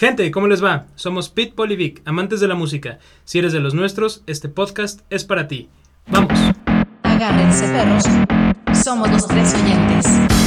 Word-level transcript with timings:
Gente, 0.00 0.30
¿cómo 0.30 0.46
les 0.46 0.64
va? 0.64 0.86
Somos 0.94 1.28
Pete 1.28 1.52
Polivic, 1.52 2.00
amantes 2.06 2.40
de 2.40 2.48
la 2.48 2.54
música. 2.54 3.00
Si 3.24 3.38
eres 3.38 3.52
de 3.52 3.60
los 3.60 3.74
nuestros, 3.74 4.22
este 4.26 4.48
podcast 4.48 5.00
es 5.10 5.26
para 5.26 5.46
ti. 5.46 5.68
¡Vamos! 6.06 6.40
Agárrense 7.02 7.66
perros. 7.66 8.04
Somos 8.72 9.10
los 9.10 9.26
tres 9.26 9.52
oyentes. 9.52 10.39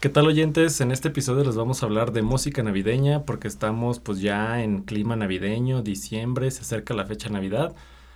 ¿Qué 0.00 0.08
tal 0.08 0.26
oyentes? 0.28 0.80
En 0.80 0.92
este 0.92 1.08
episodio 1.08 1.44
les 1.44 1.56
vamos 1.56 1.82
a 1.82 1.86
hablar 1.86 2.12
de 2.12 2.22
música 2.22 2.62
navideña 2.62 3.24
porque 3.26 3.48
estamos 3.48 4.00
pues 4.00 4.18
ya 4.22 4.62
en 4.62 4.80
clima 4.80 5.14
navideño, 5.14 5.82
diciembre, 5.82 6.50
se 6.50 6.62
acerca 6.62 6.94
la 6.94 7.04
fecha 7.04 7.28
Navidad 7.28 7.74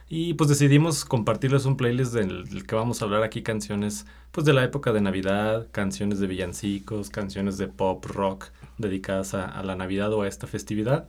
y 0.08 0.32
pues 0.32 0.48
decidimos 0.48 1.04
compartirles 1.04 1.66
un 1.66 1.76
playlist 1.76 2.14
del 2.14 2.66
que 2.66 2.74
vamos 2.74 3.02
a 3.02 3.04
hablar 3.04 3.22
aquí 3.22 3.42
canciones 3.42 4.06
pues 4.32 4.46
de 4.46 4.54
la 4.54 4.64
época 4.64 4.94
de 4.94 5.02
Navidad, 5.02 5.68
canciones 5.72 6.20
de 6.20 6.26
villancicos, 6.26 7.10
canciones 7.10 7.58
de 7.58 7.68
pop, 7.68 8.02
rock 8.06 8.46
dedicadas 8.78 9.34
a, 9.34 9.44
a 9.44 9.62
la 9.62 9.76
Navidad 9.76 10.10
o 10.14 10.22
a 10.22 10.28
esta 10.28 10.46
festividad. 10.46 11.06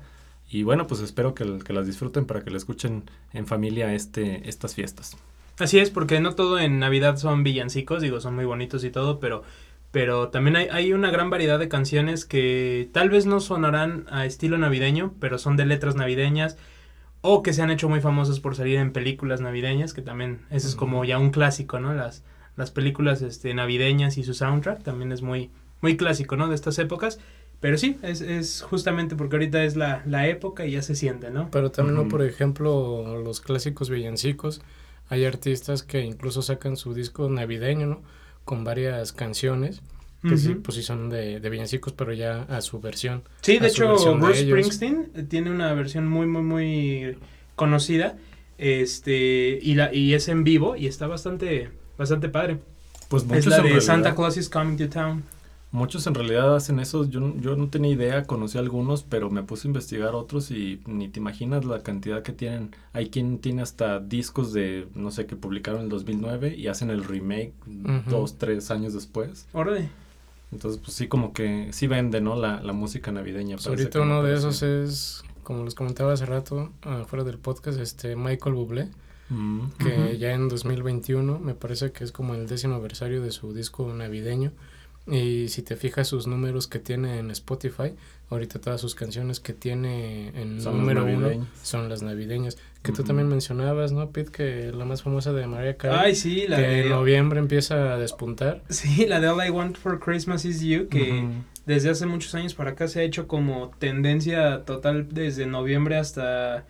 Y 0.50 0.64
bueno, 0.64 0.88
pues 0.88 1.00
espero 1.00 1.36
que, 1.36 1.58
que 1.60 1.72
las 1.72 1.88
disfruten 1.88 2.26
para 2.26 2.44
que 2.44 2.52
la 2.52 2.58
escuchen 2.58 3.10
en 3.32 3.48
familia 3.48 3.94
este, 3.94 4.50
estas 4.50 4.76
fiestas. 4.76 5.16
Así 5.58 5.80
es, 5.80 5.90
porque 5.90 6.20
no 6.20 6.36
todo 6.36 6.60
en 6.60 6.80
Navidad 6.80 7.16
son 7.16 7.44
villancicos, 7.44 8.02
digo, 8.02 8.20
son 8.20 8.36
muy 8.36 8.44
bonitos 8.44 8.84
y 8.84 8.90
todo, 8.90 9.22
pero 9.22 9.44
pero 9.96 10.28
también 10.28 10.58
hay, 10.58 10.68
hay, 10.74 10.92
una 10.92 11.10
gran 11.10 11.30
variedad 11.30 11.58
de 11.58 11.70
canciones 11.70 12.26
que 12.26 12.90
tal 12.92 13.10
vez 13.10 13.26
no 13.26 13.40
sonarán 13.40 14.06
a 14.10 14.26
estilo 14.26 14.58
navideño, 14.58 15.14
pero 15.22 15.38
son 15.38 15.56
de 15.56 15.66
letras 15.66 15.96
navideñas 15.96 16.58
o 17.22 17.42
que 17.42 17.54
se 17.54 17.62
han 17.62 17.72
hecho 17.72 17.88
muy 17.88 18.02
famosas 18.02 18.42
por 18.42 18.58
salir 18.58 18.78
en 18.78 18.92
películas 18.92 19.40
navideñas, 19.40 19.94
que 19.94 20.02
también 20.02 20.42
ese 20.50 20.68
es 20.68 20.76
como 20.76 21.06
ya 21.06 21.18
un 21.18 21.30
clásico, 21.30 21.80
¿no? 21.80 21.94
Las, 21.94 22.26
las 22.58 22.72
películas 22.72 23.22
este, 23.22 23.54
navideñas 23.54 24.18
y 24.18 24.26
su 24.26 24.34
soundtrack 24.34 24.84
también 24.84 25.14
es 25.14 25.22
muy, 25.22 25.50
muy 25.80 25.96
clásico, 25.96 26.36
¿no? 26.36 26.50
De 26.50 26.56
estas 26.56 26.78
épocas. 26.78 27.18
Pero 27.62 27.78
sí, 27.78 27.98
es, 28.02 28.20
es 28.20 28.64
justamente 28.64 29.16
porque 29.16 29.38
ahorita 29.38 29.64
es 29.64 29.78
la, 29.78 30.04
la, 30.06 30.28
época 30.28 30.66
y 30.66 30.72
ya 30.72 30.82
se 30.82 30.96
siente, 30.96 31.32
¿no? 31.32 31.50
Pero 31.52 31.72
también, 31.72 31.98
uh 31.98 32.04
-huh. 32.04 32.10
por 32.10 32.22
ejemplo, 32.22 33.24
los 33.24 33.40
clásicos 33.40 33.90
villancicos, 33.90 34.62
hay 35.08 35.24
artistas 35.24 35.84
que 35.84 36.02
incluso 36.02 36.42
sacan 36.42 36.76
su 36.76 36.94
disco 36.94 37.30
navideño, 37.30 37.88
¿no? 37.88 38.25
Con 38.46 38.64
varias 38.64 39.12
canciones 39.12 39.82
que 40.22 40.30
uh 40.30 40.32
-huh. 40.32 40.38
sí, 40.38 40.56
pues 40.56 40.76
sí 40.76 40.84
son 40.84 41.10
de, 41.10 41.40
de, 41.40 41.50
villancicos, 41.50 41.94
pero 41.94 42.12
ya 42.14 42.44
a 42.44 42.62
su 42.62 42.80
versión. 42.80 43.24
Sí, 43.42 43.60
de 43.60 43.68
hecho, 43.68 43.88
Bruce 44.16 44.46
de 44.46 44.50
Springsteen 44.50 45.28
tiene 45.28 45.52
una 45.52 45.74
versión 45.74 46.08
muy, 46.08 46.26
muy, 46.26 46.42
muy 46.42 47.18
conocida, 47.56 48.18
este, 48.58 49.60
y, 49.62 49.76
la, 49.76 49.94
y 49.94 50.14
es 50.14 50.28
en 50.28 50.44
vivo, 50.44 50.76
y 50.76 50.88
está 50.88 51.06
bastante, 51.06 51.70
bastante 51.98 52.30
padre. 52.30 52.60
Pues 53.08 53.24
es 53.32 53.46
la 53.46 53.58
de 53.58 53.62
realidad, 53.62 53.82
Santa 53.82 54.16
Claus 54.16 54.38
is 54.38 54.50
Coming 54.50 54.78
to 54.78 54.90
Town. 54.90 55.24
Muchos 55.76 56.08
en 56.08 56.16
realidad 56.16 56.56
hacen 56.56 56.80
eso, 56.80 57.04
yo, 57.04 57.36
yo 57.38 57.58
no 57.58 57.68
tenía 57.68 57.92
idea, 57.92 58.24
conocí 58.24 58.58
algunos, 58.58 59.04
pero 59.04 59.30
me 59.30 59.44
puse 59.44 59.68
a 59.68 59.70
investigar 59.70 60.16
otros 60.16 60.50
y 60.50 60.82
ni 60.86 61.10
te 61.10 61.20
imaginas 61.20 61.66
la 61.66 61.84
cantidad 61.84 62.24
que 62.24 62.32
tienen. 62.32 62.74
Hay 62.94 63.10
quien 63.10 63.40
tiene 63.40 63.62
hasta 63.62 64.00
discos 64.00 64.54
de, 64.54 64.88
no 64.96 65.12
sé, 65.12 65.26
que 65.26 65.36
publicaron 65.36 65.82
en 65.82 65.86
el 65.88 65.90
2009 65.90 66.56
y 66.56 66.68
hacen 66.68 66.92
el 66.92 67.04
remake 67.04 67.52
uh 67.68 67.72
-huh. 67.72 68.04
dos, 68.06 68.38
tres 68.38 68.72
años 68.72 68.94
después. 68.94 69.48
Órale. 69.52 69.90
Entonces, 70.54 70.80
pues 70.82 70.96
sí, 70.96 71.10
como 71.10 71.34
que 71.34 71.68
sí 71.74 71.88
vende, 71.88 72.22
¿no? 72.22 72.38
La, 72.38 72.62
la 72.62 72.72
música 72.72 73.12
navideña. 73.12 73.58
Pues 73.58 73.68
ahorita 73.68 74.00
uno 74.00 74.24
de 74.24 74.34
esos 74.34 74.64
es, 74.64 75.26
como 75.44 75.66
les 75.66 75.76
comentaba 75.76 76.14
hace 76.14 76.26
rato, 76.26 76.72
uh, 76.86 77.04
fuera 77.06 77.26
del 77.26 77.38
podcast, 77.38 77.82
este 77.82 78.16
Michael 78.16 78.56
Bublé. 78.56 78.88
Mm. 79.28 79.60
Que 79.80 79.88
uh 79.88 79.90
-huh. 79.90 80.18
ya 80.18 80.32
en 80.32 80.48
2021 80.48 81.38
me 81.40 81.54
parece 81.54 81.92
que 81.92 82.06
es 82.06 82.14
como 82.14 82.34
el 82.34 82.48
décimo 82.48 82.76
aniversario 82.76 83.22
de 83.22 83.32
su 83.32 83.54
disco 83.54 83.92
navideño. 83.94 84.54
Y 85.08 85.50
si 85.50 85.62
te 85.62 85.76
fijas 85.76 86.08
sus 86.08 86.26
números 86.26 86.68
que 86.68 86.80
tiene 86.80 87.20
en 87.20 87.30
Spotify, 87.30 87.94
ahorita 88.30 88.60
todas 88.60 88.82
sus 88.82 88.96
canciones 88.96 89.40
que 89.40 89.54
tiene 89.54 90.30
en 90.30 90.60
son 90.62 90.80
número 90.80 91.06
uno 91.06 91.48
son 91.62 91.90
las 91.90 92.02
navideñas. 92.02 92.58
Que 92.82 92.92
uh 92.92 92.94
-huh. 92.94 92.98
tú 92.98 93.04
también 93.04 93.28
mencionabas, 93.28 93.92
¿no, 93.92 94.10
Pete? 94.10 94.32
Que 94.32 94.72
la 94.72 94.86
más 94.86 95.04
famosa 95.04 95.32
de 95.32 95.46
Mariah 95.46 95.78
Carey. 95.78 95.98
Ay, 96.00 96.16
sí, 96.16 96.46
la 96.48 96.58
que 96.58 96.64
de... 96.64 96.82
en 96.82 96.90
noviembre 96.90 97.40
empieza 97.40 97.94
a 97.94 97.98
despuntar. 97.98 98.64
Sí, 98.70 99.06
la 99.06 99.20
de 99.20 99.28
All 99.28 99.46
I 99.46 99.52
Want 99.52 99.78
for 99.78 100.00
Christmas 100.00 100.44
is 100.44 100.62
You, 100.62 100.88
que 100.88 101.12
uh 101.12 101.16
-huh. 101.16 101.44
desde 101.68 101.92
hace 101.92 102.08
muchos 102.08 102.34
años 102.34 102.56
para 102.56 102.72
acá 102.72 102.88
se 102.88 103.00
ha 103.00 103.04
hecho 103.04 103.28
como 103.28 103.72
tendencia 103.78 104.64
total 104.66 105.08
desde 105.12 105.46
noviembre 105.46 105.98
hasta 105.98 106.66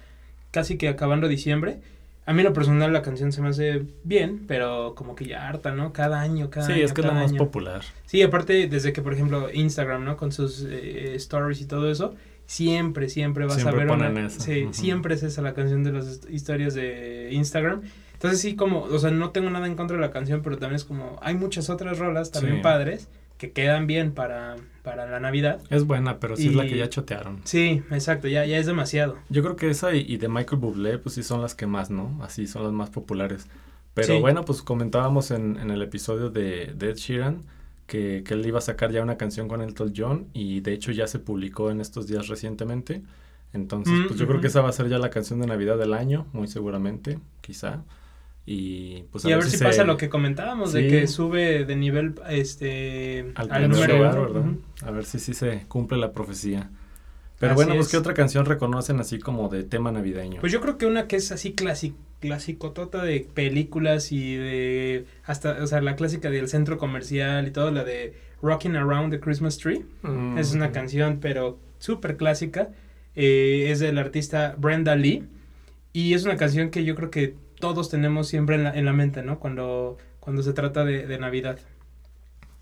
casi 0.51 0.77
que 0.77 0.89
acabando 0.89 1.29
diciembre. 1.29 1.79
A 2.27 2.33
mí 2.33 2.41
lo 2.41 2.53
personal 2.53 2.91
la 2.91 3.03
canción 3.03 3.31
se 3.31 3.41
me 3.41 3.49
hace 3.49 3.85
bien, 4.03 4.45
pero 4.47 4.95
como 4.95 5.15
que 5.15 5.25
ya 5.25 5.47
harta, 5.47 5.73
¿no? 5.73 5.93
Cada 5.93 6.21
año, 6.21 6.49
cada 6.49 6.65
sí, 6.65 6.71
año. 6.71 6.79
Sí, 6.79 6.85
es 6.85 6.93
que 6.93 7.01
es 7.01 7.07
la 7.07 7.13
más 7.13 7.33
popular. 7.33 7.81
Sí, 8.05 8.23
aparte 8.23 8.67
desde 8.67 8.93
que, 8.93 9.01
por 9.03 9.13
ejemplo, 9.13 9.51
Instagram, 9.53 10.03
¿no? 10.03 10.17
Con 10.17 10.31
sus 10.31 10.65
eh, 10.67 11.13
stories 11.15 11.61
y 11.61 11.65
todo 11.65 11.89
eso, 11.91 12.15
siempre, 12.47 13.09
siempre 13.09 13.45
vas 13.45 13.55
siempre 13.55 13.83
a 13.83 13.85
ver 13.85 13.91
una... 13.91 14.25
Eso. 14.25 14.39
Sí, 14.39 14.63
uh 14.63 14.69
-huh. 14.69 14.73
siempre 14.73 15.13
es 15.13 15.23
esa 15.23 15.43
la 15.43 15.53
canción 15.53 15.83
de 15.83 15.91
las 15.91 16.21
historias 16.29 16.73
de 16.73 17.29
Instagram. 17.31 17.81
Entonces 18.13 18.41
sí, 18.41 18.55
como, 18.55 18.81
o 18.81 18.97
sea, 18.99 19.11
no 19.11 19.29
tengo 19.29 19.51
nada 19.51 19.67
en 19.67 19.75
contra 19.75 19.97
de 19.97 20.01
la 20.01 20.11
canción, 20.11 20.41
pero 20.41 20.57
también 20.57 20.77
es 20.77 20.85
como, 20.85 21.19
hay 21.21 21.35
muchas 21.35 21.69
otras 21.69 21.99
rolas 21.99 22.31
también 22.31 22.57
sí. 22.57 22.61
padres 22.63 23.07
que 23.37 23.51
quedan 23.51 23.87
bien 23.87 24.13
para, 24.13 24.55
para 24.83 25.09
la 25.09 25.19
Navidad. 25.19 25.61
Es 25.69 25.85
buena, 25.85 26.19
pero 26.19 26.35
sí 26.35 26.45
y, 26.45 26.47
es 26.49 26.55
la 26.55 26.65
que 26.65 26.77
ya 26.77 26.89
chotearon. 26.89 27.41
Sí, 27.43 27.83
exacto, 27.91 28.27
ya, 28.27 28.45
ya 28.45 28.57
es 28.57 28.65
demasiado. 28.65 29.17
Yo 29.29 29.43
creo 29.43 29.55
que 29.55 29.69
esa 29.69 29.93
y, 29.93 30.05
y, 30.07 30.17
de 30.17 30.29
Michael 30.29 30.61
Bublé, 30.61 30.97
pues 30.97 31.15
sí 31.15 31.23
son 31.23 31.41
las 31.41 31.55
que 31.55 31.67
más, 31.67 31.89
¿no? 31.89 32.19
Así 32.23 32.47
son 32.47 32.63
las 32.63 32.71
más 32.71 32.89
populares. 32.89 33.47
Pero 33.93 34.15
sí. 34.15 34.19
bueno, 34.19 34.43
pues 34.43 34.61
comentábamos 34.61 35.31
en, 35.31 35.57
en, 35.57 35.71
el 35.71 35.81
episodio 35.81 36.29
de, 36.29 36.73
de 36.75 36.89
Ed 36.89 36.95
Sheeran 36.95 37.43
que, 37.87 38.23
que, 38.25 38.33
él 38.33 38.45
iba 38.45 38.57
a 38.57 38.61
sacar 38.61 38.91
ya 38.91 39.01
una 39.01 39.17
canción 39.17 39.47
con 39.47 39.61
Elton 39.61 39.93
John 39.95 40.27
y 40.33 40.59
de 40.59 40.73
hecho 40.73 40.91
ya 40.91 41.07
se 41.07 41.19
publicó 41.19 41.71
en 41.71 41.79
estos 41.79 42.07
días 42.07 42.27
recientemente. 42.27 43.03
Entonces, 43.53 43.93
mm 43.93 44.07
pues 44.07 44.19
yo 44.19 44.27
creo 44.27 44.41
que 44.41 44.47
esa 44.47 44.61
va 44.61 44.69
a 44.69 44.73
ser 44.73 44.89
ya 44.89 44.97
la 44.97 45.09
canción 45.09 45.39
de 45.39 45.47
Navidad 45.47 45.77
del 45.77 45.93
año, 45.93 46.27
muy 46.33 46.47
seguramente, 46.47 47.19
quizá. 47.41 47.83
Y, 48.45 49.03
pues 49.11 49.25
a, 49.25 49.29
y 49.29 49.31
ver, 49.31 49.39
a 49.39 49.43
ver, 49.43 49.51
si, 49.51 49.63
pasa 49.63 49.83
lo 49.83 49.97
que 49.97 50.07
comentábamos, 50.07 50.71
sí. 50.71 50.83
de 50.83 50.87
que 50.87 51.07
sube 51.07 51.65
de 51.65 51.75
nivel 51.75 52.13
este 52.29 53.31
al, 53.35 53.51
al 53.51 53.69
número 53.69 53.97
lugar, 53.97 54.19
¿verdad? 54.19 54.41
Uh 54.41 54.45
-huh. 54.45 54.87
A 54.87 54.91
ver 54.91 55.05
si 55.05 55.19
sí 55.19 55.33
se 55.33 55.65
cumple 55.67 55.97
la 55.97 56.11
profecía. 56.11 56.69
Pero 57.39 57.53
así 57.53 57.63
bueno, 57.63 57.75
pues 57.75 57.89
¿qué 57.89 57.97
otra 57.97 58.13
canción 58.13 58.45
reconocen 58.45 58.99
así 58.99 59.19
como 59.19 59.49
de 59.49 59.63
tema 59.63 59.91
navideño? 59.91 60.39
Pues 60.41 60.53
yo 60.53 60.61
creo 60.61 60.77
que 60.77 60.85
una 60.85 61.07
que 61.07 61.17
es 61.17 61.31
así 61.31 61.53
clásico, 61.53 61.97
clasicotota 62.19 63.03
de 63.03 63.27
películas 63.33 64.11
y 64.11 64.35
de 64.35 65.05
hasta, 65.23 65.63
o 65.63 65.67
sea, 65.67 65.81
la 65.81 65.95
clásica 65.95 66.29
del 66.29 66.47
centro 66.47 66.77
comercial 66.77 67.47
y 67.47 67.51
todo, 67.51 67.71
la 67.71 67.83
de 67.83 68.13
Rocking 68.41 68.75
Around 68.75 69.11
the 69.11 69.19
Christmas 69.19 69.57
Tree. 69.57 69.85
Mm. 70.01 70.37
Es 70.37 70.53
una 70.53 70.71
canción, 70.71 71.19
pero 71.19 71.59
súper 71.79 72.17
clásica. 72.17 72.69
Eh, 73.15 73.67
es 73.69 73.79
del 73.79 73.97
artista 73.97 74.55
Brenda 74.57 74.95
Lee. 74.95 75.27
Y 75.93 76.13
es 76.13 76.25
una 76.25 76.35
canción 76.35 76.71
que 76.71 76.83
yo 76.83 76.95
creo 76.95 77.09
que 77.09 77.35
todos 77.59 77.89
tenemos 77.89 78.27
siempre 78.27 78.55
en 78.55 78.63
la, 78.63 78.73
en 78.73 78.85
la 78.85 78.93
mente, 78.93 79.23
¿no? 79.23 79.39
Cuando, 79.39 79.97
cuando 80.19 80.43
se 80.43 80.53
trata 80.53 80.85
de, 80.85 81.05
de, 81.07 81.17
Navidad. 81.17 81.59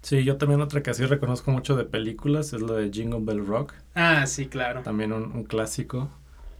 Sí, 0.01 0.23
yo 0.23 0.37
también 0.37 0.61
otra 0.61 0.83
que 0.83 0.89
así 0.89 1.05
reconozco 1.05 1.51
mucho 1.51 1.75
de 1.75 1.85
películas 1.85 2.53
es 2.53 2.61
la 2.61 2.73
de 2.73 2.91
Jingle 2.91 3.21
Bell 3.21 3.45
Rock. 3.45 3.73
Ah, 3.95 4.25
sí, 4.27 4.47
claro. 4.47 4.81
También 4.81 5.13
un, 5.13 5.31
un 5.31 5.43
clásico. 5.43 6.09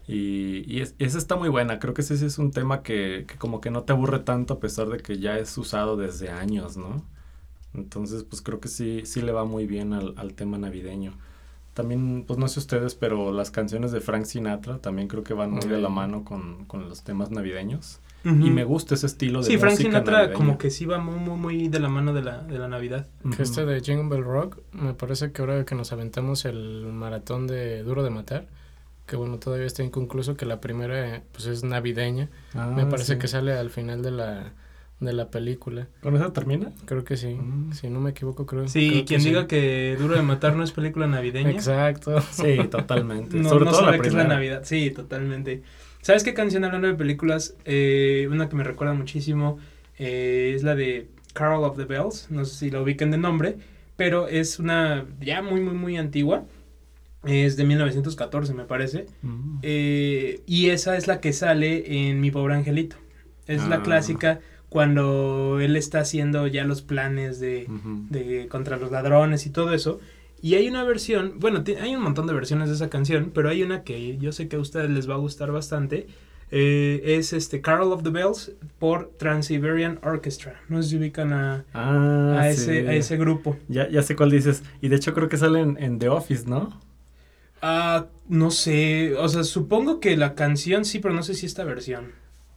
Y, 0.07 0.63
y, 0.67 0.81
es, 0.81 0.95
y, 0.97 1.05
esa 1.05 1.17
está 1.17 1.35
muy 1.35 1.49
buena. 1.49 1.79
Creo 1.79 1.93
que 1.93 2.01
ese, 2.01 2.13
ese 2.13 2.25
es 2.25 2.37
un 2.37 2.51
tema 2.51 2.83
que, 2.83 3.25
que, 3.27 3.35
como 3.37 3.61
que 3.61 3.71
no 3.71 3.83
te 3.83 3.93
aburre 3.93 4.19
tanto 4.19 4.55
a 4.55 4.59
pesar 4.59 4.87
de 4.87 4.97
que 4.97 5.19
ya 5.19 5.37
es 5.37 5.57
usado 5.57 5.97
desde 5.97 6.29
años, 6.29 6.77
¿no? 6.77 7.03
Entonces, 7.73 8.23
pues 8.23 8.41
creo 8.41 8.59
que 8.59 8.67
sí, 8.67 9.01
sí 9.05 9.21
le 9.21 9.31
va 9.31 9.45
muy 9.45 9.65
bien 9.65 9.93
al, 9.93 10.13
al 10.17 10.33
tema 10.33 10.57
navideño. 10.57 11.13
También, 11.73 12.25
pues 12.27 12.37
no 12.37 12.47
sé 12.47 12.59
ustedes, 12.59 12.93
pero 12.93 13.31
las 13.31 13.49
canciones 13.49 13.91
de 13.91 13.99
Frank 13.99 14.25
Sinatra 14.25 14.77
también 14.77 15.07
creo 15.07 15.23
que 15.23 15.33
van 15.33 15.51
muy 15.51 15.65
de 15.65 15.79
la 15.79 15.89
mano 15.89 16.23
con, 16.23 16.65
con 16.65 16.87
los 16.87 17.03
temas 17.03 17.31
navideños. 17.31 17.99
Uh 18.25 18.29
-huh. 18.29 18.47
Y 18.47 18.51
me 18.51 18.63
gusta 18.63 18.95
ese 18.95 19.05
estilo 19.07 19.41
de 19.43 19.45
Sí, 19.45 19.57
Frank 19.57 19.75
Sinatra 19.77 20.13
navideña. 20.19 20.33
como 20.37 20.57
que 20.57 20.69
sí 20.69 20.85
va 20.85 20.97
muy, 20.99 21.15
muy, 21.19 21.37
muy 21.37 21.67
de 21.67 21.79
la 21.79 21.89
mano 21.89 22.13
de 22.13 22.21
la, 22.23 22.39
de 22.43 22.57
la 22.57 22.67
Navidad. 22.67 23.07
Uh 23.23 23.29
-huh. 23.29 23.39
Este 23.41 23.65
de 23.65 23.81
Jingle 23.81 24.07
Bell 24.09 24.23
Rock, 24.23 24.59
me 24.71 24.93
parece 24.93 25.31
que 25.31 25.41
ahora 25.41 25.65
que 25.65 25.75
nos 25.75 25.91
aventamos 25.91 26.45
el 26.45 26.85
maratón 26.93 27.47
de 27.47 27.83
Duro 27.83 28.03
de 28.03 28.09
Matar, 28.09 28.47
que 29.05 29.15
bueno, 29.17 29.37
todavía 29.39 29.67
está 29.67 29.83
inconcluso, 29.83 30.37
que 30.37 30.45
la 30.45 30.61
primera 30.61 31.23
pues 31.33 31.45
es 31.47 31.63
navideña. 31.63 32.29
Ah, 32.53 32.67
me 32.67 32.85
parece 32.85 33.13
sí. 33.13 33.19
que 33.19 33.27
sale 33.27 33.51
al 33.53 33.69
final 33.69 34.01
de 34.01 34.11
la 34.11 34.53
de 34.99 35.13
la 35.13 35.29
película. 35.29 35.87
¿Con 36.01 36.15
eso 36.15 36.31
termina? 36.31 36.71
Creo 36.85 37.03
que 37.03 37.17
sí. 37.17 37.35
Mm. 37.35 37.73
Si 37.73 37.89
no 37.89 37.99
me 37.99 38.11
equivoco, 38.11 38.45
creo. 38.45 38.67
Sí, 38.67 38.89
creo 38.89 39.05
quien 39.05 39.21
que 39.21 39.27
diga 39.27 39.41
sí. 39.41 39.47
que 39.47 39.97
Duro 39.99 40.15
de 40.15 40.21
Matar 40.21 40.55
no 40.55 40.63
es 40.63 40.71
película 40.71 41.07
navideña. 41.07 41.49
Exacto. 41.51 42.21
Sí, 42.31 42.57
totalmente. 42.71 43.37
no, 43.37 43.49
Sobre 43.49 43.65
no 43.65 43.71
todo 43.71 43.81
sabe 43.81 43.97
la 43.97 44.01
que 44.01 44.07
es 44.07 44.13
la. 44.13 44.23
Navidad. 44.23 44.61
Sí, 44.63 44.91
totalmente. 44.91 45.63
¿Sabes 46.03 46.23
qué 46.23 46.33
canción 46.33 46.63
hablando 46.65 46.87
de 46.87 46.93
películas? 46.95 47.55
Eh, 47.65 48.27
una 48.29 48.49
que 48.49 48.55
me 48.55 48.63
recuerda 48.63 48.93
muchísimo 48.93 49.57
eh, 49.97 50.53
es 50.55 50.61
la 50.63 50.75
de 50.75 51.07
Carol 51.33 51.63
of 51.63 51.77
the 51.77 51.85
Bells. 51.85 52.27
No 52.29 52.45
sé 52.45 52.55
si 52.65 52.69
la 52.71 52.81
ubican 52.81 53.09
de 53.09 53.17
nombre, 53.17 53.57
pero 53.95 54.27
es 54.27 54.59
una 54.59 55.05
ya 55.21 55.41
muy, 55.41 55.61
muy, 55.61 55.73
muy 55.73 55.97
antigua. 55.97 56.43
Es 57.25 57.55
de 57.55 57.63
1914, 57.63 58.53
me 58.53 58.65
parece. 58.65 59.05
Mm. 59.21 59.59
Eh, 59.61 60.41
y 60.45 60.69
esa 60.71 60.97
es 60.97 61.07
la 61.07 61.21
que 61.21 61.31
sale 61.31 62.09
en 62.09 62.19
Mi 62.19 62.31
Pobre 62.31 62.53
Angelito. 62.55 62.97
Es 63.47 63.65
la 63.67 63.77
Ah. 63.77 63.83
clásica 63.83 64.39
cuando 64.67 65.59
él 65.61 65.75
está 65.77 65.99
haciendo 65.99 66.47
ya 66.47 66.65
los 66.65 66.81
planes 66.81 67.39
de, 67.39 67.67
de 68.09 68.47
contra 68.49 68.75
los 68.77 68.91
ladrones 68.91 69.45
y 69.45 69.51
todo 69.51 69.73
eso. 69.73 69.99
Y 70.43 70.55
hay 70.55 70.67
una 70.67 70.83
versión, 70.83 71.35
bueno, 71.39 71.63
hay 71.81 71.95
un 71.95 72.03
montón 72.03 72.27
de 72.27 72.33
versiones 72.33 72.69
de 72.69 72.75
esa 72.75 72.89
canción, 72.89 73.31
pero 73.33 73.49
hay 73.49 73.63
una 73.63 73.83
que 73.83 74.17
yo 74.19 74.31
sé 74.33 74.47
que 74.49 74.57
a 74.57 74.59
ustedes 74.59 74.89
les 74.91 75.09
va 75.09 75.15
a 75.15 75.17
gustar 75.17 75.51
bastante. 75.51 76.07
eh, 76.51 77.01
es 77.17 77.33
este 77.33 77.61
Carol 77.61 77.91
of 77.93 78.03
the 78.03 78.11
Bells 78.11 78.51
por 78.77 79.11
Trans-Siberian 79.17 79.99
Orchestra. 80.03 80.61
No 80.69 80.83
sé 80.83 80.89
si 80.89 80.97
ubican 80.97 81.33
a, 81.33 81.65
Ah, 81.73 82.41
a, 82.41 82.53
sí. 82.53 82.71
ese, 82.71 82.87
a 82.89 82.93
ese 82.93 83.17
grupo. 83.17 83.57
Ya, 83.69 83.89
ya 83.89 84.03
sé 84.03 84.15
cuál 84.15 84.29
dices. 84.31 84.63
Y 84.81 84.89
de 84.89 84.97
hecho 84.97 85.13
creo 85.15 85.29
que 85.29 85.37
sale 85.37 85.61
en, 85.61 85.97
The 85.99 86.09
Office, 86.09 86.45
¿no? 86.47 86.79
Ah, 87.61 88.07
no 88.27 88.51
sé, 88.51 89.15
o 89.17 89.27
sea, 89.29 89.43
supongo 89.43 89.99
que 90.01 90.17
la 90.17 90.35
canción 90.35 90.83
sí, 90.85 90.99
pero 90.99 91.13
no 91.13 91.23
sé 91.23 91.33
si 91.33 91.45
esta 91.45 91.63
versión. 91.63 92.11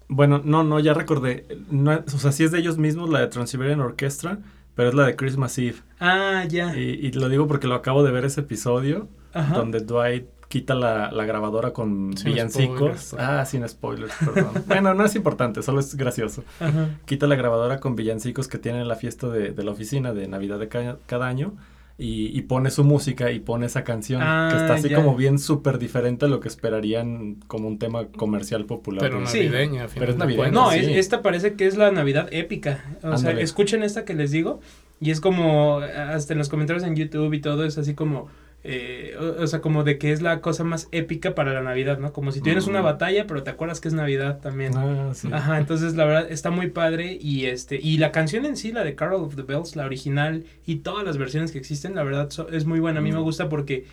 Bueno, 0.09 0.41
no, 0.45 0.63
no, 0.65 0.79
ya 0.81 0.95
recordé. 0.95 1.47
No, 1.71 1.93
o 2.07 2.19
sea, 2.19 2.33
sí 2.33 2.45
es 2.45 2.51
de 2.53 2.59
ellos 2.59 2.79
mismos, 2.79 3.11
la 3.11 3.21
de 3.21 3.29
Trans-Siberian 3.29 3.81
Orchestra, 3.81 4.39
pero 4.77 4.91
es 4.91 4.95
la 4.95 5.05
de 5.07 5.17
Christmas 5.17 5.59
Eve. 5.59 5.77
Ah, 5.99 6.45
ya. 6.49 6.77
Y, 6.77 6.81
y 7.07 7.11
lo 7.13 7.29
digo 7.29 7.49
porque 7.49 7.67
lo 7.67 7.75
acabo 7.75 8.05
de 8.05 8.13
ver 8.13 8.25
ese 8.25 8.43
episodio, 8.43 9.09
Ajá. 9.35 9.57
donde 9.57 9.81
Dwight 9.81 10.27
quita 10.49 10.77
la, 10.77 11.11
la 11.11 11.25
grabadora 11.25 11.73
con 11.73 12.17
Sin 12.17 12.27
villancicos. 12.33 12.77
spoilers. 13.01 13.15
Ah, 13.19 13.45
sin 13.45 13.69
spoilers, 13.69 14.13
perdón. 14.25 14.53
bueno, 14.69 14.95
no 14.95 15.05
es 15.05 15.17
importante, 15.17 15.61
solo 15.63 15.81
es 15.81 15.97
gracioso. 15.97 16.45
Ajá. 16.61 16.91
Quita 17.05 17.27
la 17.27 17.35
grabadora 17.35 17.81
con 17.81 17.97
villancicos 17.97 18.47
que 18.47 18.59
tiene 18.59 18.81
en 18.83 18.87
la 18.89 18.95
fiesta 18.95 19.29
de, 19.29 19.51
de 19.51 19.65
la 19.65 19.73
oficina 19.73 20.13
de 20.15 20.29
Navidad 20.29 20.61
de 20.61 20.69
ca- 20.69 20.99
cada 21.07 21.27
año. 21.27 21.55
Y, 21.99 22.27
y 22.39 22.43
pone 22.43 22.71
su 22.71 22.85
música 22.85 23.31
y 23.33 23.41
pone 23.41 23.65
esa 23.65 23.83
canción 23.83 24.21
Ah, 24.23 24.49
que 24.51 24.59
está 24.59 24.75
así 24.75 24.91
ya. 24.91 24.97
como 24.97 25.17
bien 25.17 25.39
súper 25.39 25.79
diferente 25.79 26.27
a 26.27 26.29
lo 26.29 26.41
que 26.41 26.49
esperarían 26.49 27.37
como 27.47 27.69
un 27.69 27.79
tema 27.79 28.09
comercial 28.09 28.67
popular. 28.67 29.01
Pero 29.01 29.21
de- 29.21 29.27
Sí. 29.29 29.39
navideña, 29.39 29.85
a 29.85 29.89
Pero 29.89 30.05
es 30.07 30.13
de 30.13 30.19
navideña. 30.19 30.51
No, 30.51 30.71
sí. 30.73 30.81
es- 30.81 30.89
esta 30.89 31.23
parece 31.23 31.55
que 31.55 31.67
es 31.67 31.79
la 31.79 31.91
Navidad 31.93 32.29
épica. 32.33 32.85
O 33.03 33.17
sea, 33.17 33.31
escuchen 33.33 33.83
esta 33.83 34.05
que 34.05 34.13
les 34.13 34.31
digo. 34.31 34.61
Y 35.01 35.11
es 35.11 35.21
como, 35.23 35.79
hasta 35.79 36.35
en 36.35 36.39
los 36.39 36.49
comentarios 36.51 36.85
en 36.85 36.97
YouTube 36.97 37.33
y 37.33 37.41
todo, 37.41 37.65
es 37.65 37.79
así 37.79 37.95
como, 37.95 38.29
eh, 38.69 39.17
o, 39.21 39.43
o 39.43 39.47
sea, 39.47 39.61
como 39.61 39.85
de 39.85 39.97
que 39.97 40.11
es 40.13 40.23
la 40.23 40.41
cosa 40.41 40.65
más 40.65 40.89
épica 40.91 41.35
para 41.37 41.53
la 41.55 41.63
Navidad, 41.63 41.99
¿no? 41.99 42.13
Como 42.13 42.33
si 42.33 42.41
tienes 42.41 42.67
una 42.67 42.81
Mm. 42.81 42.85
batalla, 42.85 43.27
pero 43.29 43.43
te 43.45 43.51
acuerdas 43.51 43.81
que 43.81 43.87
es 43.89 43.95
Navidad 43.95 44.41
también. 44.41 44.73
Ah, 44.77 45.13
sí. 45.15 45.29
Ajá, 45.33 45.59
entonces 45.59 45.95
la 45.95 46.05
verdad 46.05 46.27
está 46.31 46.51
muy 46.51 46.69
padre 46.71 47.17
y 47.21 47.47
este 47.47 47.77
y 47.81 47.99
la 47.99 48.11
canción 48.11 48.45
en 48.45 48.57
sí, 48.57 48.73
la 48.73 48.83
de 48.83 48.95
Carol 48.97 49.23
of 49.23 49.37
the 49.37 49.43
Bells, 49.43 49.77
la 49.77 49.85
original 49.87 50.45
y 50.67 50.77
todas 50.77 51.05
las 51.05 51.17
versiones 51.17 51.53
que 51.53 51.59
existen, 51.59 51.95
la 51.95 52.03
verdad 52.03 52.29
so- 52.31 52.49
es 52.51 52.65
muy 52.65 52.81
buena. 52.81 52.99
A 52.99 53.03
mí 53.03 53.13
me 53.13 53.21
Mm. 53.21 53.23
gusta 53.23 53.49
porque 53.49 53.85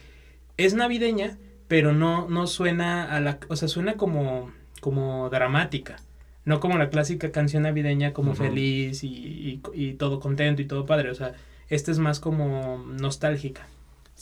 es 0.57 0.73
navideña, 0.73 1.37
pero 1.67 1.93
no 1.93 2.27
no 2.27 2.47
suena 2.47 3.15
a 3.15 3.19
la, 3.19 3.37
o 3.49 3.55
sea, 3.55 3.67
suena 3.67 3.93
como 3.93 4.51
como 4.81 5.29
dramática. 5.29 5.97
No 6.45 6.59
como 6.59 6.77
la 6.77 6.89
clásica 6.89 7.31
canción 7.31 7.63
navideña 7.63 8.11
como 8.11 8.35
feliz 8.35 9.03
y, 9.05 9.07
y, 9.07 9.61
y 9.73 9.93
todo 9.93 10.19
contento 10.19 10.61
y 10.61 10.65
todo 10.65 10.85
padre, 10.85 11.09
o 11.09 11.15
sea, 11.15 11.33
esta 11.69 11.89
es 11.89 11.99
más 11.99 12.19
como 12.19 12.83
nostálgica. 12.85 13.67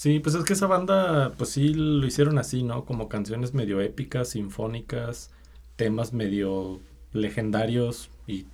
Sí, 0.02 0.20
pues 0.20 0.34
es 0.34 0.44
que 0.46 0.54
esa 0.54 0.66
banda, 0.66 1.32
pues 1.38 1.52
sí 1.52 1.76
lo 1.76 2.04
hicieron 2.08 2.40
así, 2.40 2.64
¿no? 2.64 2.86
Como 2.86 3.08
canciones 3.08 3.54
medio 3.54 3.82
épicas, 3.82 4.30
sinfónicas, 4.30 5.30
temas 5.76 6.12
medio 6.12 6.80
legendarios 7.14 8.10
y 8.26 8.48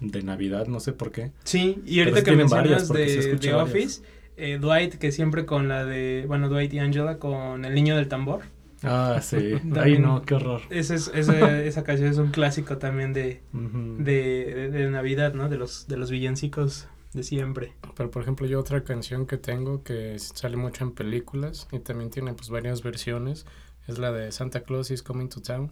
de 0.00 0.22
Navidad, 0.22 0.66
no 0.66 0.80
sé 0.80 0.94
por 0.94 1.12
qué. 1.12 1.30
Sí, 1.44 1.82
y 1.84 1.98
ahorita 2.00 2.22
que 2.24 2.32
mencionas 2.32 2.88
de 2.88 3.36
The. 3.38 3.52
Office, 3.52 4.00
eh, 4.38 4.56
Dwight, 4.58 4.94
que 4.94 5.12
siempre 5.12 5.44
con 5.44 5.68
la 5.68 5.84
de, 5.84 6.24
bueno, 6.26 6.48
Dwight 6.48 6.72
y 6.72 6.78
Angela 6.78 7.18
con 7.18 7.66
El 7.66 7.74
Niño 7.74 7.96
del 7.96 8.08
Tambor. 8.08 8.40
Ah, 8.82 9.20
sí. 9.22 9.56
Ay, 9.78 9.98
no, 9.98 10.22
qué 10.22 10.36
horror. 10.36 10.62
Ese 10.70 10.94
es, 10.94 11.10
ese- 11.14 11.66
esa 11.68 11.84
canción 11.84 12.08
es 12.08 12.16
un 12.16 12.30
clásico 12.30 12.78
también 12.78 13.12
de, 13.12 13.42
de, 13.52 14.54
de- 14.54 14.70
de 14.70 14.90
Navidad, 14.90 15.34
¿no? 15.34 15.50
De 15.50 15.58
los, 15.58 15.86
de 15.86 15.98
los 15.98 16.10
villancicos 16.10 16.88
de 17.14 17.22
siempre. 17.22 17.72
Pero 17.96 18.10
por 18.10 18.22
ejemplo, 18.22 18.46
yo 18.46 18.60
otra 18.60 18.84
canción 18.84 19.26
que 19.26 19.38
tengo 19.38 19.82
que 19.82 20.18
sale 20.18 20.56
mucho 20.56 20.84
en 20.84 20.92
películas 20.92 21.66
y 21.72 21.78
también 21.78 22.10
tiene 22.10 22.34
pues 22.34 22.50
varias 22.50 22.82
versiones 22.82 23.46
es 23.86 23.98
la 23.98 24.12
de 24.12 24.32
Santa 24.32 24.60
Claus 24.60 24.90
is 24.90 25.02
Coming 25.02 25.28
to 25.28 25.40
Town. 25.40 25.70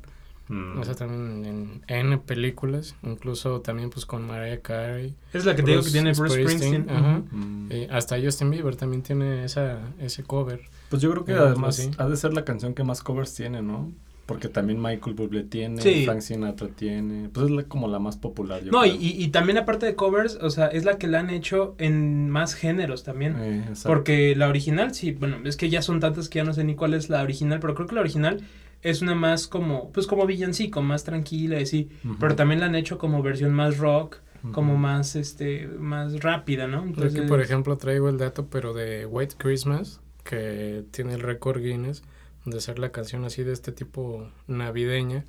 Mm. 0.49 0.79
O 0.81 0.85
sea, 0.85 0.95
también 0.95 1.83
en 1.87 2.21
películas, 2.21 2.97
incluso 3.03 3.61
también 3.61 3.91
pues 3.91 4.05
con 4.07 4.27
Mariah 4.27 4.61
Carey. 4.61 5.15
Es 5.33 5.45
la 5.45 5.55
que 5.55 5.63
te 5.63 5.71
digo 5.71 5.83
que 5.83 5.91
Bruce 5.91 5.93
tiene 5.93 6.13
Bruce 6.13 6.35
Springsteen. 6.35 6.83
Springsteen, 6.85 6.97
ajá. 6.97 7.23
Mm. 7.31 7.69
Eh, 7.71 7.89
hasta 7.91 8.21
Justin 8.21 8.51
Bieber 8.51 8.77
también 8.77 9.03
tiene 9.03 9.45
esa, 9.45 9.79
ese 10.01 10.25
cover. 10.25 10.61
Pues 10.91 11.01
yo 11.01 11.11
creo 11.13 11.25
que 11.25 11.33
Eh, 11.33 11.37
además 11.37 11.77
pues 11.77 11.89
sí. 11.89 11.91
ha 11.97 12.09
de 12.09 12.17
ser 12.17 12.35
la 12.35 12.45
canción 12.45 12.75
que 12.75 12.83
más 12.85 13.03
covers 13.03 13.35
tiene, 13.35 13.63
¿no? 13.63 13.93
Porque 14.33 14.49
también 14.49 14.81
Michael 14.81 15.15
Bublé 15.15 15.43
tiene, 15.45 15.81
Sí. 15.81 16.05
Frank 16.05 16.21
Sinatra 16.21 16.69
tiene, 16.69 17.29
pues 17.29 17.47
es 17.47 17.53
la- 17.53 17.65
como 17.65 17.89
la 17.89 17.99
más 17.99 18.17
popular. 18.17 18.63
yo 18.65 18.71
No, 18.73 18.85
y, 18.85 18.91
creo. 18.91 19.01
y- 19.03 19.25
y 19.25 19.29
también 19.29 19.59
aparte 19.59 19.87
de 19.87 19.95
covers, 19.95 20.39
o 20.41 20.51
sea, 20.51 20.67
es 20.67 20.85
la 20.85 20.99
que 20.99 21.07
la 21.07 21.21
han 21.21 21.31
hecho 21.31 21.75
en 21.79 22.29
más 22.31 22.55
géneros 22.55 23.05
también. 23.05 23.37
Eh. 23.39 23.65
Porque 23.85 24.35
la 24.37 24.49
original, 24.49 24.95
sí, 24.95 25.13
bueno, 25.13 25.37
es 25.45 25.57
que 25.57 25.69
ya 25.71 25.83
son 25.83 26.01
tantas 26.01 26.29
que 26.29 26.39
ya 26.39 26.45
no 26.45 26.55
sé 26.55 26.65
ni 26.65 26.75
cuál 26.75 26.95
es 26.95 27.09
la 27.11 27.23
original, 27.23 27.59
pero 27.61 27.75
creo 27.75 27.87
que 27.87 27.95
la 27.95 28.01
original 28.01 28.41
es 28.83 29.01
una 29.03 29.15
más 29.15 29.47
como, 29.47 29.93
pues 29.93 30.07
como 30.07 30.27
villancico, 30.27 30.83
más 30.83 31.05
tranquila 31.05 31.61
y 31.61 31.63
así. 31.63 31.89
Pero 32.19 32.35
también 32.35 32.61
la 32.61 32.67
han 32.67 32.75
hecho 32.75 32.99
como 32.99 33.23
versión 33.23 33.53
más 33.53 33.79
rock, 33.79 34.17
como 34.51 34.77
más, 34.77 35.15
este, 35.15 35.69
más 35.79 36.19
rápida, 36.21 36.67
¿no? 36.67 36.85
Yo 36.93 37.05
aquí, 37.05 37.21
por 37.29 37.41
ejemplo, 37.41 37.77
traigo 37.77 38.09
el 38.09 38.19
dato, 38.19 38.47
pero 38.51 38.75
de 38.75 39.07
White 39.07 39.37
Christmas, 39.39 40.01
que 40.25 40.85
tiene 40.91 41.15
el 41.15 41.21
récord 41.21 41.61
Guinness 41.63 42.03
de 42.45 42.61
ser 42.61 42.79
la 42.79 42.91
canción 42.93 43.25
así 43.25 43.43
de 43.43 43.53
este 43.53 43.73
tipo 43.73 44.29
navideña, 44.47 45.25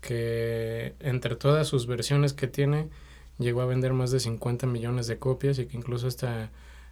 que 0.00 0.94
entre 1.00 1.36
todas 1.36 1.66
sus 1.66 1.86
versiones 1.86 2.32
que 2.32 2.46
tiene, 2.46 2.88
llegó 3.38 3.60
a 3.60 3.66
vender 3.66 3.92
más 3.92 4.10
de 4.10 4.20
50 4.20 4.66
millones 4.66 5.06
de 5.06 5.18
copias 5.18 5.58
y 5.58 5.66
que 5.66 5.76
incluso 5.76 6.06
hasta 6.06 6.50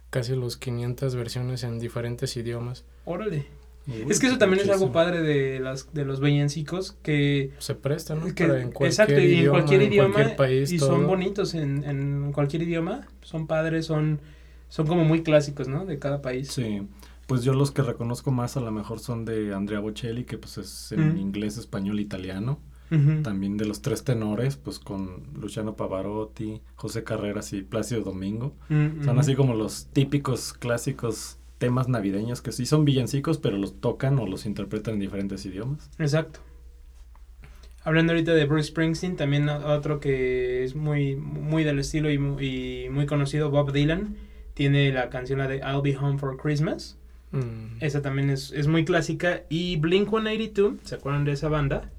casi 0.09 0.35
los 0.35 0.57
500 0.57 1.15
versiones 1.15 1.63
en 1.63 1.79
diferentes 1.79 2.35
idiomas. 2.37 2.85
Órale. 3.05 3.45
Uy, 3.87 4.05
Es 4.09 4.19
que 4.19 4.27
eso 4.27 4.37
también 4.39 4.63
es 4.63 4.69
algo 4.69 4.91
padre 4.91 5.21
de 5.21 5.59
las 5.59 5.93
de 5.93 6.05
los 6.05 6.19
villancicos 6.19 6.93
que, 7.03 7.51
Se 7.59 7.75
presta, 7.75 8.15
¿no? 8.15 8.33
que- 8.33 8.45
Para 8.47 8.61
en 8.61 8.71
cualquier 8.71 8.87
exacto 8.89 9.19
y 9.21 9.35
en 9.43 9.49
cualquier 9.49 9.81
idioma 9.83 10.13
cualquier 10.13 10.35
país, 10.35 10.71
y 10.71 10.77
todo. 10.79 10.89
son 10.89 11.05
bonitos 11.07 11.53
en, 11.53 11.83
en 11.83 12.31
cualquier 12.31 12.63
idioma, 12.63 13.07
son 13.21 13.45
padres, 13.45 13.85
son 13.85 14.19
son 14.69 14.87
como 14.87 15.05
muy 15.05 15.21
clásicos, 15.21 15.67
¿no? 15.67 15.85
De 15.85 15.99
cada 15.99 16.21
país. 16.23 16.47
Sí, 16.51 16.81
pues 17.27 17.43
yo 17.43 17.53
los 17.53 17.71
que 17.71 17.81
reconozco 17.81 18.31
más 18.31 18.55
a 18.57 18.61
lo 18.61 18.71
mejor 18.71 18.99
son 18.99 19.25
de 19.25 19.53
Andrea 19.53 19.79
Bocelli, 19.79 20.25
que 20.25 20.37
pues 20.37 20.57
es 20.57 20.91
en 20.91 21.15
Mm. 21.15 21.17
inglés, 21.17 21.57
español, 21.57 21.99
italiano. 21.99 22.59
También 23.23 23.57
de 23.57 23.65
los 23.65 23.81
tres 23.81 24.03
tenores, 24.05 24.55
pues 24.57 24.79
con 24.79 25.23
Luciano 25.41 25.75
Pavarotti, 25.75 26.61
José 26.75 27.03
Carreras 27.03 27.51
y 27.51 27.61
Plácido 27.63 28.01
Domingo. 28.03 28.55
Mm, 28.69 29.03
Son 29.03 29.19
así 29.19 29.35
como 29.35 29.53
los 29.55 29.87
típicos 29.87 30.53
clásicos 30.53 31.37
temas 31.57 31.89
navideños 31.89 32.41
que 32.41 32.51
sí 32.53 32.65
son 32.65 32.85
villancicos, 32.85 33.37
pero 33.39 33.57
los 33.57 33.81
tocan 33.81 34.17
o 34.19 34.27
los 34.27 34.45
interpretan 34.45 34.93
en 34.93 34.99
diferentes 35.01 35.45
idiomas. 35.45 35.89
Exacto. 35.97 36.39
Hablando 37.83 38.13
ahorita 38.13 38.33
de 38.33 38.45
Bruce 38.45 38.69
Springsteen, 38.69 39.15
también 39.15 39.49
otro 39.49 39.99
que 39.99 40.63
es 40.63 40.75
muy, 40.75 41.15
muy 41.15 41.63
del 41.63 41.79
estilo 41.79 42.09
y 42.11 42.17
muy, 42.17 42.85
y 42.85 42.89
muy 42.89 43.05
conocido, 43.07 43.51
Bob 43.51 43.71
Dylan, 43.71 44.15
tiene 44.53 44.91
la 44.91 45.09
canción 45.09 45.39
la 45.39 45.47
de 45.47 45.57
I'll 45.57 45.81
Be 45.83 45.95
Home 45.97 46.17
for 46.17 46.37
Christmas. 46.37 46.97
Mm. 47.31 47.77
Esa 47.81 48.01
también 48.01 48.29
es, 48.29 48.51
es 48.51 48.67
muy 48.67 48.85
clásica. 48.85 49.43
Y 49.49 49.77
Blink 49.77 50.09
182, 50.09 50.75
¿se 50.83 50.95
acuerdan 50.95 51.25
de 51.25 51.31
esa 51.33 51.49
banda? 51.49 51.89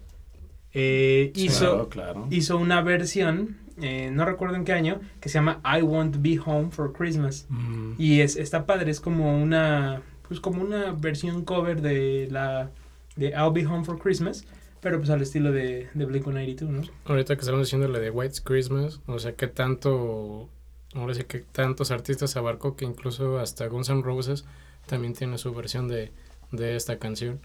Eh, 0.73 1.33
hizo, 1.35 1.88
Claro, 1.88 1.88
claro. 1.88 2.28
hizo 2.30 2.59
una 2.59 2.83
versión, 2.83 3.56
eh, 3.80 4.11
no 4.12 4.25
recuerdo 4.25 4.56
en 4.56 4.64
qué 4.64 4.73
año, 4.73 5.00
que 5.21 5.28
se 5.28 5.35
llama 5.38 5.61
I 5.64 5.83
Won't 5.83 6.16
Be 6.21 6.38
Home 6.45 6.71
for 6.71 6.92
Christmas. 6.92 7.47
Mm. 7.49 7.92
Y 7.99 8.21
es, 8.21 8.37
está 8.37 8.66
padre, 8.66 8.90
es 8.90 9.00
como 9.00 9.40
una, 9.42 10.02
pues 10.28 10.40
como 10.40 10.62
una 10.62 10.92
versión 10.92 11.45
cover 11.45 11.80
de 11.80 12.28
la, 12.30 12.71
de 13.16 13.28
I'll 13.30 13.52
Be 13.52 13.66
Home 13.66 13.85
for 13.85 13.99
Christmas, 13.99 14.45
pero 14.80 14.99
pues 14.99 15.09
al 15.11 15.23
estilo 15.23 15.50
de, 15.50 15.88
de 15.95 16.06
Blink-182, 16.06 16.68
¿no? 16.68 16.83
Ahorita 17.06 17.35
que 17.37 17.40
estamos 17.40 17.62
diciendo 17.66 17.88
la 17.88 17.99
de 17.99 18.11
White 18.11 18.40
Christmas, 18.45 19.00
o 19.06 19.18
sea, 19.18 19.33
que 19.35 19.47
tanto, 19.47 20.49
ahora 20.95 21.14
sí 21.14 21.25
que 21.25 21.38
tantos 21.40 21.90
artistas 21.90 22.37
abarcó 22.37 22.76
que 22.76 22.85
incluso 22.85 23.38
hasta 23.38 23.66
Guns 23.66 23.88
N' 23.88 24.02
Roses 24.02 24.45
también 24.87 25.14
tiene 25.14 25.38
su 25.38 25.52
versión 25.55 25.88
de, 25.88 26.12
de 26.52 26.76
esta 26.76 26.99
canción. 26.99 27.40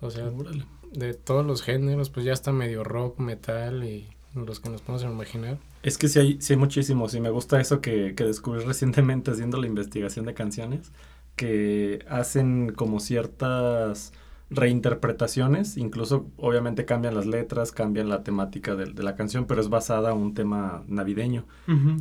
O 0.00 0.10
sea, 0.10 0.28
Órale. 0.28 0.64
de 0.92 1.14
todos 1.14 1.46
los 1.46 1.62
géneros, 1.62 2.10
pues 2.10 2.26
ya 2.26 2.32
está 2.32 2.52
medio 2.52 2.84
rock, 2.84 3.18
metal 3.18 3.84
y 3.84 4.08
los 4.34 4.60
que 4.60 4.68
nos 4.70 4.82
podemos 4.82 5.04
imaginar. 5.04 5.58
Es 5.82 5.98
que 5.98 6.08
sí 6.08 6.18
hay, 6.18 6.40
sí 6.40 6.54
hay 6.54 6.58
muchísimos 6.58 7.14
y 7.14 7.20
me 7.20 7.30
gusta 7.30 7.60
eso 7.60 7.80
que, 7.80 8.14
que 8.14 8.24
descubrí 8.24 8.64
recientemente 8.64 9.30
haciendo 9.30 9.58
la 9.60 9.66
investigación 9.66 10.26
de 10.26 10.34
canciones, 10.34 10.92
que 11.36 12.04
hacen 12.08 12.72
como 12.72 13.00
ciertas 13.00 14.12
reinterpretaciones, 14.50 15.76
incluso 15.76 16.26
obviamente 16.36 16.84
cambian 16.84 17.14
las 17.14 17.26
letras, 17.26 17.72
cambian 17.72 18.08
la 18.08 18.22
temática 18.22 18.74
de, 18.74 18.86
de 18.86 19.02
la 19.02 19.16
canción, 19.16 19.46
pero 19.46 19.60
es 19.60 19.68
basada 19.68 20.12
en 20.12 20.18
un 20.18 20.34
tema 20.34 20.84
navideño. 20.86 21.44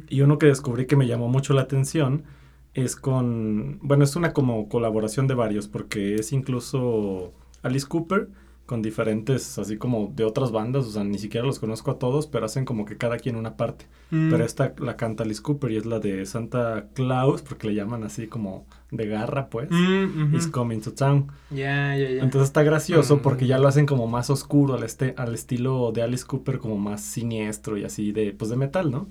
Y 0.09 0.21
uno 0.21 0.37
que 0.37 0.47
descubrí 0.47 0.85
que 0.85 0.95
me 0.95 1.07
llamó 1.07 1.27
mucho 1.29 1.53
la 1.53 1.61
atención 1.61 2.23
es 2.73 2.95
con, 2.95 3.79
bueno, 3.81 4.03
es 4.03 4.15
una 4.15 4.33
como 4.33 4.67
colaboración 4.69 5.27
de 5.27 5.35
varios, 5.35 5.67
porque 5.67 6.15
es 6.15 6.31
incluso 6.33 7.33
Alice 7.61 7.87
Cooper 7.87 8.29
con 8.65 8.81
diferentes, 8.81 9.59
así 9.59 9.75
como 9.77 10.13
de 10.15 10.23
otras 10.23 10.53
bandas, 10.53 10.85
o 10.85 10.89
sea, 10.89 11.03
ni 11.03 11.19
siquiera 11.19 11.45
los 11.45 11.59
conozco 11.59 11.91
a 11.91 11.99
todos, 11.99 12.27
pero 12.27 12.45
hacen 12.45 12.63
como 12.63 12.85
que 12.85 12.97
cada 12.97 13.17
quien 13.17 13.35
una 13.35 13.57
parte. 13.57 13.87
Mm. 14.09 14.29
Pero 14.31 14.45
esta 14.45 14.73
la 14.79 14.95
canta 14.95 15.23
Alice 15.23 15.41
Cooper 15.41 15.69
y 15.73 15.75
es 15.77 15.85
la 15.85 15.99
de 15.99 16.25
Santa 16.25 16.87
Claus, 16.93 17.41
porque 17.41 17.67
le 17.67 17.75
llaman 17.75 18.05
así 18.05 18.27
como 18.27 18.65
de 18.89 19.05
garra, 19.07 19.49
pues. 19.49 19.67
Mm, 19.69 20.27
ujú. 20.27 20.37
Is 20.37 20.47
Coming 20.47 20.79
to 20.79 20.93
Town. 20.93 21.27
Ya, 21.51 21.97
ya, 21.97 22.09
ya. 22.09 22.23
Entonces 22.23 22.43
está 22.43 22.63
gracioso 22.63 23.17
Mm. 23.17 23.19
porque 23.19 23.47
ya 23.47 23.59
lo 23.59 23.67
hacen 23.67 23.85
como 23.85 24.07
más 24.07 24.29
oscuro 24.29 24.75
al, 24.75 24.83
este, 24.83 25.13
al 25.17 25.33
estilo 25.33 25.91
de 25.91 26.01
Alice 26.01 26.25
Cooper, 26.25 26.57
como 26.59 26.77
más 26.77 27.01
siniestro 27.01 27.77
y 27.77 27.83
así 27.83 28.13
de, 28.13 28.31
pues 28.31 28.49
de 28.49 28.55
metal, 28.55 28.89
¿no? 28.91 29.09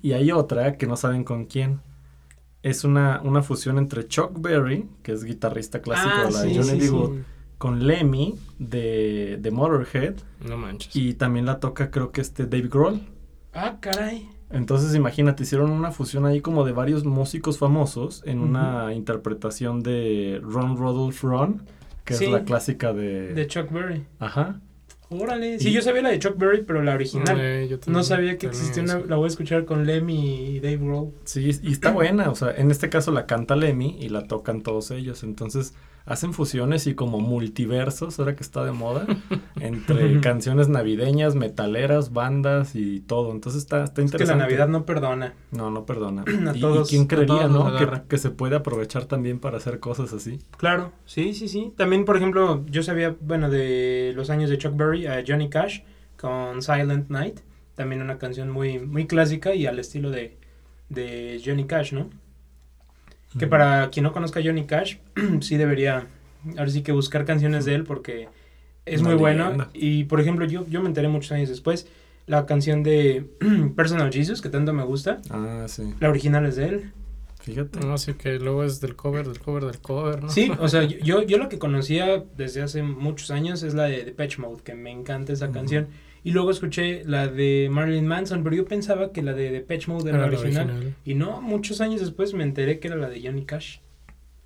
Y 0.00 0.12
hay 0.12 0.32
otra 0.32 0.78
que 0.78 0.86
no 0.86 0.96
saben 0.96 1.22
con 1.22 1.44
quién. 1.44 1.80
Es 2.62 2.84
una, 2.84 3.20
una 3.24 3.42
fusión 3.42 3.78
entre 3.78 4.06
Chuck 4.06 4.38
Berry, 4.40 4.86
que 5.02 5.12
es 5.12 5.24
guitarrista 5.24 5.80
clásico 5.80 6.10
Ah, 6.14 6.24
de 6.26 6.30
la 6.32 6.40
sí, 6.42 6.54
Johnny 6.56 6.80
sí, 6.80 7.22
con 7.58 7.86
Lemmy 7.86 8.34
de, 8.58 9.38
de 9.40 9.50
Motorhead 9.50 10.14
No 10.46 10.56
manches. 10.56 10.94
y 10.96 11.14
también 11.14 11.46
la 11.46 11.58
toca 11.60 11.90
creo 11.90 12.10
que 12.12 12.20
este 12.20 12.46
Dave 12.46 12.68
Grohl. 12.68 13.00
Ah, 13.52 13.78
caray. 13.80 14.28
Entonces 14.50 14.94
imagínate, 14.94 15.44
hicieron 15.44 15.70
una 15.70 15.90
fusión 15.92 16.26
ahí 16.26 16.40
como 16.40 16.64
de 16.64 16.72
varios 16.72 17.04
músicos 17.04 17.58
famosos 17.58 18.22
en 18.26 18.40
una 18.40 18.92
interpretación 18.94 19.82
de 19.82 20.40
Ron 20.42 20.76
Rodolph 20.76 21.22
Ron, 21.22 21.62
que 22.04 22.14
es 22.14 22.28
la 22.30 22.44
clásica 22.44 22.92
de... 22.92 23.32
De 23.32 23.46
Chuck 23.46 23.70
Berry. 23.70 24.06
Ajá. 24.18 24.60
Órale. 25.10 25.58
Sí, 25.58 25.72
yo 25.72 25.82
sabía 25.82 26.02
la 26.02 26.10
de 26.10 26.20
Chuck 26.20 26.38
Berry, 26.38 26.62
pero 26.64 26.82
la 26.82 26.94
original. 26.94 27.36
Eh, 27.40 27.66
yo 27.68 27.78
No 27.86 28.04
sabía 28.04 28.38
que 28.38 28.46
existía 28.46 28.84
una. 28.84 29.00
La 29.00 29.16
voy 29.16 29.24
a 29.24 29.28
escuchar 29.28 29.64
con 29.64 29.84
Lemmy 29.84 30.54
y 30.56 30.60
Dave 30.60 30.76
Grohl. 30.76 31.10
Sí, 31.24 31.50
y 31.62 31.72
está 31.72 31.90
buena, 31.90 32.30
o 32.30 32.36
sea, 32.36 32.54
en 32.56 32.70
este 32.70 32.88
caso 32.88 33.10
la 33.10 33.26
canta 33.26 33.56
Lemmy 33.56 33.96
y 34.00 34.08
la 34.08 34.28
tocan 34.28 34.62
todos 34.62 34.92
ellos, 34.92 35.24
entonces 35.24 35.74
hacen 36.10 36.32
fusiones 36.32 36.88
y 36.88 36.96
como 36.96 37.20
multiversos, 37.20 38.18
ahora 38.18 38.34
que 38.34 38.42
está 38.42 38.64
de 38.64 38.72
moda, 38.72 39.06
entre 39.60 40.20
canciones 40.20 40.68
navideñas, 40.68 41.36
metaleras, 41.36 42.12
bandas 42.12 42.74
y 42.74 42.98
todo, 42.98 43.30
entonces 43.30 43.62
está, 43.62 43.84
está 43.84 44.02
Es 44.02 44.10
que 44.10 44.16
interesante. 44.16 44.38
la 44.38 44.44
Navidad 44.44 44.68
no 44.68 44.84
perdona. 44.84 45.34
No, 45.52 45.70
no 45.70 45.86
perdona. 45.86 46.24
A 46.50 46.56
y, 46.56 46.62
quién 46.88 47.06
creería, 47.06 47.46
¿no? 47.46 47.76
Que, 47.76 48.02
que 48.08 48.18
se 48.18 48.30
puede 48.30 48.56
aprovechar 48.56 49.04
también 49.04 49.38
para 49.38 49.58
hacer 49.58 49.78
cosas 49.78 50.12
así. 50.12 50.40
Claro, 50.56 50.90
sí, 51.04 51.32
sí, 51.32 51.46
sí. 51.46 51.72
También, 51.76 52.04
por 52.04 52.16
ejemplo, 52.16 52.66
yo 52.66 52.82
sabía, 52.82 53.14
bueno, 53.20 53.48
de 53.48 54.12
los 54.16 54.30
años 54.30 54.50
de 54.50 54.58
Chuck 54.58 54.76
Berry, 54.76 55.06
a 55.06 55.22
Johnny 55.24 55.48
Cash 55.48 55.82
con 56.16 56.60
Silent 56.60 57.08
Night. 57.08 57.38
También 57.76 58.02
una 58.02 58.18
canción 58.18 58.50
muy, 58.50 58.80
muy 58.80 59.06
clásica 59.06 59.54
y 59.54 59.66
al 59.66 59.78
estilo 59.78 60.10
de, 60.10 60.36
de 60.88 61.40
Johnny 61.44 61.66
Cash, 61.66 61.92
¿no? 61.92 62.10
Que 63.38 63.46
para 63.46 63.90
quien 63.90 64.04
no 64.04 64.12
conozca 64.12 64.40
a 64.40 64.42
Johnny 64.42 64.64
Cash, 64.66 64.96
sí 65.40 65.56
debería, 65.56 66.06
ahora 66.56 66.68
sí 66.70 66.82
que 66.82 66.92
buscar 66.92 67.24
canciones 67.24 67.64
de 67.64 67.74
él 67.76 67.84
porque 67.84 68.28
es 68.86 69.00
Una 69.00 69.10
muy 69.10 69.18
bueno. 69.18 69.68
Y, 69.72 70.04
por 70.04 70.20
ejemplo, 70.20 70.44
yo, 70.46 70.66
yo 70.66 70.80
me 70.82 70.88
enteré 70.88 71.08
muchos 71.08 71.30
años 71.32 71.48
después, 71.48 71.86
la 72.26 72.46
canción 72.46 72.82
de 72.82 73.24
Personal 73.76 74.12
Jesus, 74.12 74.40
que 74.40 74.48
tanto 74.48 74.72
me 74.72 74.82
gusta, 74.84 75.20
Ah, 75.30 75.66
sí. 75.68 75.94
la 76.00 76.08
original 76.10 76.44
es 76.46 76.56
de 76.56 76.64
él. 76.68 76.92
Fíjate. 77.40 77.80
No, 77.80 77.96
sí 77.96 78.14
que 78.14 78.38
luego 78.38 78.64
es 78.64 78.80
del 78.80 78.96
cover, 78.96 79.26
del 79.26 79.38
cover, 79.40 79.64
del 79.64 79.78
cover, 79.78 80.22
¿no? 80.24 80.28
Sí, 80.28 80.52
o 80.58 80.68
sea, 80.68 80.82
yo, 81.04 81.22
yo 81.22 81.38
lo 81.38 81.48
que 81.48 81.58
conocía 81.58 82.22
desde 82.36 82.62
hace 82.62 82.82
muchos 82.82 83.30
años 83.30 83.62
es 83.62 83.74
la 83.74 83.84
de 83.84 84.04
Depeche 84.04 84.40
Mode, 84.42 84.62
que 84.62 84.74
me 84.74 84.90
encanta 84.90 85.32
esa 85.32 85.50
canción. 85.50 85.88
Y 86.22 86.32
luego 86.32 86.50
escuché 86.50 87.02
la 87.04 87.28
de 87.28 87.68
Marilyn 87.70 88.06
Manson, 88.06 88.42
pero 88.44 88.54
yo 88.54 88.66
pensaba 88.66 89.10
que 89.12 89.22
la 89.22 89.32
de 89.32 89.50
Depeche 89.50 89.90
Mode 89.90 90.10
era, 90.10 90.18
Era 90.18 90.30
la 90.30 90.38
original. 90.38 90.70
original. 90.70 90.94
Y 91.04 91.14
no, 91.14 91.40
muchos 91.40 91.80
años 91.80 92.00
después 92.00 92.34
me 92.34 92.42
enteré 92.44 92.78
que 92.78 92.88
era 92.88 92.96
la 92.96 93.08
de 93.08 93.22
Johnny 93.22 93.44
Cash. 93.44 93.78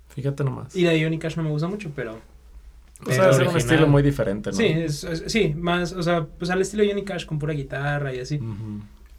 Fíjate 0.09 0.43
nomás. 0.45 0.75
Y 0.75 0.83
la 0.83 0.91
de 0.91 1.03
Johnny 1.03 1.19
Cash 1.19 1.35
no 1.35 1.43
me 1.43 1.49
gusta 1.49 1.67
mucho, 1.67 1.91
pero... 1.95 2.19
O 3.05 3.11
sea, 3.11 3.29
es 3.29 3.39
un 3.39 3.57
estilo 3.57 3.87
muy 3.87 4.01
diferente, 4.01 4.51
¿no? 4.51 4.55
Sí, 4.55 4.63
es- 4.65 5.03
es- 5.03 5.23
sí, 5.27 5.53
más, 5.53 5.91
o 5.91 6.01
sea, 6.01 6.25
pues 6.25 6.49
al 6.49 6.61
estilo 6.61 6.83
Johnny 6.87 7.03
Cash 7.03 7.25
con 7.25 7.37
pura 7.39 7.53
guitarra 7.53 8.13
y 8.15 8.19
así. 8.19 8.39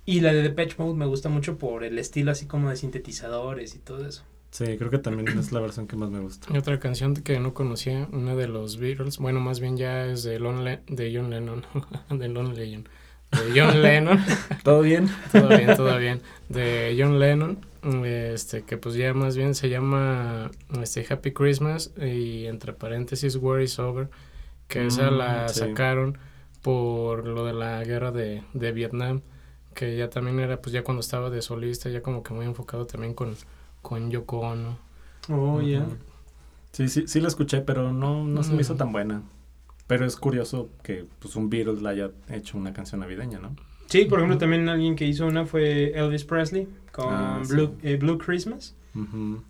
Y 0.07 0.21
la 0.21 0.33
de 0.33 0.41
Depeche 0.43 0.77
Mode 0.79 0.97
me 0.97 1.05
gusta 1.05 1.29
mucho 1.29 1.59
por 1.59 1.85
el 1.85 1.99
estilo 1.99 2.31
así 2.31 2.47
como 2.47 2.71
de 2.71 2.77
sintetizadores 2.77 3.75
y 3.75 3.79
todo 3.81 4.07
eso. 4.09 4.23
Sí, 4.51 4.77
creo 4.79 4.91
que 4.91 4.99
también 4.99 5.39
es 5.39 5.53
la 5.53 5.61
versión 5.61 5.87
que 5.87 5.97
más 5.97 6.11
me 6.11 6.21
gusta. 6.21 6.49
Y 6.49 6.57
otra 6.59 6.79
canción 6.79 7.15
que 7.15 7.41
no 7.41 7.55
conocía, 7.55 8.09
una 8.13 8.37
de 8.37 8.47
los 8.47 8.77
Beatles, 8.79 9.19
bueno, 9.19 9.41
más 9.41 9.59
bien 9.61 9.77
ya 9.77 10.07
es 10.07 10.23
de, 10.23 10.39
Lon 10.39 10.65
Le- 10.65 10.81
de 10.87 11.13
John 11.15 11.31
Lennon, 11.31 11.65
de 12.11 12.29
Lon 12.29 12.55
Lennon, 12.55 12.89
de 13.33 13.53
John 13.55 13.83
Lennon, 13.83 14.21
¿Todo 14.63 14.83
bien? 14.83 15.09
todo 15.33 15.53
bien, 15.55 15.75
todo 15.75 15.99
bien, 15.99 16.23
de 16.49 16.97
John 16.99 17.19
Lennon, 17.19 17.59
este, 18.05 18.63
que 18.65 18.77
pues 18.79 18.95
ya 18.95 19.13
más 19.15 19.37
bien 19.37 19.55
se 19.57 19.69
llama 19.69 20.51
este, 20.81 21.05
Happy 21.09 21.33
Christmas 21.33 21.93
y 22.01 22.47
entre 22.47 22.73
paréntesis 22.73 23.37
War 23.37 23.61
is 23.61 23.79
Over, 23.81 24.09
que 24.69 24.87
esa 24.87 25.11
Mm, 25.11 25.11
la 25.11 25.53
sí. 25.53 25.55
sacaron 25.55 26.19
por 26.63 27.27
lo 27.27 27.45
de 27.47 27.53
la 27.55 27.83
guerra 27.85 28.13
de, 28.13 28.43
de 28.55 28.73
Vietnam, 28.73 29.23
que 29.75 29.97
ya 29.97 30.11
también 30.11 30.41
era 30.41 30.61
pues 30.63 30.73
ya 30.73 30.83
cuando 30.85 31.01
estaba 31.01 31.31
de 31.31 31.43
solista, 31.43 31.89
ya 31.91 32.03
como 32.03 32.23
que 32.23 32.35
muy 32.35 32.47
enfocado 32.47 32.87
también 32.87 33.15
con, 33.15 33.37
con 33.87 34.11
Yoko 34.11 34.41
Ono. 34.41 34.79
Oh, 35.29 35.61
ya. 35.63 35.83
Ujú. 35.83 35.97
Sí, 36.73 36.89
sí, 36.89 37.07
sí 37.07 37.21
la 37.21 37.29
escuché, 37.29 37.61
pero 37.61 37.93
no, 37.93 38.25
no 38.25 38.43
se 38.43 38.53
me 38.53 38.63
hizo 38.63 38.75
Mm. 38.75 38.79
tan 38.79 38.91
buena. 38.93 39.23
Pero 39.87 40.05
es 40.05 40.17
curioso 40.17 40.69
que 40.83 41.05
pues 41.21 41.37
un 41.37 41.49
Beatles 41.49 41.81
la 41.83 41.91
haya 41.91 42.11
hecho 42.29 42.59
una 42.59 42.73
canción 42.73 43.01
navideña, 43.01 43.39
¿no? 43.39 43.55
Sí, 43.87 44.05
por 44.07 44.19
ejemplo, 44.19 44.37
también 44.39 44.69
alguien 44.69 44.97
que 44.97 45.07
hizo 45.07 45.25
una 45.27 45.47
fue 45.47 45.93
Elvis 45.97 46.25
Presley 46.25 46.67
con 46.91 47.07
Ah, 47.15 47.41
sí. 47.45 47.53
Blue, 47.55 47.77
eh, 47.85 47.97
Blue 47.97 48.19
Christmas. 48.19 48.75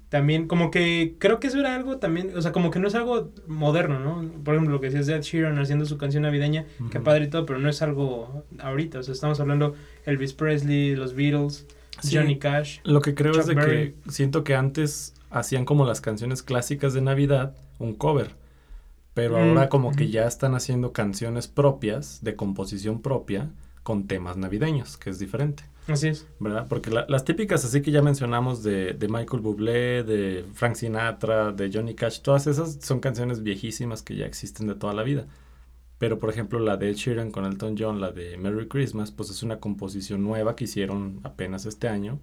También, 0.08 0.46
como 0.48 0.70
que 0.72 1.14
creo 1.18 1.38
que 1.40 1.46
eso 1.46 1.58
era 1.60 1.74
algo 1.74 1.98
también, 1.98 2.36
o 2.36 2.42
sea, 2.42 2.50
como 2.52 2.70
que 2.70 2.78
no 2.80 2.88
es 2.88 2.94
algo 2.96 3.30
moderno, 3.46 3.98
¿no? 4.00 4.28
Por 4.44 4.54
ejemplo, 4.54 4.74
lo 4.74 4.80
que 4.80 4.86
decías 4.88 5.06
de 5.06 5.14
Ed 5.14 5.22
Sheeran 5.22 5.58
haciendo 5.58 5.84
su 5.86 5.96
canción 5.98 6.24
navideña, 6.24 6.64
qué 6.90 6.98
Ujú. 6.98 7.04
padre 7.04 7.24
y 7.24 7.30
todo, 7.30 7.46
pero 7.46 7.58
no 7.60 7.68
es 7.68 7.80
algo 7.80 8.44
ahorita, 8.58 8.98
o 8.98 9.02
sea, 9.04 9.12
estamos 9.12 9.38
hablando 9.40 9.74
Elvis 10.04 10.32
Presley, 10.32 10.94
los 10.96 11.14
Beatles, 11.14 11.66
Sí. 12.02 12.16
Johnny 12.16 12.38
Cash. 12.38 12.78
Lo 12.84 13.00
que 13.00 13.14
creo 13.14 13.38
es 13.38 13.46
de 13.46 13.54
Berry. 13.54 13.94
que 14.04 14.10
siento 14.10 14.44
que 14.44 14.54
antes 14.54 15.14
hacían 15.30 15.64
como 15.64 15.84
las 15.86 16.00
canciones 16.00 16.42
clásicas 16.42 16.92
de 16.94 17.00
Navidad, 17.02 17.54
un 17.78 17.94
cover. 17.94 18.30
Pero 19.14 19.38
Mm, 19.38 19.48
ahora 19.48 19.68
como 19.68 19.92
que 19.92 20.08
ya 20.10 20.26
están 20.26 20.54
haciendo 20.54 20.92
canciones 20.92 21.48
propias, 21.48 22.22
de 22.22 22.36
composición 22.36 23.00
propia, 23.00 23.50
con 23.82 24.06
temas 24.06 24.36
navideños, 24.36 24.96
que 24.96 25.10
es 25.10 25.18
diferente. 25.18 25.64
Así 25.88 26.08
es. 26.08 26.26
¿verdad? 26.40 26.66
Porque 26.68 26.90
la- 26.90 27.06
las 27.08 27.24
típicas 27.24 27.64
así 27.64 27.80
que 27.80 27.92
ya 27.92 28.02
mencionamos 28.02 28.62
de, 28.64 28.92
de 28.92 29.08
Michael 29.08 29.40
Bublé, 29.40 30.02
de 30.02 30.44
Frank 30.54 30.74
Sinatra, 30.74 31.52
de 31.52 31.70
Johnny 31.72 31.94
Cash, 31.94 32.20
todas 32.20 32.46
esas 32.48 32.78
son 32.82 32.98
canciones 33.00 33.42
viejísimas 33.44 34.02
que 34.02 34.16
ya 34.16 34.26
existen 34.26 34.66
de 34.66 34.74
toda 34.74 34.92
la 34.94 35.04
vida. 35.04 35.26
Pero 35.98 36.18
por 36.18 36.30
ejemplo 36.30 36.58
la 36.58 36.76
de 36.76 36.92
Sheeran 36.92 37.30
con 37.30 37.44
Elton 37.44 37.76
John, 37.78 38.00
la 38.00 38.10
de 38.10 38.36
Merry 38.36 38.68
Christmas, 38.68 39.10
pues 39.10 39.30
es 39.30 39.42
una 39.42 39.60
composición 39.60 40.22
nueva 40.22 40.54
que 40.54 40.64
hicieron 40.64 41.20
apenas 41.22 41.66
este 41.66 41.88
año, 41.88 42.18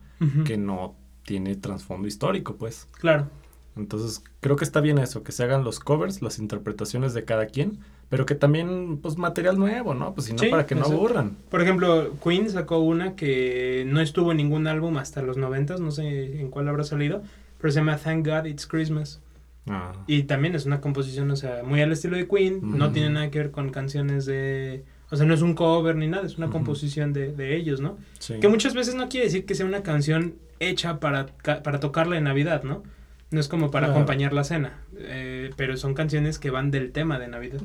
que 0.46 0.58
no 0.58 0.96
tiene 1.26 1.56
trasfondo 1.56 2.08
histórico, 2.08 2.56
pues. 2.56 2.88
Claro. 3.00 3.28
Entonces 3.76 4.24
creo 4.40 4.56
que 4.56 4.66
está 4.66 4.82
bien 4.82 5.00
eso, 5.00 5.24
que 5.24 5.32
se 5.32 5.44
hagan 5.44 5.64
los 5.64 5.80
covers, 5.80 6.22
las 6.22 6.38
interpretaciones 6.38 7.14
de 7.14 7.26
cada 7.26 7.48
quien, 7.48 7.80
pero 8.10 8.28
que 8.28 8.36
también, 8.36 9.00
pues 9.02 9.18
material 9.18 9.58
nuevo, 9.58 9.96
¿no? 9.96 10.14
Pues 10.14 10.28
si 10.28 10.34
no, 10.34 10.40
Sí, 10.40 10.50
para 10.50 10.68
que 10.68 10.76
no 10.76 10.86
aburran. 10.86 11.36
Por 11.50 11.62
ejemplo, 11.62 12.12
Queen 12.24 12.48
sacó 12.52 12.78
una 12.78 13.16
que 13.16 13.86
no 13.88 14.02
estuvo 14.02 14.30
en 14.30 14.38
ningún 14.38 14.68
álbum 14.68 14.98
hasta 14.98 15.24
los 15.24 15.38
noventas, 15.38 15.80
no 15.80 15.90
sé 15.90 16.40
en 16.40 16.52
cuál 16.52 16.68
habrá 16.68 16.84
salido, 16.84 17.24
pero 17.58 17.72
se 17.72 17.80
llama 17.80 17.98
Thank 17.98 18.28
God 18.28 18.46
It's 18.46 18.68
Christmas. 18.68 19.20
Ah, 19.68 19.94
Y 20.08 20.24
también 20.24 20.56
es 20.56 20.66
una 20.66 20.82
composición, 20.82 21.32
o 21.32 21.36
sea, 21.36 21.64
muy 21.64 21.82
al 21.82 21.92
estilo 21.92 22.18
de 22.18 22.28
Queen, 22.28 22.60
no 22.78 22.92
tiene 22.92 23.10
nada 23.10 23.30
que 23.32 23.40
ver 23.40 23.52
con 23.52 23.70
canciones 23.70 24.26
de... 24.26 24.84
O 25.10 25.16
sea, 25.16 25.26
no 25.26 25.34
es 25.34 25.42
un 25.42 25.54
cover 25.54 25.96
ni 25.96 26.08
nada, 26.08 26.26
es 26.26 26.38
una 26.38 26.50
composición 26.50 27.14
de, 27.14 27.32
de 27.34 27.56
ellos, 27.56 27.80
¿no? 27.82 27.98
sí. 28.20 28.36
Que 28.42 28.48
muchas 28.48 28.74
veces 28.74 28.96
no 28.96 29.10
quiere 29.10 29.28
decir 29.28 29.46
que 29.46 29.54
sea 29.56 29.66
una 29.66 29.84
canción 29.84 30.36
hecha 30.60 31.00
para, 31.00 31.28
para 31.28 31.80
tocarla 31.80 32.18
en 32.18 32.24
Navidad, 32.26 32.64
¿no? 32.64 32.84
No 33.32 33.40
es 33.40 33.48
como 33.48 33.72
para 33.72 33.88
Claro. 33.88 34.00
acompañar 34.00 34.34
la 34.34 34.44
cena, 34.44 34.82
eh, 34.98 35.52
pero 35.56 35.78
son 35.78 35.94
canciones 35.94 36.40
que 36.40 36.50
van 36.50 36.72
del 36.72 36.92
tema 36.92 37.18
de 37.20 37.28
Navidad. 37.28 37.62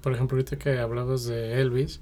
Por 0.00 0.12
ejemplo, 0.12 0.36
ahorita 0.36 0.56
que 0.58 0.78
hablabas 0.78 1.24
de 1.26 1.60
Elvis, 1.60 2.00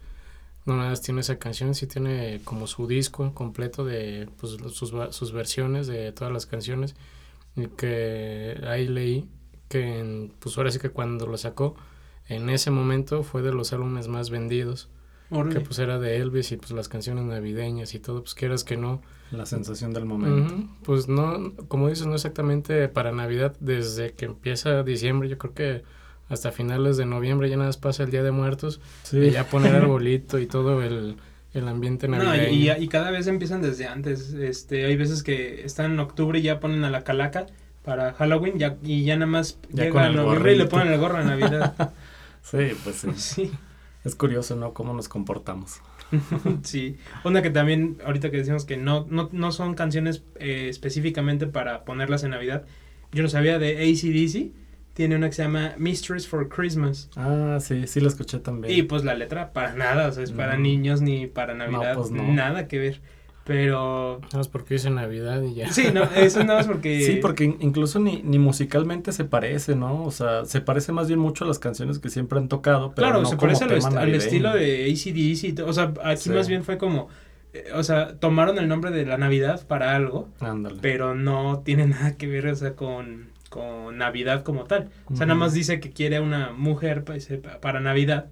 no 0.67 0.77
nada 0.77 0.91
más 0.91 1.03
tiene 1.03 1.21
esa 1.21 1.39
canción, 1.39 1.75
sí 1.75 1.87
tiene 1.87 2.41
como 2.45 2.67
su 2.67 2.87
disco 2.87 3.33
completo 3.35 3.85
de 3.85 4.29
pues, 4.39 4.57
sus, 4.73 4.93
sus 5.11 5.33
versiones 5.33 5.87
de 5.87 6.13
todas 6.13 6.33
las 6.33 6.47
canciones. 6.47 6.95
Que 7.77 8.61
ahí 8.67 8.89
leí 8.89 9.29
que, 9.69 9.99
en- 10.01 10.33
pues 10.39 10.57
ahora 10.59 10.71
sí 10.71 10.79
que 10.79 10.91
cuando 10.91 11.27
lo 11.27 11.37
sacó, 11.37 11.77
en 12.29 12.49
ese 12.51 12.71
momento 12.71 13.23
fue 13.23 13.43
de 13.43 13.53
los 13.53 13.73
álbumes 13.73 14.09
más 14.09 14.31
vendidos. 14.31 14.89
Que 15.51 15.59
pues 15.59 15.81
era 15.81 15.99
de 15.99 16.19
Elvis 16.19 16.53
y 16.53 16.57
pues 16.59 16.71
las 16.71 16.89
canciones 16.89 17.25
navideñas 17.25 17.95
y 17.95 17.99
todo, 17.99 18.21
pues 18.23 18.35
quieras 18.35 18.63
que 18.63 18.77
no. 18.77 19.03
La 19.33 19.47
sensación 19.47 19.93
del 19.93 20.05
momento. 20.05 20.55
Pues 20.85 21.09
no, 21.09 21.55
como 21.67 21.89
dices, 21.89 22.07
no 22.07 22.15
exactamente 22.15 22.87
para 22.89 23.11
Navidad, 23.11 23.57
desde 23.59 24.13
que 24.13 24.27
empieza 24.27 24.85
diciembre, 24.85 25.29
yo 25.29 25.37
creo 25.37 25.53
que 25.55 25.83
hasta 26.29 26.53
finales 26.53 26.97
de 26.99 27.07
noviembre 27.07 27.51
ya 27.51 27.57
nada 27.57 27.69
más 27.69 27.79
pasa 27.79 28.05
el 28.05 28.11
Día 28.13 28.23
de 28.23 28.31
Muertos 28.31 28.81
Sí. 29.03 29.19
y 29.19 29.31
ya 29.33 29.49
poner 29.49 29.75
arbolito 29.75 30.39
y 30.39 30.47
todo 30.47 30.81
el, 30.85 31.17
el 31.55 31.69
ambiente 31.69 32.09
No, 32.09 32.19
navideño. 32.19 32.51
y, 32.53 32.69
y- 32.71 32.85
y 32.85 32.89
cada 32.89 33.11
vez 33.11 33.27
empiezan 33.27 33.63
desde 33.63 33.87
antes. 33.87 34.33
Este, 34.35 34.85
hay 34.87 34.97
veces 34.97 35.23
que 35.23 35.65
están 35.65 35.93
en 35.93 36.01
octubre 36.01 36.39
y 36.39 36.43
ya 36.43 36.61
ponen 36.61 36.85
a 36.85 36.91
la 36.91 37.05
calaca 37.05 37.47
para 37.85 38.13
Halloween 38.15 38.59
ya, 38.59 38.77
y 38.83 39.05
ya 39.05 39.15
nada 39.17 39.27
más 39.31 39.59
Ya 39.71 39.85
llega 39.85 40.07
el 40.07 40.17
noviembre 40.17 40.55
y 40.55 40.59
le 40.59 40.67
ponen 40.67 40.93
el 40.93 40.99
gorro 40.99 41.19
a 41.19 41.23
Navidad. 41.25 41.93
Sí, 42.43 42.59
pues 42.85 42.97
sí. 42.97 43.09
sí, 43.17 43.53
Es 44.05 44.15
curioso, 44.15 44.55
¿no? 44.55 44.75
Cómo 44.75 44.93
nos 44.93 45.09
comportamos. 45.09 45.81
sí. 46.63 46.97
Una 47.25 47.41
que 47.41 47.49
también, 47.51 47.97
ahorita 48.05 48.31
que 48.31 48.37
decimos 48.37 48.67
que 48.67 48.77
no, 48.77 49.07
no, 49.09 49.31
no 49.33 49.51
son 49.51 49.75
canciones 49.75 50.23
eh, 50.39 50.67
específicamente 50.69 51.47
para 51.47 51.85
ponerlas 51.87 52.23
en 52.23 52.31
Navidad. 52.33 52.65
Yo 53.13 53.23
no 53.23 53.31
sabía 53.31 53.59
de 53.59 53.79
ACDC. 53.79 54.53
Tiene 54.95 55.17
una 55.17 55.29
que 55.29 55.35
se 55.35 55.43
llama 55.43 55.75
Mysteries 55.77 56.27
for 56.29 56.49
Christmas. 56.49 57.11
Ah, 57.17 57.59
sí, 57.61 57.87
sí 57.87 58.01
lo 58.01 58.09
escuché 58.09 58.39
también. 58.39 58.73
Y 58.77 58.83
pues 58.85 59.05
la 59.05 59.15
letra 59.15 59.53
para 59.53 59.75
nada, 59.75 60.09
o 60.09 60.13
sea, 60.13 60.23
es 60.25 60.31
para 60.33 60.55
No. 60.55 60.61
niños 60.63 61.01
ni 61.03 61.27
para 61.27 61.55
Navidad, 61.55 61.97
pues, 61.97 62.11
no. 62.13 62.23
nada 62.33 62.69
que 62.69 62.79
ver. 62.79 63.01
Pero 63.45 64.21
Nada 64.23 64.39
más 64.39 64.49
porque 64.49 64.75
dice 64.75 64.89
Navidad 64.89 65.43
y 65.43 65.55
ya. 65.55 65.71
sí, 65.71 65.89
no, 65.93 66.05
eso 66.17 66.43
nada 66.45 66.61
más 66.61 66.67
porque 66.67 67.03
Sí, 67.05 67.17
porque 67.21 67.45
in- 67.45 67.57
incluso 67.61 67.99
ni, 67.99 68.23
ni 68.23 68.39
musicalmente 68.39 69.13
se 69.13 69.25
parece, 69.25 69.77
¿no? 69.77 70.03
O 70.05 70.11
sea, 70.11 70.47
se 70.47 70.63
parece 70.63 70.93
más 70.93 71.09
bien 71.09 71.19
mucho 71.21 71.45
a 71.45 71.49
las 71.49 71.59
canciones 71.59 71.99
que 71.99 72.09
siempre 72.09 72.39
han 72.39 72.49
tocado, 72.49 72.95
pero 72.95 73.07
claro, 73.09 73.21
no 73.23 73.27
se 73.29 73.37
como 73.37 73.49
parece 73.49 73.65
al, 73.65 73.69
tema 73.69 73.79
est- 73.81 73.87
al 73.89 73.95
navideño. 73.97 74.19
estilo 74.25 74.53
de 74.55 74.85
ACDC, 74.91 75.63
o 75.69 75.73
sea, 75.75 75.93
aquí 76.05 76.23
Sí. 76.23 76.31
más 76.31 76.49
bien 76.49 76.65
fue 76.65 76.79
como 76.79 77.09
eh, 77.53 77.67
o 77.75 77.83
sea, 77.85 78.17
tomaron 78.19 78.59
el 78.59 78.67
nombre 78.67 78.91
de 78.91 79.05
la 79.07 79.17
Navidad 79.19 79.65
para 79.69 79.95
algo, 79.95 80.29
Ándale. 80.41 80.79
pero 80.81 81.15
no 81.15 81.61
tiene 81.65 81.87
nada 81.87 82.17
que 82.17 82.27
ver, 82.27 82.47
o 82.49 82.57
sea, 82.57 82.75
con, 82.75 83.27
con 83.55 83.97
Navidad 83.99 84.43
como 84.43 84.65
tal. 84.65 84.91
O 85.07 85.15
sea, 85.17 85.27
nada 85.27 85.39
más 85.39 85.53
dice 85.55 85.79
que 85.79 85.93
quiere 85.93 86.19
una 86.19 86.51
mujer 86.53 87.05
pues, 87.05 87.29
pa- 87.41 87.61
para 87.61 87.79
Navidad, 87.79 88.27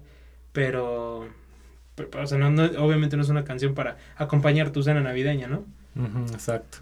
pero, 0.51 1.27
pero, 1.95 2.23
o 2.23 2.27
sea, 2.27 2.37
no, 2.37 2.49
no- 2.51 2.65
obviamente 2.83 3.15
no 3.15 3.23
es 3.23 3.29
una 3.29 3.45
canción 3.45 3.73
para 3.73 3.97
acompañar 4.17 4.71
tu 4.71 4.83
cena 4.83 4.99
navideña, 4.99 5.47
¿no? 5.47 5.63
Ujú, 5.95 6.33
exacto. 6.33 6.79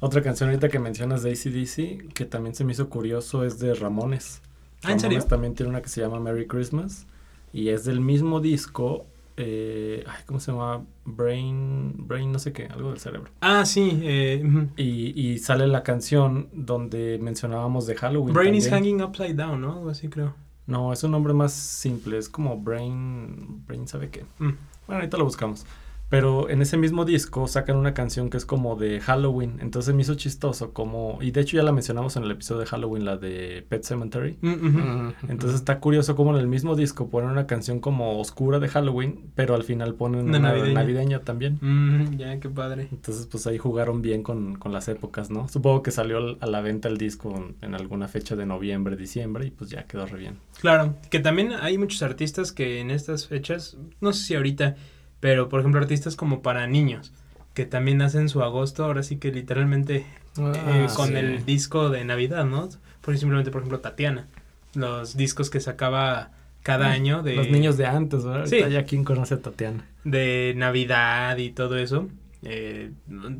Otra 0.00 0.20
canción 0.20 0.50
ahorita 0.50 0.68
que 0.68 0.78
mencionas 0.78 1.22
de 1.22 1.30
ACDC, 1.30 2.12
que 2.12 2.24
también 2.26 2.54
se 2.54 2.64
me 2.64 2.72
hizo 2.72 2.90
curioso, 2.90 3.44
es 3.44 3.58
de 3.58 3.74
Ramones. 3.74 4.42
Ah, 4.82 4.92
¿en 4.92 5.00
serio? 5.00 5.16
Ramones 5.18 5.28
también 5.28 5.54
tiene 5.54 5.70
una 5.70 5.80
que 5.80 5.88
se 5.88 6.00
llama 6.02 6.20
Merry 6.20 6.46
Christmas 6.46 7.06
y 7.54 7.70
es 7.70 7.84
del 7.86 8.00
mismo 8.00 8.40
disco, 8.40 9.06
eh, 9.38 10.04
ay, 10.06 10.22
¿cómo 10.26 10.40
se 10.40 10.52
llama? 10.52 10.84
Brain, 11.04 11.94
Brain 11.96 12.32
no 12.32 12.38
sé 12.38 12.52
qué, 12.52 12.66
algo 12.66 12.90
del 12.90 12.98
cerebro. 12.98 13.30
Ah, 13.40 13.64
sí, 13.64 14.00
eh. 14.02 14.68
Y, 14.76 15.18
y 15.18 15.38
sale 15.38 15.66
la 15.68 15.82
canción 15.82 16.48
donde 16.52 17.18
mencionábamos 17.22 17.86
de 17.86 17.94
Halloween. 17.94 18.34
Brain 18.34 18.54
is 18.54 18.68
hanging 18.68 19.00
upside 19.00 19.34
down, 19.34 19.60
¿no? 19.60 19.74
Algo 19.74 19.90
así 19.90 20.08
creo. 20.08 20.34
No, 20.66 20.92
es 20.92 21.02
un 21.02 21.12
nombre 21.12 21.32
más 21.32 21.52
simple, 21.52 22.18
es 22.18 22.28
como 22.28 22.58
Brain, 22.58 23.64
Brain 23.66 23.88
sabe 23.88 24.10
qué. 24.10 24.24
Mm. 24.38 24.52
Bueno, 24.86 25.00
ahorita 25.00 25.16
lo 25.16 25.24
buscamos. 25.24 25.64
Pero 26.08 26.48
en 26.48 26.62
ese 26.62 26.78
mismo 26.78 27.04
disco 27.04 27.46
sacan 27.48 27.76
una 27.76 27.92
canción 27.92 28.30
que 28.30 28.38
es 28.38 28.46
como 28.46 28.76
de 28.76 28.98
Halloween. 29.00 29.58
Entonces 29.60 29.94
me 29.94 30.00
hizo 30.02 30.14
chistoso 30.14 30.72
como... 30.72 31.18
Y 31.20 31.32
de 31.32 31.42
hecho 31.42 31.58
ya 31.58 31.62
la 31.62 31.70
mencionamos 31.72 32.16
en 32.16 32.22
el 32.24 32.30
episodio 32.30 32.60
de 32.60 32.66
Halloween, 32.66 33.04
la 33.04 33.18
de 33.18 33.66
Pet 33.68 33.82
Cemetery. 33.84 34.38
Mm. 34.40 35.08
Entonces 35.28 35.56
está 35.60 35.80
curioso 35.80 36.16
como 36.16 36.30
en 36.34 36.38
el 36.40 36.46
mismo 36.46 36.76
disco 36.76 37.10
ponen 37.10 37.30
una 37.30 37.46
canción 37.46 37.80
como 37.80 38.18
oscura 38.20 38.58
de 38.58 38.68
Halloween, 38.68 39.20
pero 39.34 39.54
al 39.54 39.64
final 39.64 39.94
ponen 39.96 40.22
Una 40.28 40.38
una, 40.38 40.48
navideña. 40.48 40.74
navideña. 40.74 41.20
también. 41.20 41.58
Mm, 41.60 42.16
ya, 42.16 42.40
qué 42.40 42.48
padre. 42.48 42.88
Entonces 42.90 43.26
pues 43.26 43.46
ahí 43.46 43.58
jugaron 43.58 44.00
bien 44.00 44.22
con, 44.22 44.54
con 44.56 44.72
las 44.72 44.88
épocas, 44.88 45.30
¿no? 45.30 45.46
Supongo 45.48 45.82
que 45.82 45.90
salió 45.90 46.16
al- 46.18 46.38
a 46.40 46.46
la 46.46 46.62
venta 46.62 46.88
el 46.88 46.96
disco 46.96 47.34
en, 47.36 47.56
en 47.60 47.74
alguna 47.74 48.08
fecha 48.08 48.34
de 48.34 48.46
noviembre, 48.46 48.96
diciembre 48.96 49.46
y 49.46 49.50
pues 49.50 49.68
ya 49.68 49.84
quedó 49.84 50.06
re 50.06 50.18
bien. 50.18 50.38
Claro, 50.60 50.94
que 51.10 51.20
también 51.20 51.52
hay 51.52 51.76
muchos 51.76 52.02
artistas 52.02 52.50
que 52.52 52.80
en 52.80 52.90
estas 52.90 53.26
fechas, 53.26 53.76
no 54.00 54.12
sé 54.14 54.24
si 54.24 54.34
ahorita, 54.34 54.76
pero 55.20 55.48
por 55.48 55.60
ejemplo 55.60 55.80
artistas 55.80 56.16
como 56.16 56.42
para 56.42 56.66
niños, 56.66 57.12
que 57.54 57.64
también 57.66 58.02
hacen 58.02 58.28
su 58.28 58.42
agosto, 58.42 58.84
ahora 58.84 59.02
sí 59.02 59.16
que 59.16 59.32
literalmente 59.32 60.06
Ah, 60.40 60.52
eh, 60.54 60.86
con 60.94 61.08
sí. 61.08 61.14
el 61.16 61.44
disco 61.44 61.90
de 61.90 62.04
Navidad, 62.04 62.44
¿no? 62.44 62.68
Por 63.00 63.16
simplemente, 63.18 63.50
por 63.50 63.62
ejemplo, 63.62 63.80
Tatiana, 63.80 64.28
los 64.74 65.16
discos 65.16 65.50
que 65.50 65.58
sacaba 65.60 66.30
cada 66.62 66.90
año 66.90 67.22
de, 67.22 67.34
Los 67.34 67.48
niños 67.48 67.76
de 67.76 67.86
antes, 67.86 68.24
¿verdad? 68.24 68.46
Sí. 68.46 68.60
Ya 68.70 68.84
quién 68.84 69.02
conoce 69.02 69.34
a 69.34 69.40
Tatiana. 69.40 69.84
de 70.04 70.54
Navidad 70.56 71.36
y 71.38 71.50
todo 71.50 71.76
eso. 71.78 72.08
Eh, 72.42 72.92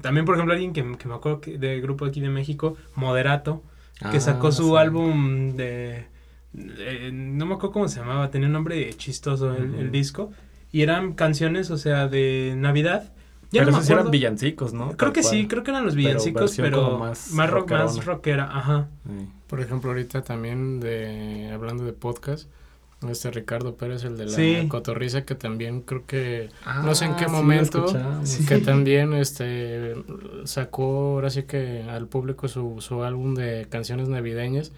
también, 0.02 0.24
por 0.26 0.34
ejemplo, 0.34 0.54
alguien 0.54 0.72
que, 0.72 0.82
que 0.98 1.08
me 1.08 1.14
acuerdo 1.14 1.40
que 1.40 1.56
de 1.58 1.80
grupo 1.80 2.04
aquí 2.04 2.20
de 2.20 2.30
México, 2.30 2.76
Moderato, 2.96 3.62
que 4.10 4.18
sacó 4.20 4.48
Ah, 4.48 4.52
su 4.52 4.70
sí. 4.70 4.76
álbum 4.76 5.54
de, 5.56 6.06
de- 6.52 7.10
No 7.12 7.46
me 7.46 7.54
acuerdo 7.54 7.72
cómo 7.72 7.88
se 7.88 8.00
llamaba, 8.00 8.30
tenía 8.30 8.46
un 8.48 8.54
nombre 8.54 8.92
chistoso 8.94 9.54
el, 9.54 9.92
disco. 9.92 10.32
Y 10.72 10.82
eran 10.82 11.14
canciones, 11.14 11.70
o 11.70 11.78
sea, 11.78 12.08
de 12.08 12.54
Navidad. 12.56 13.12
Ya 13.50 13.62
Pero 13.62 13.72
no 13.72 13.78
esos 13.78 13.88
eran 13.90 14.10
villancicos, 14.10 14.74
¿no? 14.74 14.88
Creo 14.88 14.96
Tal 14.96 15.12
que 15.12 15.22
sí, 15.22 15.48
creo 15.48 15.62
que 15.62 15.70
eran 15.70 15.84
los 15.86 15.94
villancicos, 15.94 16.54
pero, 16.58 16.98
más, 16.98 17.30
más 17.32 17.48
rock, 17.48 17.70
más 17.70 18.04
rockera, 18.04 18.44
ajá. 18.52 18.88
Sí. 19.06 19.26
Por 19.46 19.60
ejemplo, 19.62 19.90
ahorita 19.90 20.20
también 20.22 20.80
de 20.80 21.50
hablando 21.50 21.84
de 21.84 21.94
podcast, 21.94 22.50
este 23.08 23.30
Ricardo 23.30 23.74
Pérez, 23.76 24.04
el 24.04 24.18
de 24.18 24.26
la 24.26 24.32
Sí. 24.32 24.66
cotorriza, 24.68 25.22
que 25.24 25.34
también 25.34 25.80
creo 25.80 26.04
que 26.04 26.50
Ah, 26.66 26.82
no 26.84 26.94
sé 26.94 27.06
en 27.06 27.16
qué 27.16 27.24
sí 27.24 27.30
momento, 27.30 27.86
que 28.46 28.58
también 28.58 29.14
este 29.14 29.94
sacó 30.44 31.14
ahora 31.14 31.30
sí 31.30 31.44
que 31.44 31.84
al 31.88 32.06
público 32.06 32.48
su, 32.48 32.76
su 32.80 33.02
álbum 33.02 33.34
de 33.34 33.66
canciones 33.70 34.08
navideñas 34.10 34.72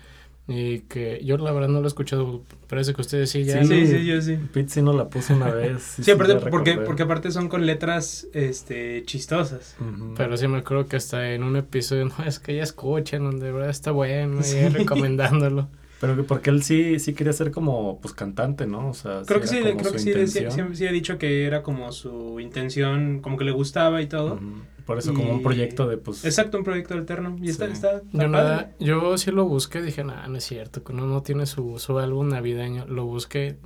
y 0.52 0.80
que 0.80 1.20
yo 1.24 1.36
la 1.38 1.52
verdad 1.52 1.68
no 1.68 1.78
lo 1.78 1.84
he 1.84 1.86
escuchado, 1.86 2.42
parece 2.66 2.92
que 2.92 3.00
ustedes 3.02 3.30
sí 3.30 3.44
ya. 3.44 3.62
Sí, 3.62 3.68
Sí, 3.68 3.80
¿no? 3.92 3.98
sí, 3.98 4.04
yo 4.04 4.20
sí. 4.20 4.36
Pete 4.52 4.68
sí 4.68 4.82
nos 4.82 4.96
la 4.96 5.08
puso 5.08 5.32
una 5.34 5.48
vez. 5.52 5.80
Sí, 6.02 6.10
aparte, 6.10 6.34
porque, 6.50 6.74
porque 6.78 7.04
aparte 7.04 7.30
son 7.30 7.48
con 7.48 7.66
letras 7.66 8.26
este 8.34 9.04
chistosas. 9.04 9.76
Pero 10.16 10.36
sí 10.36 10.48
me 10.48 10.58
acuerdo 10.58 10.86
que 10.88 10.96
hasta 10.96 11.32
en 11.34 11.44
un 11.44 11.54
episodio, 11.56 12.06
no, 12.18 12.24
es 12.26 12.40
que 12.40 12.56
ya 12.56 12.64
escuchen, 12.64 13.22
donde 13.22 13.46
de 13.46 13.52
verdad 13.52 13.70
está 13.70 13.92
bueno, 13.92 14.40
y 14.40 14.44
Sí. 14.44 14.68
recomendándolo. 14.68 15.68
Pero 16.00 16.16
que 16.16 16.22
porque 16.22 16.48
él 16.50 16.62
sí, 16.62 16.98
sí 16.98 17.12
quería 17.12 17.32
ser 17.34 17.50
como, 17.50 18.00
pues, 18.00 18.14
cantante, 18.14 18.66
¿no? 18.66 18.88
O 18.88 18.94
sea, 18.94 19.20
Creo 19.26 19.40
que 19.40 19.46
era 19.58 19.70
sí, 19.70 19.76
creo 19.76 19.92
que 19.92 19.98
sí, 19.98 20.10
decía- 20.12 20.50
siempre 20.50 20.74
sí 20.76 20.86
ha 20.86 20.92
dicho 20.92 21.18
que 21.18 21.44
era 21.44 21.62
como 21.62 21.92
su 21.92 22.40
intención, 22.40 23.20
como 23.20 23.36
que 23.36 23.44
le 23.44 23.52
gustaba 23.52 24.00
y 24.00 24.06
todo. 24.06 24.40
Por 24.86 24.98
eso 24.98 25.12
como 25.14 25.30
un 25.32 25.42
proyecto 25.42 25.86
de, 25.86 25.98
pues... 25.98 26.24
Exacto, 26.24 26.56
un 26.58 26.64
proyecto 26.64 26.94
alterno. 26.94 27.36
Y 27.40 27.50
está, 27.50 27.66
Sí. 27.66 27.72
está, 27.74 27.96
está 27.98 28.08
Yo, 28.12 28.28
nada, 28.28 28.72
yo 28.80 29.16
sí 29.18 29.30
lo 29.30 29.44
busqué, 29.44 29.82
dije, 29.82 30.02
no, 30.02 30.26
no 30.26 30.36
es 30.38 30.42
cierto, 30.44 30.82
que 30.82 30.92
no, 30.94 31.06
no 31.06 31.22
tiene 31.22 31.44
su, 31.46 31.78
su 31.78 31.98
álbum 31.98 32.28
navideño. 32.30 32.86
Lo 32.86 33.04
busqué, 33.04 33.56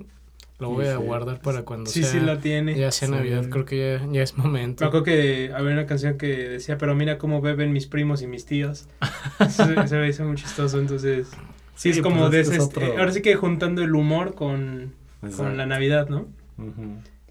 lo 0.59 0.71
voy 0.71 0.87
a 0.87 0.97
sí. 0.99 1.03
guardar 1.03 1.41
para 1.41 1.63
cuando 1.63 1.89
Sí, 1.89 2.03
sea, 2.03 2.11
sí 2.13 2.21
lo 2.21 2.39
tiene. 2.39 2.75
ya 2.77 2.91
sea 2.91 3.09
Sí. 3.09 3.15
Navidad, 3.15 3.49
creo 3.49 3.65
que 3.65 3.99
ya, 4.03 4.07
ya 4.13 4.23
es 4.23 4.37
Me 4.37 4.43
momento. 4.45 4.85
acuerdo 4.85 5.05
que 5.05 5.53
había 5.55 5.73
una 5.73 5.87
canción 5.87 6.19
que 6.19 6.27
decía, 6.49 6.77
pero 6.79 6.95
mira 6.97 7.17
cómo 7.17 7.41
beben 7.41 7.73
mis 7.73 7.87
primos 7.87 8.21
y 8.23 8.27
mis 8.27 8.45
tíos. 8.45 8.89
se, 9.49 9.87
se 9.89 9.97
me 9.97 10.09
hizo 10.09 10.25
muy 10.25 10.37
chistoso, 10.37 10.79
entonces... 10.81 11.29
Sí, 11.77 11.91
es 11.91 12.01
como 12.01 12.21
pues, 12.21 12.33
de 12.33 12.41
es 12.41 12.49
que 12.49 12.57
ese... 12.57 12.63
es 12.63 12.69
est- 12.69 12.77
otro- 12.77 12.99
ahora 12.99 13.13
sí 13.13 13.23
que 13.23 13.35
juntando 13.37 13.83
el 13.83 13.95
humor 13.95 14.35
con, 14.35 14.95
con 15.37 15.57
la 15.57 15.67
Navidad, 15.67 16.09
¿no? 16.09 16.27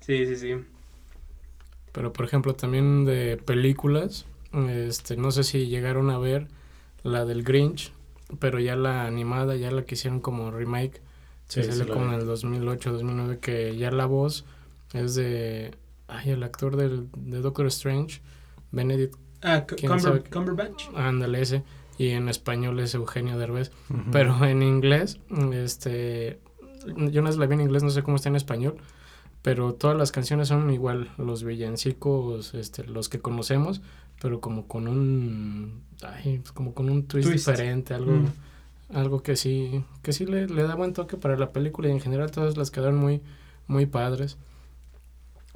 Sí, 0.02 0.26
sí, 0.26 0.36
sí. 0.36 0.56
Pero 1.92 2.12
por 2.12 2.26
ejemplo, 2.26 2.56
también 2.56 3.06
de 3.06 3.38
películas, 3.38 4.26
este, 4.70 5.16
no 5.16 5.32
sé 5.32 5.44
si 5.44 5.68
llegaron 5.68 6.10
a 6.10 6.18
ver 6.18 6.48
la 7.04 7.26
del 7.26 7.44
Grinch, 7.44 7.92
pero 8.40 8.60
ya 8.60 8.76
la 8.76 9.06
animada, 9.06 9.56
ya 9.56 9.72
la 9.72 9.84
que 9.84 9.96
hicieron 9.96 10.20
como 10.20 10.52
remake, 10.52 11.02
Sí, 11.48 11.62
que 11.62 11.68
la 11.68 11.86
como 11.86 12.06
en 12.08 12.14
el 12.20 12.26
2008, 12.26 12.94
2009, 12.94 13.40
que 13.40 13.76
ya 13.78 13.92
la 13.92 14.06
voz 14.08 14.46
es 14.94 15.14
de, 15.16 15.72
ay, 16.08 16.32
el 16.32 16.44
actor 16.44 16.76
del, 16.78 17.10
de 17.16 17.42
Doctor 17.42 17.68
Strange, 17.68 18.22
Benedict 18.72 19.16
Ah, 19.42 19.66
C- 19.70 19.76
¿Quién 19.76 19.92
Cumber-? 19.92 20.24
Cumberbatch. 20.30 20.86
Ándale 20.96 21.42
ese. 21.42 21.64
Y 21.98 22.10
en 22.10 22.30
español 22.30 22.80
es 22.80 22.96
Eugenio 22.96 23.38
Derbez. 23.38 23.72
Ujú. 23.90 24.12
Pero 24.12 24.44
en 24.46 24.62
inglés, 24.64 25.20
este. 25.54 26.40
Yo 27.12 27.22
no 27.22 27.32
la 27.32 27.46
vi 27.46 27.54
en 27.54 27.62
inglés, 27.62 27.84
no 27.84 27.90
sé 27.90 28.04
cómo 28.04 28.18
está 28.18 28.30
en 28.30 28.36
español. 28.36 28.78
Pero 29.42 29.74
todas 29.74 29.98
las 29.98 30.12
canciones 30.12 30.48
son 30.48 30.72
igual. 30.72 31.12
Los 31.18 31.44
villancicos, 31.44 32.54
este, 32.54 32.84
los 32.86 33.10
que 33.10 33.20
conocemos. 33.20 33.82
Pero 34.22 34.42
como 34.42 34.68
con 34.68 34.88
un. 34.88 35.84
Ay, 36.02 36.40
pues 36.40 36.52
como 36.52 36.74
con 36.74 36.90
un 36.90 37.06
twist, 37.06 37.30
Twist. 37.30 37.48
diferente. 37.48 37.94
Algo. 37.94 38.14
Mm. 38.14 38.28
Algo 38.96 39.22
que 39.24 39.36
sí. 39.36 39.84
Que 40.02 40.14
sí 40.14 40.26
le, 40.26 40.48
le 40.48 40.64
da 40.64 40.76
buen 40.76 40.94
toque 40.94 41.18
para 41.18 41.38
la 41.38 41.52
película. 41.52 41.90
Y 41.90 41.92
en 41.92 42.02
general 42.02 42.32
todas 42.32 42.58
las 42.58 42.72
quedaron 42.72 42.98
muy. 42.98 43.22
Muy 43.68 43.86
padres. 43.86 44.38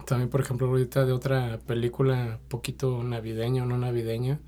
También, 0.05 0.29
por 0.29 0.39
ejemplo, 0.41 0.67
ahorita 0.67 1.05
de 1.05 1.11
otra 1.11 1.59
película 1.65 2.39
poquito 2.47 3.03
navideña 3.03 3.63
o 3.63 3.65
no 3.65 3.77
navideña, 3.77 4.39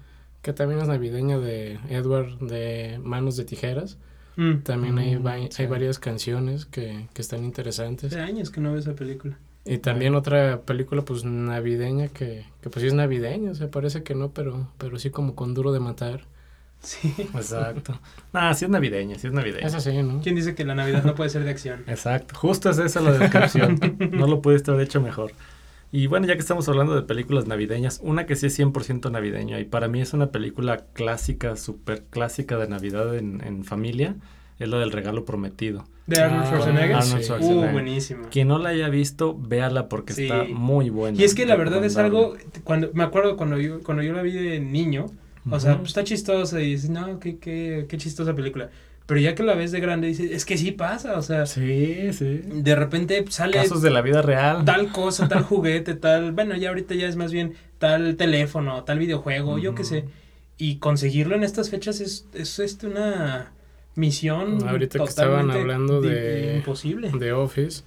que 0.42 0.54
también 0.54 0.82
es 0.82 0.88
navideña 0.88 1.38
de 1.40 1.80
Edward 1.90 2.38
de 2.40 3.00
Manos 3.04 3.36
de 3.38 3.46
Tijeras. 3.46 3.98
Mm. 4.36 4.60
También 4.60 4.98
hay, 4.98 5.16
Mm, 5.18 5.26
va- 5.26 5.38
sí. 5.50 5.62
hay 5.64 5.68
varias 5.68 6.00
canciones 6.00 6.66
que, 6.66 7.08
que 7.14 7.22
están 7.22 7.44
interesantes. 7.44 8.14
Hace 8.14 8.22
años 8.22 8.50
que 8.50 8.62
no 8.62 8.72
veo 8.72 8.80
esa 8.80 8.94
película. 8.94 9.38
Y 9.66 9.80
también 9.80 10.16
otra 10.16 10.62
película 10.62 11.02
pues 11.04 11.26
navideña 11.26 12.08
que, 12.08 12.46
que 12.62 12.70
pues 12.70 12.82
sí 12.82 12.88
es 12.88 12.94
navideña, 12.94 13.52
o 13.52 13.56
sea, 13.56 13.70
parece 13.70 14.02
que 14.04 14.16
no, 14.16 14.30
pero, 14.32 14.72
pero 14.78 14.98
sí 14.98 15.10
como 15.10 15.36
con 15.36 15.54
duro 15.54 15.72
de 15.74 15.80
matar. 15.82 16.22
Sí. 16.82 17.14
Exacto. 17.18 18.00
Ah, 18.32 18.54
sí 18.54 18.64
es 18.66 18.72
navideña, 18.72 19.16
sí 19.20 19.28
es 19.28 19.34
navideña. 19.34 19.68
Esa 19.68 19.80
sí, 19.82 20.02
¿no? 20.02 20.22
¿Quién 20.22 20.36
dice 20.36 20.56
que 20.56 20.64
la 20.64 20.76
Navidad 20.76 21.04
no 21.04 21.14
puede 21.16 21.30
ser 21.30 21.44
de 21.44 21.50
acción? 21.50 21.84
Exacto, 21.88 22.36
justo 22.36 22.70
es 22.70 22.78
esa 22.78 23.02
la 23.02 23.12
descripción. 23.12 23.78
no 24.14 24.28
lo 24.28 24.42
pudiste 24.42 24.72
haber 24.72 24.86
hecho 24.86 25.02
mejor. 25.02 25.32
Y 25.92 26.06
bueno, 26.08 26.28
ya 26.28 26.36
que 26.36 26.42
estamos 26.42 26.70
hablando 26.70 26.94
de 26.96 27.02
películas 27.02 27.48
navideñas, 27.48 28.00
una 28.04 28.26
que 28.28 28.36
sí 28.36 28.46
es 28.46 28.60
100% 28.60 29.10
navideña 29.12 29.60
y 29.60 29.66
para 29.66 29.88
mí 29.88 30.02
es 30.02 30.14
una 30.14 30.32
película 30.32 30.86
clásica, 30.94 31.56
súper 31.56 32.04
clásica 32.10 32.58
de 32.58 32.68
Navidad 32.68 33.16
en, 33.18 33.42
en 33.44 33.64
familia, 33.66 34.16
es 34.60 34.70
la 34.70 34.78
del 34.78 34.92
regalo 34.92 35.26
prometido. 35.26 35.86
¿De 36.06 36.20
Arnold 36.22 36.44
Ah, 36.44 36.48
Schwarzenegger? 36.48 36.96
Arnold 36.96 37.20
Uh, 37.20 37.24
Schwarzenegger. 37.24 37.72
buenísimo. 37.72 38.28
Quien 38.30 38.48
no 38.50 38.60
la 38.60 38.70
haya 38.70 38.90
visto, 38.90 39.36
véala 39.40 39.90
porque 39.90 40.14
Sí. 40.14 40.24
está 40.24 40.44
muy 40.54 40.90
buena. 40.92 41.20
Y 41.20 41.24
es 41.24 41.34
que 41.34 41.46
la 41.48 41.56
verdad 41.56 41.84
es 41.84 41.98
algo, 41.98 42.36
cuando 42.64 42.90
me 42.94 43.04
acuerdo 43.04 43.36
cuando 43.38 43.58
yo, 43.58 43.82
cuando 43.82 44.04
yo 44.04 44.14
la 44.14 44.22
vi 44.22 44.34
de 44.34 44.60
niño, 44.60 45.08
o 45.50 45.60
sea, 45.60 45.78
pues 45.78 45.90
está 45.90 46.04
chistosa 46.04 46.62
y 46.62 46.72
dices, 46.72 46.90
no, 46.92 47.20
qué, 47.20 47.40
qué, 47.40 47.88
qué 47.90 47.98
chistosa 47.98 48.36
película. 48.36 48.70
Pero 49.10 49.20
ya 49.22 49.34
que 49.34 49.42
la 49.42 49.56
ves 49.56 49.72
de 49.72 49.80
grande, 49.80 50.08
dices, 50.08 50.30
es 50.32 50.46
que 50.46 50.56
sí 50.56 50.72
pasa, 50.72 51.18
o 51.18 51.22
sea, 51.24 51.48
Sí, 51.48 52.14
sí. 52.14 52.42
de 52.46 52.76
repente 52.76 53.26
sale 53.30 53.54
Casos 53.58 53.82
de 53.82 53.90
la 53.90 54.02
vida 54.04 54.22
real. 54.22 54.64
tal 54.66 54.92
cosa, 54.92 55.28
tal 55.28 55.42
juguete, 55.44 55.96
tal, 55.96 56.32
bueno, 56.32 56.56
ya 56.56 56.70
ahorita 56.70 56.94
ya 56.94 57.08
es 57.08 57.16
más 57.16 57.32
bien 57.32 57.56
tal 57.80 58.16
teléfono, 58.18 58.84
tal 58.84 59.00
videojuego, 59.00 59.58
yo 59.58 59.74
qué 59.74 59.84
sé. 59.84 60.06
Y 60.60 60.76
conseguirlo 60.78 61.36
en 61.36 61.44
estas 61.44 61.72
fechas 61.72 62.02
es, 62.02 62.28
es 62.36 62.60
este, 62.60 62.86
una 62.86 63.52
misión 63.96 64.68
Ahorita 64.68 65.00
que 65.00 65.06
estaban 65.06 65.50
hablando 65.50 66.02
de- 66.02 66.58
imposible. 66.58 67.12
The 67.18 67.32
Office. 67.34 67.82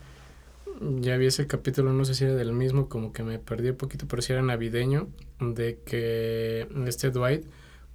Ya 1.01 1.17
vi 1.19 1.27
ese 1.27 1.47
capítulo, 1.47 1.93
no 1.93 2.05
sé 2.05 2.15
si 2.15 2.25
era 2.25 2.35
del 2.35 2.53
mismo, 2.53 2.89
como 2.89 3.13
que 3.13 3.23
me 3.23 3.39
perdí 3.39 3.69
un 3.71 3.77
poquito, 3.77 4.07
pero 4.09 4.21
si 4.23 4.33
era 4.33 4.43
navideño, 4.43 5.09
de 5.39 5.79
que 5.87 6.67
este 6.87 7.11
Dwight 7.13 7.45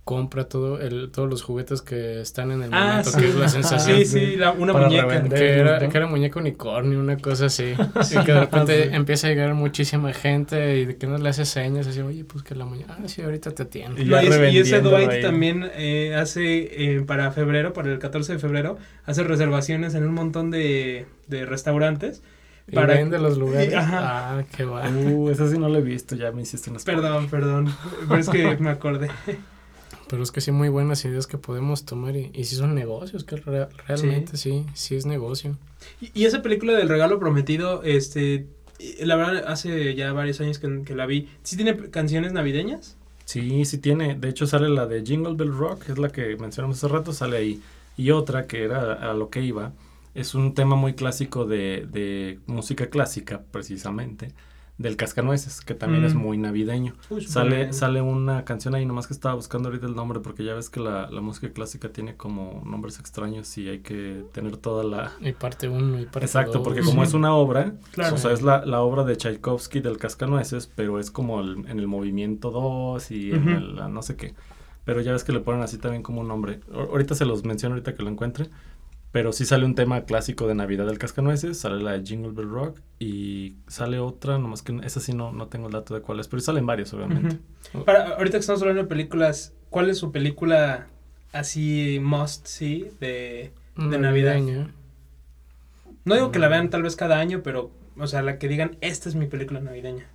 compra 0.07 0.45
todo 0.47 0.79
el, 0.79 1.11
todos 1.11 1.29
los 1.29 1.41
juguetes 1.43 1.81
que 1.81 2.21
están 2.21 2.51
en 2.51 2.63
el 2.63 2.69
Ah, 2.73 2.87
momento, 3.03 3.09
sí. 3.11 3.19
que 3.19 3.27
es 3.27 3.35
la 3.35 3.49
sensación. 3.49 3.97
Sí, 3.97 4.05
sí, 4.05 4.35
la- 4.37 4.51
una 4.51 4.71
muñeca. 4.71 5.05
revender. 5.05 5.37
Que 5.37 5.59
era, 5.59 5.79
¿no? 5.81 5.89
que 5.89 5.97
era 5.97 6.07
muñeco 6.07 6.39
unicornio, 6.39 6.97
una 6.99 7.17
cosa 7.17 7.47
así. 7.47 7.73
Y 8.11 8.23
que 8.25 8.31
de 8.31 8.39
repente 8.39 8.83
Sí. 8.85 8.89
empieza 8.95 9.27
a 9.27 9.31
llegar 9.31 9.53
muchísima 9.53 10.13
gente 10.13 10.77
y 10.77 10.85
de 10.85 10.95
que 10.95 11.07
no 11.07 11.17
le 11.17 11.27
hace 11.27 11.43
señas, 11.43 11.87
así, 11.87 11.99
oye, 11.99 12.23
pues 12.23 12.41
que 12.45 12.55
la 12.55 12.63
muñeca, 12.63 12.95
ah, 12.97 13.07
sí, 13.07 13.21
ahorita 13.21 13.51
te 13.51 13.63
atiendo. 13.63 14.01
Y 14.01 14.05
No, 14.05 14.21
y, 14.23 14.27
y 14.55 14.57
ese 14.59 14.79
Dwight 14.79 15.09
ahí. 15.09 15.21
también 15.21 15.69
eh, 15.75 16.15
hace 16.15 16.95
eh, 16.95 17.01
para 17.01 17.29
febrero, 17.31 17.73
para 17.73 17.91
el 17.91 17.99
14 17.99 18.31
de 18.33 18.39
febrero, 18.39 18.77
hace 19.05 19.23
reservaciones 19.23 19.93
en 19.93 20.05
un 20.05 20.13
montón 20.13 20.49
de, 20.51 21.05
de 21.27 21.45
restaurantes. 21.45 22.23
Y 22.69 22.75
Para- 22.75 22.95
vende 22.95 23.17
los 23.19 23.37
lugares. 23.43 23.73
Ajá. 23.73 23.99
Ah, 24.39 24.43
qué 24.55 24.63
va. 24.65 24.89
Uh, 24.89 25.29
esa 25.29 25.49
sí 25.49 25.57
no 25.57 25.69
la 25.69 25.79
he 25.79 25.81
visto, 25.81 26.15
ya 26.15 26.31
me 26.31 26.41
hiciste 26.43 26.69
una 26.69 26.79
Perdón, 26.79 27.27
perdón, 27.29 27.73
pero 28.07 28.19
es 28.19 28.29
que 28.29 28.57
me 28.59 28.69
acordé. 28.69 29.09
Pero 30.09 30.23
es 30.23 30.31
que 30.31 30.39
sí, 30.41 30.51
muy 30.51 30.69
buenas 30.69 31.03
ideas 31.05 31.27
que 31.27 31.37
podemos 31.37 31.85
tomar 31.85 32.15
y, 32.15 32.31
y 32.33 32.45
sí 32.45 32.55
son 32.55 32.73
negocios, 32.75 33.23
que 33.25 33.35
re- 33.37 33.67
realmente 33.87 34.37
sí. 34.37 34.65
sí, 34.73 34.95
es 34.95 35.05
negocio. 35.05 35.57
Y, 36.01 36.11
y 36.21 36.25
esa 36.25 36.41
película 36.41 36.73
del 36.73 36.89
regalo 36.89 37.19
prometido, 37.19 37.83
este, 37.83 38.47
la 38.99 39.15
verdad 39.15 39.43
hace 39.47 39.95
ya 39.95 40.13
varios 40.13 40.39
años 40.41 40.59
que, 40.59 40.83
que 40.85 40.95
la 40.95 41.05
vi. 41.05 41.27
¿Sí 41.43 41.55
tiene 41.57 41.75
canciones 41.89 42.31
navideñas? 42.33 42.95
Sí, 43.25 43.65
sí 43.65 43.77
tiene. 43.79 44.15
De 44.15 44.29
hecho, 44.29 44.47
sale 44.47 44.69
la 44.69 44.85
de 44.85 45.03
Jingle 45.05 45.35
Bell 45.35 45.51
Rock, 45.55 45.89
es 45.89 45.97
la 45.97 46.09
que 46.09 46.37
mencionamos 46.37 46.77
hace 46.77 46.87
rato, 46.87 47.11
sale 47.13 47.37
ahí. 47.37 47.61
Y 47.97 48.11
otra 48.11 48.47
que 48.47 48.63
era 48.63 48.93
a 48.93 49.13
lo 49.13 49.29
que 49.29 49.41
iba, 49.41 49.73
es 50.13 50.33
un 50.35 50.53
tema 50.53 50.75
muy 50.75 50.93
clásico 50.93 51.45
de, 51.45 51.85
de 51.91 52.39
música 52.45 52.87
clásica, 52.89 53.43
precisamente, 53.51 54.31
del 54.77 54.95
Cascanueces, 54.95 55.61
que 55.61 55.73
también 55.73 56.03
Mm. 56.03 56.05
es 56.07 56.13
muy 56.13 56.37
navideño. 56.37 56.93
Uy, 57.09 57.25
Sale, 57.25 57.55
bien. 57.55 57.73
sale 57.73 57.99
una 58.01 58.45
canción 58.45 58.75
ahí, 58.75 58.85
nomás 58.85 59.07
que 59.07 59.13
estaba 59.13 59.33
buscando 59.33 59.69
ahorita 59.69 59.87
el 59.87 59.95
nombre, 59.95 60.19
porque 60.19 60.43
ya 60.43 60.53
ves 60.53 60.69
que 60.69 60.79
la, 60.79 61.09
la 61.09 61.19
música 61.21 61.51
clásica 61.51 61.89
tiene 61.89 62.15
como 62.15 62.61
nombres 62.63 62.99
extraños 62.99 63.57
y 63.57 63.67
hay 63.69 63.79
que 63.79 64.23
tener 64.33 64.57
toda 64.57 64.83
la... 64.83 65.11
Y 65.19 65.31
parte 65.31 65.67
uno 65.67 65.99
y 65.99 66.05
parte 66.05 66.25
Exacto, 66.25 66.59
dos. 66.59 66.61
porque 66.63 66.81
como 66.81 67.01
es 67.01 67.15
una 67.15 67.33
obra, 67.33 67.73
Claro. 67.91 68.15
o 68.15 68.17
sea, 68.19 68.31
es 68.33 68.43
la, 68.43 68.65
la 68.65 68.81
obra 68.81 69.03
de 69.03 69.15
Tchaikovsky 69.17 69.79
del 69.79 69.97
Cascanueces, 69.97 70.67
pero 70.75 70.99
es 70.99 71.09
como 71.09 71.41
el- 71.41 71.65
en 71.67 71.79
el 71.79 71.87
movimiento 71.87 72.51
2 72.51 73.09
y 73.09 73.31
en 73.31 73.49
el 73.49 73.75
la 73.77 73.87
no 73.89 74.03
sé 74.03 74.15
qué. 74.15 74.35
Pero 74.85 75.01
ya 75.01 75.11
ves 75.11 75.23
que 75.23 75.33
le 75.33 75.39
ponen 75.41 75.63
así 75.63 75.77
también 75.79 76.01
como 76.03 76.21
un 76.21 76.27
nombre. 76.27 76.61
Ahor- 76.71 76.89
Ahorita 76.91 77.15
se 77.15 77.25
los 77.25 77.43
menciono, 77.43 77.73
ahorita 77.75 77.95
que 77.95 78.03
lo 78.03 78.09
encuentre. 78.09 78.49
Pero 79.11 79.31
sí 79.31 79.45
sale 79.45 79.65
un 79.65 79.73
tema 79.73 80.03
clásico 80.05 80.47
de 80.47 80.55
Navidad 80.55 80.85
del 80.85 80.97
Cascanueces, 80.97 81.59
sale 81.59 81.81
la 81.81 81.93
de 81.93 82.05
Jingle 82.05 82.33
Bell 82.33 82.49
Rock 82.49 82.81
y 82.99 83.55
sale 83.67 83.99
otra, 83.99 84.37
nomás 84.37 84.61
que 84.61 84.77
esa 84.83 84.99
sí 84.99 85.13
no, 85.13 85.31
no 85.31 85.47
tengo 85.47 85.67
el 85.67 85.73
dato 85.73 85.93
de 85.93 86.01
cuál 86.01 86.19
es, 86.19 86.27
pero 86.27 86.41
salen 86.41 86.65
varios 86.65 86.93
obviamente. 86.93 87.39
Para, 87.85 88.15
ahorita 88.15 88.37
que 88.37 88.41
estamos 88.41 88.61
hablando 88.61 88.83
de 88.83 88.87
películas, 88.89 89.53
¿cuál 89.69 89.89
es 89.89 89.97
su 89.97 90.11
película 90.11 90.87
así 91.31 91.99
must 92.01 92.47
see 92.47 92.89
de, 92.99 93.53
de 93.75 93.97
Navidad? 93.97 94.35
Navideña. 94.35 94.73
No 96.03 96.15
digo 96.15 96.31
que 96.31 96.39
la 96.39 96.47
vean 96.47 96.69
tal 96.69 96.83
vez 96.83 96.95
cada 96.95 97.19
año, 97.19 97.41
pero, 97.43 97.71
o 97.97 98.07
sea, 98.07 98.21
la 98.21 98.37
que 98.37 98.47
digan, 98.47 98.77
esta 98.81 99.09
es 99.09 99.15
mi 99.15 99.27
película 99.27 99.59
navideña. 99.59 100.07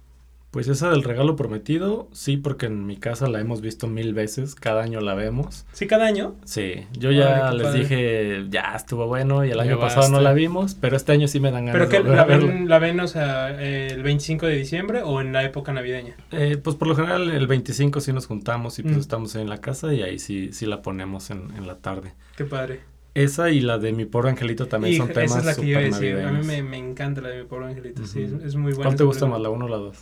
Pues 0.53 0.69
esa 0.69 0.91
del 0.91 1.03
regalo 1.03 1.35
prometido, 1.35 2.09
sí, 2.13 2.37
porque 2.37 2.67
en 2.67 2.85
mi 2.87 2.99
casa 2.99 3.27
la 3.27 3.41
hemos 3.41 3.63
visto 3.63 3.87
mil 3.89 4.13
veces, 4.13 4.55
cada 4.55 4.83
año 4.83 5.01
la 5.01 5.15
vemos. 5.15 5.65
¿Sí 5.73 5.87
cada 5.87 6.05
año? 6.07 6.35
Sí, 6.45 6.75
yo 6.93 7.11
ya 7.11 7.27
Órale, 7.27 7.51
qué 7.51 7.57
les 7.57 7.67
padre. 7.67 7.81
dije, 7.81 8.45
ya 8.51 8.75
estuvo 8.77 9.07
bueno 9.07 9.47
y 9.47 9.51
el 9.51 9.57
Ya 9.57 9.63
año 9.63 9.81
pasado 9.81 10.11
no 10.11 10.21
la 10.21 10.35
vimos, 10.35 10.75
pero 10.79 10.95
este 10.97 11.13
año 11.13 11.27
sí 11.27 11.41
me 11.41 11.51
dan 11.51 11.65
ganas 11.65 11.73
¿Pero 11.73 11.87
de 11.87 11.91
que 11.91 12.03
volver 12.03 12.17
la 12.17 12.25
ven, 12.27 12.69
la 12.69 12.79
ven, 12.79 13.01
o 13.01 13.09
sea, 13.09 13.51
eh, 13.63 13.89
el 13.93 14.03
25 14.03 14.45
de 14.47 14.57
diciembre 14.57 15.01
o 15.03 15.23
en 15.23 15.33
la 15.33 15.43
época 15.43 15.73
navideña? 15.73 16.17
Eh, 16.33 16.59
pues 16.63 16.77
por 16.77 16.87
lo 16.87 16.97
general 16.97 17.31
el 17.31 17.47
25 17.47 18.01
sí 18.01 18.13
nos 18.13 18.27
juntamos 18.27 18.79
y 18.79 18.83
pues 18.83 18.97
Mm. 18.97 19.01
estamos 19.01 19.35
en 19.37 19.49
la 19.49 19.57
casa 19.63 19.95
y 19.95 20.03
ahí 20.03 20.19
sí, 20.19 20.51
sí 20.53 20.67
la 20.67 20.83
ponemos 20.83 21.31
en, 21.31 21.49
en 21.57 21.67
la 21.67 21.79
tarde. 21.79 22.13
Qué 22.37 22.45
padre. 22.45 22.81
Esa 23.15 23.51
y 23.51 23.61
la 23.61 23.79
de 23.79 23.93
mi 23.93 24.05
pobre 24.07 24.31
angelito 24.31 24.67
también 24.69 24.95
Y 24.95 24.97
son 24.99 25.09
temas 25.09 25.31
esa 25.31 25.39
es 25.41 25.45
la 25.45 25.55
que 25.55 25.63
yo 25.69 25.81
iba 25.81 25.81
a 25.89 25.93
súper 25.93 26.15
decir. 26.17 26.27
A 26.27 26.31
mí 26.33 26.47
me, 26.47 26.63
me 26.63 26.77
encanta 26.79 27.21
la 27.23 27.29
de 27.31 27.43
mi 27.43 27.49
pobre 27.49 27.67
angelito. 27.69 28.07
Sí, 28.07 28.23
es, 28.45 28.55
muy 28.55 28.73
buena. 28.73 28.85
¿Cuál 28.89 28.97
te 28.97 29.05
gusta 29.05 29.25
más, 29.27 29.41
la 29.41 29.49
1 29.51 29.65
o 29.65 29.69
la 29.69 29.77
2? 29.77 29.97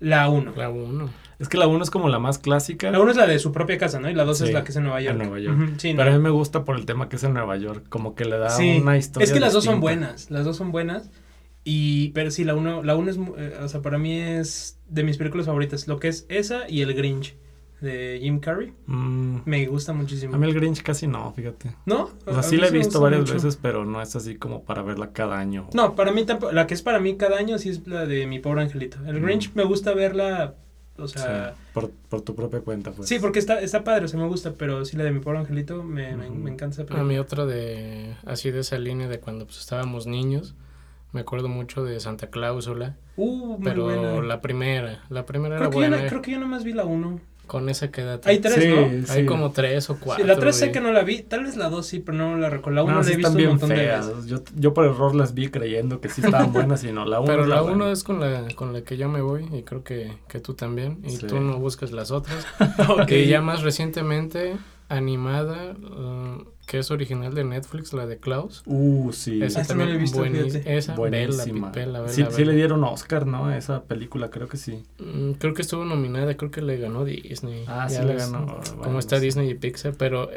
La 0.00 0.28
1. 0.28 0.54
La 0.56 0.68
uno. 0.70 1.08
Es 1.38 1.48
que 1.48 1.56
la 1.56 1.66
1 1.66 1.82
es 1.84 1.90
como 1.90 2.08
la 2.08 2.18
más 2.18 2.38
clásica. 2.38 2.90
La 2.90 3.00
1 3.00 3.10
es 3.12 3.16
la 3.16 3.26
de 3.26 3.38
su 3.38 3.52
propia 3.52 3.78
casa, 3.78 4.00
¿no? 4.00 4.10
Y 4.10 4.14
la 4.14 4.24
2 4.24 4.40
es 4.42 4.52
la 4.52 4.64
que 4.64 4.70
es 4.70 4.76
en 4.76 4.82
Nueva 4.84 5.00
York. 5.00 5.12
en 5.12 5.18
Nueva 5.28 5.38
York. 5.40 5.58
Ujú, 5.58 5.72
sí, 5.78 5.94
Pero 5.96 6.10
a 6.10 6.12
mí 6.14 6.18
me 6.18 6.30
gusta 6.30 6.64
por 6.64 6.76
el 6.76 6.84
tema 6.86 7.08
que 7.08 7.16
es 7.16 7.24
en 7.24 7.32
Nueva 7.34 7.56
York, 7.56 7.86
como 7.88 8.14
que 8.14 8.24
le 8.24 8.36
da 8.38 8.50
Sí. 8.50 8.78
una 8.82 8.96
historia 8.98 9.24
Es 9.24 9.32
que 9.32 9.40
las 9.40 9.52
dos 9.52 9.64
son 9.64 9.80
buenas, 9.80 10.30
las 10.30 10.44
dos 10.44 10.56
son 10.56 10.72
buenas. 10.72 11.10
Y, 11.64 12.08
pero 12.10 12.30
sí, 12.30 12.44
la 12.44 12.54
uno, 12.54 12.82
la 12.82 12.96
uno 12.96 13.10
es, 13.10 13.18
eh, 13.36 13.58
o 13.62 13.68
sea, 13.68 13.82
para 13.82 13.98
mí 13.98 14.18
es 14.18 14.78
de 14.88 15.02
mis 15.04 15.18
películas 15.18 15.46
favoritas. 15.46 15.86
Lo 15.88 15.98
que 15.98 16.08
es 16.08 16.24
esa 16.28 16.68
y 16.68 16.80
El 16.82 16.94
Grinch 16.94 17.36
de 17.80 18.18
Jim 18.20 18.40
Carrey. 18.40 18.72
Mm, 18.86 19.38
Me 19.44 19.66
gusta 19.66 19.92
muchísimo. 19.92 20.34
a 20.34 20.38
mí 20.38 20.46
el 20.46 20.54
Grinch 20.54 20.82
casi 20.82 21.06
no, 21.06 21.32
fíjate. 21.32 21.74
¿No? 21.86 22.10
O 22.26 22.32
sea, 22.32 22.42
sí 22.42 22.56
la 22.56 22.68
he 22.68 22.70
visto 22.70 23.00
varias 23.00 23.22
mucho. 23.22 23.34
veces, 23.34 23.56
pero 23.60 23.84
no 23.84 24.00
es 24.02 24.14
así 24.16 24.36
como 24.36 24.64
para 24.64 24.82
verla 24.82 25.12
cada 25.12 25.38
año. 25.38 25.68
No, 25.74 25.94
para 25.96 26.12
mí 26.12 26.24
tampoco. 26.24 26.52
La 26.52 26.66
que 26.66 26.74
es 26.74 26.82
para 26.82 27.00
mí 27.00 27.16
cada 27.16 27.38
año 27.38 27.58
sí 27.58 27.70
es 27.70 27.86
la 27.86 28.06
de 28.06 28.26
mi 28.26 28.38
pobre 28.38 28.62
angelito. 28.62 28.98
El 29.06 29.20
Mm. 29.20 29.24
Grinch 29.24 29.54
me 29.54 29.64
gusta 29.64 29.94
verla, 29.94 30.54
o 30.98 31.08
sea... 31.08 31.54
por, 31.72 31.90
por 32.08 32.20
tu 32.22 32.34
propia 32.34 32.60
cuenta, 32.60 32.92
pues. 32.92 33.08
Sí, 33.08 33.18
porque 33.18 33.38
está, 33.38 33.60
está 33.60 33.82
padre, 33.84 34.04
o 34.04 34.08
sea, 34.08 34.20
me 34.20 34.26
gusta, 34.28 34.52
pero 34.56 34.84
sí 34.84 34.96
la 34.96 35.04
de 35.04 35.12
mi 35.12 35.20
pobre 35.20 35.38
angelito 35.38 35.82
me, 35.82 36.14
me, 36.16 36.50
encanta 36.50 36.84
A 36.90 37.02
mí 37.02 37.18
otra 37.18 37.46
de, 37.46 38.14
así 38.26 38.50
de 38.50 38.60
esa 38.60 38.78
línea 38.78 39.08
de 39.08 39.20
cuando 39.20 39.46
pues 39.46 39.58
estábamos 39.60 40.06
niños, 40.06 40.54
me 41.12 41.20
acuerdo 41.22 41.48
mucho 41.48 41.82
de 41.84 41.98
Santa 42.00 42.28
Cláusula, 42.28 42.96
Uh, 43.16 43.58
muy 43.58 43.64
pero 43.64 43.84
buena. 43.84 44.22
la 44.22 44.40
primera, 44.40 45.04
la 45.10 45.26
primera 45.26 45.56
Creo 45.56 45.68
era 45.68 45.70
que, 45.70 45.74
yo 45.74 45.80
buena, 45.80 46.02
no, 46.02 46.08
creo 46.08 46.22
que 46.22 46.30
yo 46.30 46.38
nomás 46.40 46.64
vi 46.64 46.72
la 46.72 46.84
uno. 46.84 47.20
Con 47.50 47.68
esa 47.68 47.90
quédate. 47.90 48.30
Hay 48.30 48.38
tres, 48.38 48.54
Sí, 48.62 48.68
¿no? 48.68 48.76
Hay 49.12 49.20
sí. 49.22 49.26
como 49.26 49.50
tres 49.50 49.90
o 49.90 49.98
cuatro. 49.98 50.22
Sí, 50.24 50.28
la 50.28 50.38
3 50.38 50.54
sé 50.54 50.70
que 50.70 50.80
no 50.80 50.92
la 50.92 51.02
vi, 51.02 51.22
tal 51.22 51.42
vez 51.42 51.56
la 51.56 51.68
2 51.68 51.84
sí, 51.84 51.98
pero 51.98 52.16
no 52.16 52.36
la 52.36 52.48
recuerdo. 52.48 52.76
La 52.76 52.82
1 52.84 52.92
No, 52.92 52.98
la 53.00 53.04
sí 53.04 53.14
he 53.14 53.16
visto 53.16 53.32
un 53.36 53.44
montón 53.44 53.68
de 53.70 53.74
feas. 53.74 54.06
veces. 54.08 54.26
Yo, 54.26 54.38
yo 54.54 54.72
por 54.72 54.84
error 54.86 55.16
las 55.16 55.34
vi 55.34 55.48
creyendo 55.48 56.00
que 56.00 56.08
sí 56.08 56.20
estaban 56.24 56.52
buenas 56.52 56.84
y 56.84 56.92
no. 56.92 57.04
La 57.04 57.18
1 57.18 57.26
Pero 57.26 57.46
la 57.46 57.60
buena. 57.60 57.76
uno 57.76 57.90
es 57.90 58.04
con 58.04 58.20
la, 58.20 58.46
con 58.54 58.72
la 58.72 58.82
que 58.82 58.96
yo 58.96 59.08
me 59.08 59.20
voy 59.20 59.48
y 59.52 59.62
creo 59.64 59.82
que, 59.82 60.12
que 60.28 60.38
tú 60.38 60.54
también. 60.54 61.00
Y 61.02 61.10
Sí. 61.16 61.26
tú 61.26 61.40
no 61.40 61.58
buscas 61.58 61.90
las 61.90 62.12
otras. 62.12 62.46
Ok. 62.88 63.10
Y 63.10 63.26
ya 63.26 63.40
más 63.40 63.62
recientemente, 63.62 64.54
animada, 64.90 65.72
uh, 65.72 66.44
que 66.66 66.78
es 66.80 66.90
original 66.90 67.32
de 67.34 67.44
Netflix, 67.44 67.92
la 67.92 68.06
de 68.06 68.18
Klaus. 68.18 68.62
Uh, 68.66 69.12
sí. 69.12 69.42
Esa 69.42 69.62
Esa 69.62 69.74
no 69.74 69.78
la 69.78 69.84
he 69.84 69.86
también 69.86 70.02
visto, 70.02 70.18
buenísima. 70.18 70.64
Esa, 70.70 70.94
vela, 71.74 72.08
sí, 72.08 72.24
sí 72.30 72.44
le 72.44 72.54
dieron 72.54 72.84
Oscar, 72.84 73.26
¿no? 73.26 73.46
A 73.46 73.56
esa 73.56 73.84
película, 73.84 74.30
creo 74.30 74.48
que 74.48 74.56
sí. 74.56 74.82
Mm, 74.98 75.32
Creo 75.32 75.54
que 75.54 75.62
estuvo 75.62 75.84
nominada, 75.84 76.36
creo 76.36 76.50
que 76.50 76.60
le 76.60 76.76
ganó 76.76 77.04
Disney. 77.04 77.64
Ah, 77.66 77.86
Ya 77.88 78.00
sí 78.02 78.06
le 78.06 78.14
ganó. 78.16 78.46
Como 78.68 78.82
Bueno, 78.82 78.98
está 78.98 79.16
sí. 79.18 79.24
Disney 79.24 79.48
y 79.50 79.54
Pixar, 79.54 79.94
pero 79.96 80.28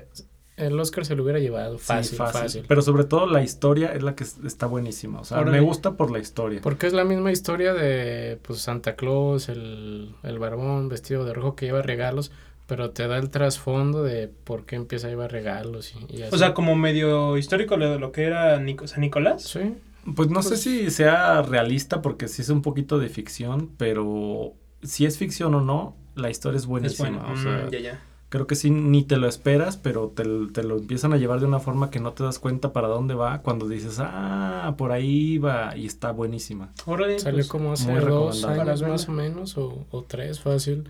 el 0.55 0.79
Oscar 0.79 1.03
se 1.03 1.15
lo 1.15 1.23
hubiera 1.23 1.39
llevado 1.39 1.79
Sí, 1.79 1.85
fácil, 1.85 2.17
fácil. 2.17 2.65
Pero 2.67 2.81
sobre 2.83 3.05
todo 3.05 3.25
la 3.25 3.41
historia 3.43 3.91
es 3.93 4.03
la 4.03 4.15
que 4.15 4.23
es- 4.23 4.37
está 4.45 4.67
buenísima. 4.67 5.19
O 5.21 5.23
sea, 5.25 5.39
Órale. 5.39 5.59
me 5.59 5.65
gusta 5.65 5.97
por 5.97 6.11
la 6.11 6.19
historia. 6.19 6.61
Porque 6.61 6.85
es 6.87 6.93
la 6.93 7.03
misma 7.05 7.31
historia 7.31 7.73
de 7.73 8.37
pues 8.43 8.59
Santa 8.59 8.95
Claus, 8.95 9.49
el, 9.49 10.15
el 10.21 10.37
barbón 10.39 10.89
vestido 10.89 11.25
de 11.25 11.33
rojo 11.33 11.55
que 11.55 11.65
lleva 11.65 11.81
regalos, 11.81 12.31
pero 12.75 12.89
te 12.89 13.07
da 13.07 13.17
el 13.19 13.29
trasfondo 13.29 14.01
de 14.01 14.27
por 14.27 14.65
qué 14.65 14.75
empieza 14.77 15.05
a 15.05 15.12
llevar 15.12 15.31
regalos 15.31 15.93
y, 15.93 16.17
y 16.17 16.23
así. 16.23 16.33
O 16.33 16.39
sea, 16.39 16.55
como 16.55 16.75
medio 16.75 17.38
histórico 17.38 17.77
lo 17.77 17.88
de 17.91 17.99
lo 17.99 18.12
que 18.12 18.23
era 18.23 18.59
Nico- 18.59 18.88
San 18.88 19.01
Nicolás. 19.01 19.43
Sí, 19.43 19.75
Pues 20.15 20.29
no 20.29 20.41
sé 20.41 20.49
Pues- 20.49 20.62
si 20.62 20.89
sea 20.89 21.43
realista 21.43 22.01
porque 22.01 22.27
sí 22.27 22.41
es 22.41 22.49
un 22.49 22.63
poquito 22.63 22.97
de 22.97 23.09
ficción, 23.09 23.69
pero 23.77 24.53
si 24.81 25.05
es 25.05 25.19
ficción 25.19 25.53
o 25.53 25.62
no, 25.62 25.95
la 26.15 26.31
historia 26.31 26.57
es 26.57 26.63
Es 26.63 26.67
buenísima. 26.67 27.09
bueno. 27.09 27.31
O 27.31 27.38
sea, 27.38 27.65
Mm, 27.67 27.69
ya, 27.69 27.79
ya. 27.79 27.99
creo 28.29 28.47
que 28.47 28.55
sí, 28.55 28.71
ni 28.71 29.03
te 29.03 29.17
lo 29.17 29.27
esperas, 29.27 29.77
pero 29.77 30.07
te, 30.15 30.23
te, 30.51 30.63
lo 30.63 30.77
empiezan 30.79 31.13
a 31.13 31.17
llevar 31.17 31.39
de 31.39 31.45
una 31.45 31.59
forma 31.59 31.91
que 31.91 31.99
no 31.99 32.13
te 32.13 32.23
das 32.23 32.39
cuenta 32.39 32.73
para 32.73 32.88
dónde 32.88 33.13
va 33.13 33.43
cuando 33.43 33.67
dices, 33.69 33.97
ah, 33.99 34.73
por 34.79 34.91
ahí 34.91 35.38
va 35.38 35.77
y 35.77 35.86
está 35.86 36.12
buenísima. 36.12 36.71
Órale, 36.88 37.19
Salió 37.19 37.38
pues, 37.38 37.47
como 37.47 37.71
hace 37.73 37.93
dos 37.99 38.43
años 38.45 38.81
más 38.81 39.07
o 39.07 39.12
menos, 39.12 39.57
o, 39.59 39.86
o 39.91 40.01
tres, 40.03 40.39
fácil. 40.39 40.89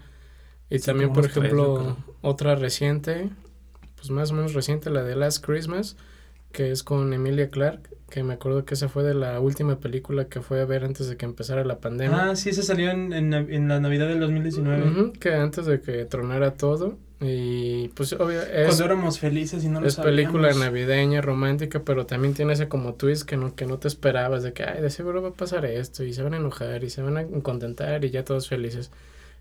Y 0.69 0.79
también, 0.79 1.13
por 1.13 1.25
ejemplo, 1.25 1.97
otra 2.21 2.55
reciente, 2.55 3.29
pues 3.95 4.09
más 4.09 4.31
o 4.31 4.33
menos 4.33 4.53
reciente, 4.53 4.89
la 4.89 5.03
de 5.03 5.15
Last 5.15 5.45
Christmas, 5.45 5.97
que 6.51 6.71
es 6.71 6.83
con 6.83 7.13
Emilia 7.13 7.49
Clark, 7.49 7.89
que 8.09 8.23
me 8.23 8.33
acuerdo 8.33 8.63
que 8.63 8.75
esa 8.75 8.89
fue 8.89 9.03
de 9.03 9.15
la 9.15 9.39
última 9.39 9.79
película 9.79 10.25
que 10.25 10.41
fue 10.41 10.61
a 10.61 10.65
ver 10.65 10.83
antes 10.83 11.07
de 11.07 11.17
que 11.17 11.25
empezara 11.25 11.65
la 11.65 11.79
pandemia. 11.79 12.29
Ah, 12.29 12.35
sí, 12.35 12.49
esa 12.49 12.61
salió 12.61 12.91
en, 12.91 13.11
en, 13.11 13.67
la 13.67 13.79
Navidad 13.79 14.07
del 14.07 14.19
2019. 14.19 15.13
que 15.19 15.33
antes 15.33 15.65
de 15.65 15.81
que 15.81 16.05
tronara 16.05 16.53
todo. 16.53 16.97
Y 17.19 17.87
pues 17.89 18.13
obvio 18.13 18.41
es... 18.41 18.67
Cuando 18.67 18.85
éramos 18.85 19.17
felices 19.17 19.63
y 19.63 19.69
no 19.69 19.79
lo 19.81 19.87
Es 19.87 19.95
película 19.95 20.53
navideña, 20.53 21.21
romántica, 21.21 21.81
pero 21.83 22.05
también 22.05 22.33
tiene 22.33 22.53
ese 22.53 22.67
como 22.67 22.95
twist 22.95 23.23
que 23.23 23.37
no, 23.37 23.55
que 23.55 23.65
no 23.65 23.79
te 23.79 23.87
esperabas, 23.87 24.43
de 24.43 24.53
que, 24.53 24.63
ay, 24.63 24.81
de 24.81 24.89
seguro 24.89 25.21
va 25.21 25.29
a 25.29 25.33
pasar 25.33 25.65
esto, 25.65 26.03
y 26.03 26.13
se 26.13 26.21
van 26.21 26.33
a 26.33 26.37
enojar, 26.37 26.83
y 26.83 26.89
se 26.89 27.01
van 27.01 27.17
a 27.17 27.25
contentar, 27.41 28.03
y 28.05 28.11
ya 28.11 28.23
todos 28.23 28.47
felices. 28.47 28.91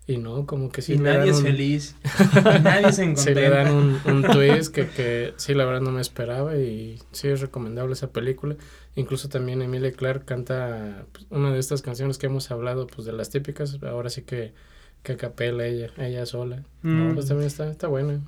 Y 0.05 0.17
no, 0.17 0.45
como 0.45 0.69
que 0.69 0.81
sí. 0.81 0.93
Y 0.93 0.97
nadie 0.97 1.31
es 1.31 1.41
feliz. 1.41 1.95
nadie 2.63 2.91
se 2.91 3.03
encuentra. 3.03 3.23
Sí 3.23 3.33
le 3.33 3.49
dan 3.49 3.73
un, 3.73 4.01
un 4.05 4.23
twist 4.23 4.73
que, 4.73 4.89
que 4.89 5.33
sí, 5.37 5.53
la 5.53 5.63
verdad 5.63 5.81
no 5.81 5.91
me 5.91 6.01
esperaba 6.01 6.57
y 6.57 6.99
sí 7.13 7.29
es 7.29 7.39
recomendable 7.39 7.93
esa 7.93 8.11
película. 8.11 8.57
Incluso 8.95 9.29
también 9.29 9.61
Emilia 9.61 9.93
Clark 9.93 10.25
canta 10.25 11.05
pues, 11.13 11.25
una 11.29 11.51
de 11.51 11.59
estas 11.59 11.81
canciones 11.81 12.17
que 12.17 12.25
hemos 12.25 12.51
hablado, 12.51 12.85
pues 12.87 13.05
de 13.05 13.13
las 13.13 13.29
típicas. 13.29 13.81
Ahora 13.83 14.09
sí 14.09 14.23
que, 14.23 14.53
que 15.03 15.15
capela 15.15 15.65
ella, 15.65 15.89
ella 15.97 16.25
sola. 16.25 16.63
Mm. 16.81 17.13
Pues 17.13 17.27
también 17.27 17.47
está, 17.47 17.69
está 17.69 17.87
buena. 17.87 18.19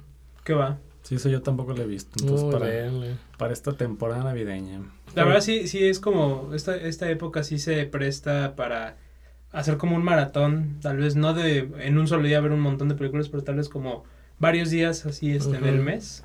¿Qué 0.46 0.54
va? 0.54 0.80
Sí, 1.04 1.16
eso 1.16 1.30
yo 1.30 1.42
tampoco 1.42 1.74
lo 1.74 1.84
he 1.84 1.88
visto. 1.88 2.12
Entonces, 2.20 2.48
para, 2.52 3.18
para 3.38 3.54
esta 3.54 3.74
temporada 3.74 4.24
navideña. 4.24 4.82
La 5.14 5.24
verdad 5.24 5.42
sí, 5.42 5.68
sí 5.68 5.86
es 5.86 6.00
como, 6.00 6.52
esta, 6.56 6.76
esta 6.76 7.10
época 7.12 7.44
sí 7.44 7.60
se 7.60 7.86
presta 7.86 8.56
para 8.56 8.98
hacer 9.56 9.78
como 9.78 9.96
un 9.96 10.04
maratón, 10.04 10.78
tal 10.82 10.98
vez 10.98 11.16
no 11.16 11.34
de 11.34 11.70
en 11.80 11.98
un 11.98 12.08
solo 12.08 12.28
día 12.28 12.40
ver 12.42 12.52
un 12.52 12.60
montón 12.60 12.90
de 12.90 12.96
películas, 12.96 13.30
pero 13.30 13.44
tal 13.44 13.56
vez 13.56 13.70
como 13.70 14.04
varios 14.38 14.70
días 14.70 15.06
así 15.06 15.32
este 15.32 15.58
del 15.60 15.80
mes, 15.80 16.24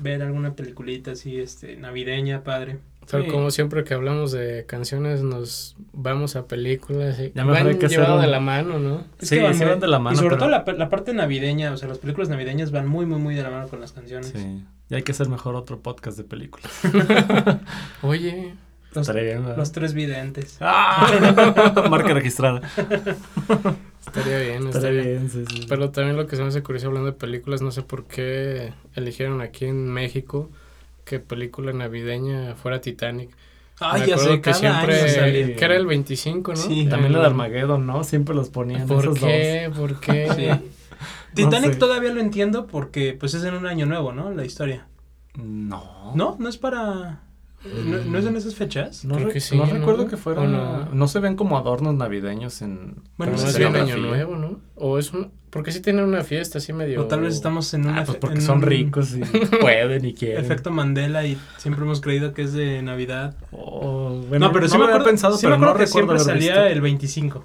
ver 0.00 0.22
alguna 0.22 0.56
peliculita 0.56 1.12
así 1.12 1.38
este 1.38 1.76
navideña, 1.76 2.42
padre. 2.42 2.78
Pero 3.10 3.26
como 3.26 3.50
siempre 3.50 3.82
que 3.84 3.94
hablamos 3.94 4.32
de 4.32 4.64
canciones 4.66 5.22
nos 5.22 5.76
vamos 5.92 6.36
a 6.36 6.46
películas 6.46 7.18
y 7.18 7.32
ya 7.34 7.44
van 7.44 7.78
que 7.78 7.88
llevado 7.88 8.20
de 8.20 8.28
la 8.28 8.40
mano, 8.40 8.78
¿no? 8.78 9.04
sí, 9.18 9.38
van, 9.38 9.58
van 9.58 9.80
de 9.80 9.88
la 9.88 9.98
mano. 9.98 10.14
Y 10.14 10.18
sobre 10.18 10.36
todo 10.36 10.48
la, 10.48 10.64
la, 10.78 10.88
parte 10.88 11.12
navideña, 11.12 11.72
o 11.72 11.76
sea, 11.76 11.88
las 11.88 11.98
películas 11.98 12.28
navideñas 12.28 12.70
van 12.70 12.86
muy, 12.86 13.04
muy, 13.04 13.18
muy 13.18 13.34
de 13.34 13.42
la 13.42 13.50
mano 13.50 13.68
con 13.68 13.80
las 13.80 13.92
canciones. 13.92 14.32
Sí, 14.34 14.64
y 14.88 14.94
hay 14.94 15.02
que 15.02 15.12
hacer 15.12 15.28
mejor 15.28 15.56
otro 15.56 15.80
podcast 15.80 16.16
de 16.16 16.24
películas. 16.24 16.70
Oye, 18.02 18.54
los, 18.94 19.72
tres 19.72 19.94
videntes. 19.94 20.58
¡Ah! 20.60 21.84
Marca 21.90 22.14
registrada. 22.14 22.60
Estaría 24.06 24.38
bien, 24.38 24.66
estaría, 24.66 25.02
bien. 25.02 25.30
Sí, 25.30 25.44
sí. 25.48 25.66
Pero 25.68 25.90
también 25.90 26.16
lo 26.16 26.26
que 26.26 26.36
se 26.36 26.42
me 26.42 26.48
hace 26.48 26.62
curioso 26.62 26.88
hablando 26.88 27.12
de 27.12 27.16
películas, 27.16 27.62
no 27.62 27.70
sé 27.70 27.82
por 27.82 28.04
qué 28.04 28.72
eligieron 28.94 29.40
aquí 29.40 29.64
en 29.64 29.88
México 29.88 30.50
que 31.04 31.20
película 31.20 31.72
navideña 31.72 32.54
fuera 32.56 32.80
Titanic. 32.80 33.30
Ah, 33.80 33.98
ya 34.04 34.18
sé, 34.18 34.40
que 34.40 34.54
siempre 34.54 35.54
que 35.56 35.64
era 35.64 35.76
el 35.76 35.86
25, 35.86 36.52
¿no? 36.52 36.56
Sí, 36.56 36.86
también 36.88 37.12
lo 37.12 37.20
de 37.20 37.26
Armageddon, 37.26 37.86
¿no? 37.86 38.04
Siempre 38.04 38.34
los 38.34 38.50
ponían 38.50 38.86
¿Por 38.86 39.04
esos 39.04 39.18
qué? 39.18 39.70
¿Por 39.74 39.98
qué? 40.00 40.60
Titanic 41.34 41.78
todavía 41.78 42.12
lo 42.12 42.20
entiendo 42.20 42.66
porque 42.66 43.16
pues 43.18 43.34
es 43.34 43.44
en 43.44 43.54
un 43.54 43.66
año 43.66 43.86
nuevo, 43.86 44.12
¿no? 44.12 44.30
La 44.32 44.44
historia. 44.44 44.86
No. 45.34 46.12
¿No? 46.14 46.36
¿No 46.38 46.48
es 46.48 46.58
para 46.58 47.22
¿No, 47.64 48.18
es 48.18 48.26
en 48.26 48.36
esas 48.36 48.54
fechas? 48.54 49.04
No, 49.04 49.16
recuerdo 49.18 50.08
que 50.08 50.16
fuera. 50.16 50.44
No. 50.44 51.08
se 51.08 51.20
ven 51.20 51.36
como 51.36 51.56
adornos 51.56 51.94
navideños 51.94 52.62
en. 52.62 52.96
Bueno, 53.16 53.34
es 53.34 53.56
bien 53.56 53.74
año 53.76 53.96
nuevo, 53.96 54.36
¿no? 54.36 54.60
O 54.74 54.98
es 54.98 55.12
un. 55.12 55.30
Porque 55.50 55.70
sí 55.70 55.80
tienen 55.80 56.04
una 56.04 56.24
fiesta 56.24 56.58
así 56.58 56.72
medio. 56.72 57.02
O 57.02 57.04
tal 57.06 57.20
vez 57.20 57.34
estamos 57.34 57.72
en 57.74 57.86
una. 57.86 58.00
Ah, 58.00 58.04
pues 58.04 58.18
porque 58.18 58.40
son 58.40 58.62
ricos 58.62 59.14
y 59.14 59.20
pueden 59.60 60.04
y 60.04 60.14
quieren. 60.14 60.44
Efecto 60.44 60.70
Mandela 60.70 61.26
y 61.26 61.38
siempre 61.58 61.84
hemos 61.84 62.00
creído 62.00 62.32
que 62.32 62.42
es 62.42 62.52
de 62.52 62.82
Navidad. 62.82 63.36
Oh, 63.52 64.22
bueno, 64.28 64.46
no, 64.46 64.52
pero 64.52 64.68
sí 64.68 64.78
me 64.78 64.84
acuerdo, 64.84 65.04
pensado, 65.04 65.36
pero 65.40 65.58
no 65.58 65.74
que 65.74 65.86
siempre 65.86 66.18
salía 66.18 66.68
el 66.70 66.80
25. 66.80 67.44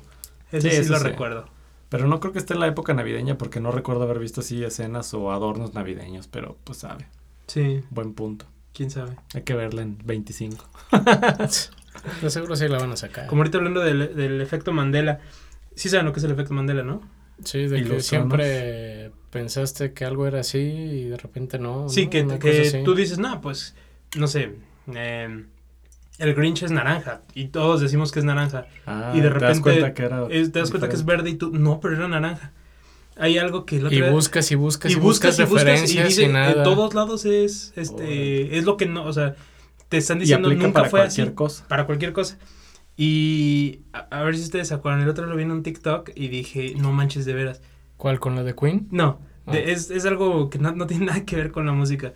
Ese 0.52 0.72
sí, 0.72 0.84
sí 0.86 0.90
lo 0.90 1.00
recuerdo. 1.00 1.46
Pero 1.90 2.08
no 2.08 2.20
creo 2.20 2.34
que 2.34 2.40
esté 2.40 2.54
en 2.54 2.60
la 2.60 2.68
época 2.68 2.94
navideña 2.94 3.38
porque 3.38 3.60
no 3.60 3.72
recuerdo 3.72 4.04
haber 4.04 4.20
visto 4.20 4.42
así 4.42 4.64
escenas 4.64 5.14
o 5.14 5.32
adornos 5.32 5.74
navideños, 5.74 6.28
pero 6.28 6.58
pues 6.64 6.80
sabe. 6.80 7.08
Sí. 7.48 7.84
Buen 7.90 8.14
punto. 8.14 8.46
¿Quién 8.78 8.92
sabe? 8.92 9.16
Hay 9.34 9.42
que 9.42 9.56
verla 9.56 9.82
en 9.82 9.98
25. 10.06 10.64
De 12.22 12.30
seguro 12.30 12.56
sí 12.56 12.68
la 12.68 12.78
van 12.78 12.92
a 12.92 12.96
sacar. 12.96 13.26
Como 13.26 13.42
ahorita 13.42 13.58
hablando 13.58 13.82
del, 13.82 14.16
del, 14.16 14.40
efecto 14.40 14.72
Mandela. 14.72 15.20
Sí 15.74 15.90
saben 15.90 16.06
lo 16.06 16.14
que 16.14 16.20
es 16.20 16.24
el 16.26 16.32
efecto 16.32 16.54
Mandela, 16.54 16.84
¿no? 16.84 17.02
Sí, 17.44 17.66
de 17.66 17.84
que 17.84 18.02
siempre 18.02 19.12
pensaste 19.32 19.94
que 19.94 20.06
algo 20.06 20.28
era 20.28 20.42
así 20.42 20.60
y 20.60 21.04
de 21.06 21.18
repente 21.18 21.58
no. 21.58 21.90
Sí, 21.90 22.06
que, 22.06 22.28
que 22.40 22.84
tú 22.86 22.94
dices, 22.94 23.18
no, 23.18 23.42
pues, 23.42 23.74
no 24.16 24.28
sé, 24.28 24.54
eh, 24.94 25.46
el 26.20 26.36
Grinch 26.36 26.62
es 26.62 26.70
naranja 26.70 27.24
y 27.34 27.48
todos 27.48 27.82
decimos 27.82 28.12
que 28.12 28.20
es 28.20 28.26
naranja. 28.26 28.68
Ah, 28.86 29.12
y 29.16 29.22
de 29.22 29.30
repente 29.30 29.40
te 29.40 29.48
das 29.48 29.60
cuenta 29.60 29.94
que, 29.96 30.04
era 30.04 30.28
te 30.28 30.60
das 30.60 30.70
cuenta 30.70 30.88
que 30.88 30.96
es 30.96 31.04
verde 31.04 31.32
y 31.32 31.36
tú, 31.36 31.50
no, 31.52 31.80
pero 31.80 31.96
era 31.96 32.08
naranja 32.08 32.54
hay 33.20 33.38
algo 33.38 33.66
que 33.66 33.78
y 33.78 34.02
buscas 34.02 34.52
y 34.52 34.56
buscas 34.56 34.92
y, 34.92 34.96
buscas, 34.96 35.40
y 35.40 35.44
referencias 35.44 36.18
y, 36.18 36.24
en 36.24 36.34
todos 36.64 36.94
lados 36.94 37.26
es 37.26 37.74
este 37.76 38.58
es 38.58 38.66
lo 38.66 38.78
que 38.78 38.86
no 38.86 39.06
o 39.06 39.14
sea 39.14 39.36
te 39.90 39.98
están 39.98 40.20
diciendo 40.20 40.50
nunca 40.50 40.86
fue 40.86 41.02
así 41.02 41.26
cosa. 41.32 41.68
para 41.68 41.86
cualquier 41.86 42.14
cosa 42.14 42.38
y 42.96 43.82
a, 43.92 44.24
ver 44.24 44.36
si 44.36 44.44
ustedes 44.44 44.70
se 44.70 44.74
acuerdan 44.74 45.02
el 45.02 45.10
otro 45.10 45.26
lo 45.26 45.36
vi 45.36 45.44
en 45.44 45.52
un 45.52 45.64
TikTok 45.64 46.12
y 46.16 46.28
dije 46.28 46.74
no 46.78 46.92
manches 46.92 47.26
de 47.26 47.34
veras 47.34 47.62
¿cuál 47.98 48.20
con 48.20 48.36
la 48.36 48.44
de 48.44 48.56
Queen? 48.56 48.88
no 48.92 49.20
ah. 49.46 49.58
es, 49.58 49.92
es, 49.92 50.06
algo 50.06 50.50
que 50.50 50.60
no, 50.60 50.72
no, 50.72 50.88
tiene 50.88 51.06
nada 51.08 51.26
que 51.26 51.36
ver 51.36 51.52
con 51.52 51.66
la 51.66 51.74
música 51.74 52.14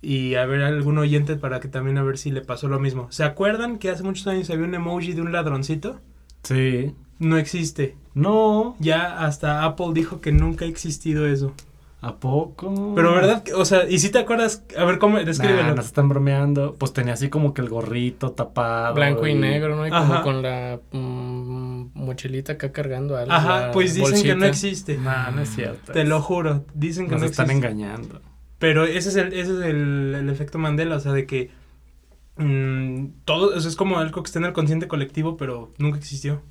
y 0.00 0.34
a 0.34 0.46
ver 0.46 0.62
algún 0.62 0.98
oyente 0.98 1.36
para 1.36 1.60
que 1.60 1.68
también 1.68 1.98
a 1.98 2.02
ver 2.02 2.18
si 2.18 2.30
le 2.30 2.40
pasó 2.40 2.68
lo 2.68 2.80
mismo 2.80 3.10
¿se 3.10 3.24
acuerdan 3.24 3.78
que 3.78 3.90
hace 3.90 4.02
muchos 4.02 4.26
años 4.26 4.50
había 4.50 4.64
un 4.64 4.74
emoji 4.74 5.12
de 5.12 5.22
un 5.22 5.32
ladroncito? 5.32 6.00
sí 6.42 6.94
no 7.18 7.38
existe. 7.38 7.96
No. 8.14 8.76
Ya 8.78 9.24
hasta 9.24 9.64
Apple 9.64 9.88
dijo 9.92 10.20
que 10.20 10.32
nunca 10.32 10.64
ha 10.64 10.68
existido 10.68 11.26
eso. 11.26 11.52
¿A 12.00 12.16
poco? 12.16 12.94
Pero 12.96 13.14
verdad, 13.14 13.44
o 13.54 13.64
sea, 13.64 13.88
y 13.88 14.00
si 14.00 14.10
te 14.10 14.18
acuerdas, 14.18 14.64
a 14.76 14.84
ver 14.84 14.98
cómo, 14.98 15.18
descríbelo. 15.18 15.68
Nah, 15.68 15.74
nos 15.74 15.86
están 15.86 16.08
bromeando. 16.08 16.74
Pues 16.74 16.92
tenía 16.92 17.12
así 17.12 17.28
como 17.28 17.54
que 17.54 17.62
el 17.62 17.68
gorrito 17.68 18.32
tapado. 18.32 18.94
Blanco 18.94 19.24
y, 19.28 19.34
negro, 19.34 19.76
¿no? 19.76 19.86
Y 19.86 19.90
como 19.90 20.20
con 20.22 20.42
la 20.42 20.80
mm, 20.90 21.90
mochilita 21.94 22.54
acá 22.54 22.72
cargando 22.72 23.16
algo. 23.16 23.32
Ajá, 23.32 23.70
pues 23.70 23.94
dicen 23.94 24.20
que 24.20 24.34
no 24.34 24.46
existe. 24.46 24.98
No, 24.98 25.30
no 25.30 25.42
es 25.42 25.50
cierto. 25.50 25.92
Te 25.92 26.02
lo 26.02 26.20
juro, 26.20 26.64
dicen 26.74 27.06
que 27.06 27.12
nos 27.12 27.20
no 27.20 27.26
existe. 27.28 27.42
están 27.42 27.56
engañando. 27.56 28.20
Pero 28.58 28.84
ese 28.84 29.10
es 29.10 29.16
el, 29.16 29.28
ese 29.28 29.52
es 29.52 29.64
el, 29.64 30.14
el 30.16 30.28
efecto 30.28 30.58
Mandela, 30.58 30.96
o 30.96 31.00
sea, 31.00 31.12
de 31.12 31.24
que 31.24 31.50
mmm, 32.36 33.06
todo, 33.24 33.54
eso 33.54 33.68
es 33.68 33.76
como 33.76 33.98
algo 33.98 34.22
que 34.22 34.26
está 34.26 34.38
en 34.38 34.46
el 34.46 34.52
consciente 34.52 34.88
colectivo, 34.88 35.36
pero 35.36 35.72
nunca 35.78 35.98
existió. 35.98 36.42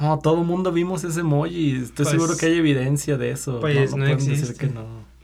No, 0.00 0.18
todo 0.18 0.40
el 0.40 0.46
mundo 0.46 0.72
vimos 0.72 1.04
ese 1.04 1.20
emoji. 1.20 1.76
Estoy 1.76 2.04
pues 2.04 2.08
seguro 2.08 2.36
que 2.36 2.46
hay 2.46 2.58
evidencia 2.58 3.16
de 3.16 3.30
eso. 3.30 3.60
Pues 3.60 3.94
no, 3.94 4.06
existe. 4.06 4.72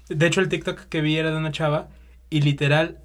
De 0.08 0.26
hecho, 0.26 0.40
el 0.40 0.48
TikTok 0.48 0.80
que 0.88 1.00
vi 1.00 1.16
era 1.16 1.30
de 1.30 1.36
una 1.36 1.52
chava 1.52 1.88
y 2.30 2.40
literal, 2.42 2.98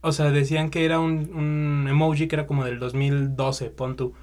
o 0.00 0.12
sea, 0.12 0.30
decían 0.30 0.70
que 0.70 0.84
era 0.84 1.00
un, 1.00 1.30
un 1.34 1.86
emoji 1.88 2.26
que 2.28 2.36
era 2.36 2.46
como 2.46 2.64
del 2.64 2.78
2012, 2.78 3.70
pon 3.70 3.96
tú. 3.96 4.14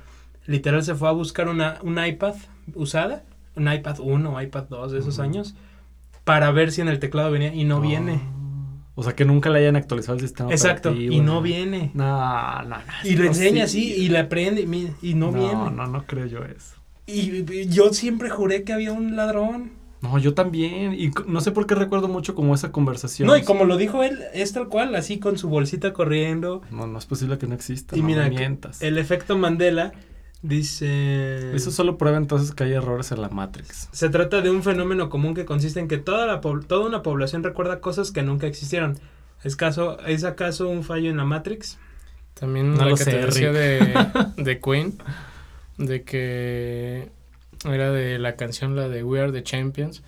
Literal 0.45 0.83
se 0.83 0.95
fue 0.95 1.09
a 1.09 1.11
buscar 1.11 1.49
una, 1.49 1.77
un 1.83 2.03
iPad 2.03 2.35
usada, 2.73 3.23
un 3.55 3.71
iPad 3.71 3.99
1 3.99 4.33
o 4.33 4.41
iPad 4.41 4.65
2 4.69 4.91
de 4.91 4.99
esos 4.99 5.19
años, 5.19 5.55
para 6.23 6.51
ver 6.51 6.71
si 6.71 6.81
en 6.81 6.87
el 6.87 6.99
teclado 6.99 7.31
venía 7.31 7.53
y 7.53 7.63
no 7.63 7.77
ah. 7.77 7.81
viene. 7.81 8.21
O 8.95 9.03
sea, 9.03 9.15
que 9.15 9.23
nunca 9.23 9.49
le 9.49 9.59
hayan 9.59 9.77
actualizado 9.77 10.15
el 10.15 10.21
sistema 10.21 10.51
Exacto, 10.51 10.93
y 10.93 11.21
no 11.21 11.41
viene. 11.41 11.91
No, 11.93 12.61
no, 12.63 12.77
no. 12.77 12.83
Y 13.03 13.15
lo 13.15 13.25
enseña 13.25 13.63
así 13.63 13.93
y 13.93 14.09
le 14.09 14.19
aprende 14.19 14.61
y 14.61 15.13
no, 15.13 15.31
viene. 15.31 15.53
No, 15.53 15.69
no, 15.69 15.87
no 15.87 16.05
creo 16.05 16.25
yo 16.25 16.43
eso. 16.43 16.80
Y, 17.11 17.67
yo 17.67 17.93
siempre 17.93 18.29
juré 18.29 18.63
que 18.63 18.73
había 18.73 18.91
un 18.93 19.15
ladrón. 19.15 19.71
No, 20.01 20.17
yo 20.17 20.33
también. 20.33 20.93
Y 20.93 21.11
no 21.27 21.41
sé 21.41 21.51
por 21.51 21.67
qué 21.67 21.75
recuerdo 21.75 22.07
mucho 22.07 22.33
como 22.33 22.55
esa 22.55 22.71
conversación. 22.71 23.27
No, 23.27 23.37
y 23.37 23.43
como 23.43 23.65
lo 23.65 23.77
dijo 23.77 24.03
él, 24.03 24.19
es 24.33 24.53
tal 24.53 24.67
cual, 24.67 24.95
así 24.95 25.19
con 25.19 25.37
su 25.37 25.47
bolsita 25.49 25.93
corriendo. 25.93 26.61
No, 26.71 26.87
no 26.87 26.97
es 26.97 27.05
posible 27.05 27.37
que 27.37 27.47
no 27.47 27.53
exista. 27.53 27.95
Y 27.95 28.01
no 28.01 28.07
mira, 28.07 28.29
el 28.79 28.97
efecto 28.97 29.37
Mandela 29.37 29.93
dice... 30.41 31.55
Eso 31.55 31.71
solo 31.71 31.97
prueba 31.97 32.17
entonces 32.17 32.51
que 32.53 32.63
hay 32.63 32.73
errores 32.73 33.11
en 33.11 33.21
la 33.21 33.29
Matrix. 33.29 33.89
Se 33.91 34.09
trata 34.09 34.41
de 34.41 34.49
un 34.49 34.63
fenómeno 34.63 35.09
común 35.09 35.33
que 35.33 35.45
consiste 35.45 35.79
en 35.79 35.87
que 35.87 35.97
toda, 35.97 36.25
la 36.25 36.41
toda 36.41 36.85
una 36.85 37.03
población 37.03 37.43
recuerda 37.43 37.79
cosas 37.79 38.11
que 38.11 38.23
nunca 38.23 38.47
existieron. 38.47 38.99
¿Es, 39.43 39.55
caso, 39.55 39.99
¿Es 40.05 40.23
acaso 40.23 40.67
un 40.67 40.83
fallo 40.83 41.09
en 41.09 41.17
la 41.17 41.25
Matrix? 41.25 41.77
También 42.33 42.77
la 42.77 42.95
que 42.95 43.05
de, 43.05 43.93
de 44.37 44.59
Queen 44.59 44.97
de 45.85 46.03
que 46.03 47.09
era 47.65 47.91
de 47.91 48.17
la 48.19 48.35
canción, 48.35 48.75
la 48.75 48.87
de 48.89 49.03
We 49.03 49.19
Are 49.21 49.31
the 49.31 49.43
Champions. 49.43 50.03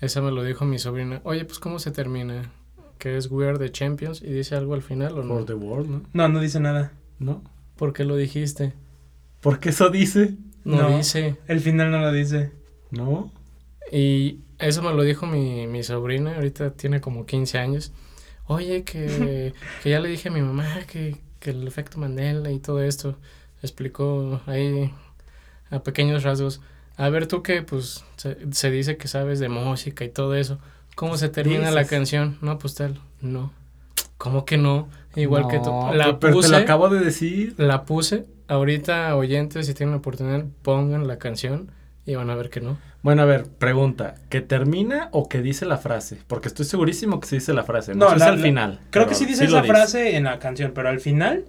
Esa 0.00 0.20
me 0.20 0.30
lo 0.30 0.42
dijo 0.44 0.64
mi 0.64 0.78
sobrina. 0.78 1.20
Oye, 1.24 1.44
pues 1.44 1.58
¿cómo 1.58 1.78
se 1.78 1.90
termina? 1.90 2.50
Que 2.98 3.16
es 3.16 3.30
We 3.30 3.46
Are 3.48 3.58
the 3.58 3.70
Champions 3.70 4.22
y 4.22 4.26
dice 4.32 4.54
algo 4.54 4.74
al 4.74 4.82
final 4.82 5.18
o 5.18 5.22
no? 5.22 5.34
For 5.34 5.44
the 5.46 5.54
world, 5.54 5.88
¿no? 5.90 6.02
No, 6.12 6.28
no 6.28 6.40
dice 6.40 6.60
nada. 6.60 6.92
¿No? 7.18 7.42
¿Por 7.76 7.92
qué 7.92 8.04
lo 8.04 8.16
dijiste? 8.16 8.72
Porque 9.40 9.70
eso 9.70 9.90
dice. 9.90 10.34
No, 10.64 10.88
No. 10.90 10.96
dice. 10.96 11.36
El 11.48 11.60
final 11.60 11.90
no 11.90 12.00
lo 12.00 12.12
dice. 12.12 12.52
¿No? 12.90 13.30
Y 13.92 14.40
eso 14.58 14.82
me 14.82 14.92
lo 14.92 15.02
dijo 15.02 15.26
mi, 15.26 15.66
mi 15.66 15.82
sobrina, 15.82 16.36
ahorita 16.36 16.70
tiene 16.72 17.00
como 17.00 17.26
15 17.26 17.58
años. 17.58 17.92
Oye, 18.46 18.84
que, 18.84 19.52
que 19.82 19.90
ya 19.90 20.00
le 20.00 20.08
dije 20.08 20.28
a 20.28 20.32
mi 20.32 20.40
mamá 20.42 20.80
que, 20.90 21.16
que 21.40 21.50
el 21.50 21.66
efecto 21.66 21.98
Mandela 21.98 22.50
y 22.50 22.58
todo 22.60 22.82
esto. 22.82 23.16
Explicó 23.62 24.40
ahí 24.46 24.92
a 25.74 25.82
pequeños 25.82 26.22
rasgos. 26.22 26.60
A 26.96 27.08
ver, 27.08 27.26
tú 27.26 27.42
que 27.42 27.62
pues 27.62 28.04
se, 28.16 28.36
se 28.52 28.70
dice 28.70 28.96
que 28.96 29.08
sabes 29.08 29.40
de 29.40 29.48
música 29.48 30.04
y 30.04 30.08
todo 30.08 30.34
eso. 30.36 30.58
¿Cómo 30.94 31.16
se 31.16 31.28
termina 31.28 31.70
la 31.72 31.84
canción? 31.86 32.38
No, 32.40 32.58
pues 32.58 32.74
tal. 32.76 33.00
No. 33.20 33.52
¿Cómo 34.16 34.44
que 34.44 34.56
no? 34.58 34.88
Igual 35.16 35.48
que 35.48 35.58
tú. 35.58 35.70
La 35.92 36.18
pero 36.20 36.34
puse. 36.34 36.48
te 36.48 36.52
lo 36.56 36.62
acabo 36.62 36.88
de 36.88 37.00
decir. 37.00 37.54
La 37.58 37.84
puse. 37.84 38.26
Ahorita, 38.46 39.16
oyentes, 39.16 39.66
si 39.66 39.74
tienen 39.74 39.92
la 39.92 39.98
oportunidad, 39.98 40.44
pongan 40.62 41.06
la 41.08 41.18
canción 41.18 41.70
y 42.06 42.14
van 42.14 42.30
a 42.30 42.34
ver 42.36 42.50
que 42.50 42.60
no. 42.60 42.76
Bueno, 43.02 43.22
a 43.22 43.24
ver, 43.24 43.46
pregunta. 43.46 44.14
¿Que 44.28 44.40
termina 44.40 45.08
o 45.12 45.28
que 45.28 45.42
dice 45.42 45.66
la 45.66 45.78
frase? 45.78 46.18
Porque 46.26 46.48
estoy 46.48 46.64
segurísimo 46.66 47.20
que 47.20 47.26
se 47.26 47.36
dice 47.36 47.52
la 47.54 47.64
frase. 47.64 47.94
No, 47.94 48.14
la- 48.14 48.26
al 48.26 48.36
la- 48.36 48.42
final. 48.42 48.80
Creo 48.90 49.06
que 49.06 49.14
sí 49.14 49.26
dice 49.26 49.48
lo 49.48 49.58
esa 49.58 49.66
frase 49.66 50.16
en 50.16 50.24
la 50.24 50.38
canción, 50.38 50.72
pero 50.74 50.88
al 50.90 51.00
final 51.00 51.44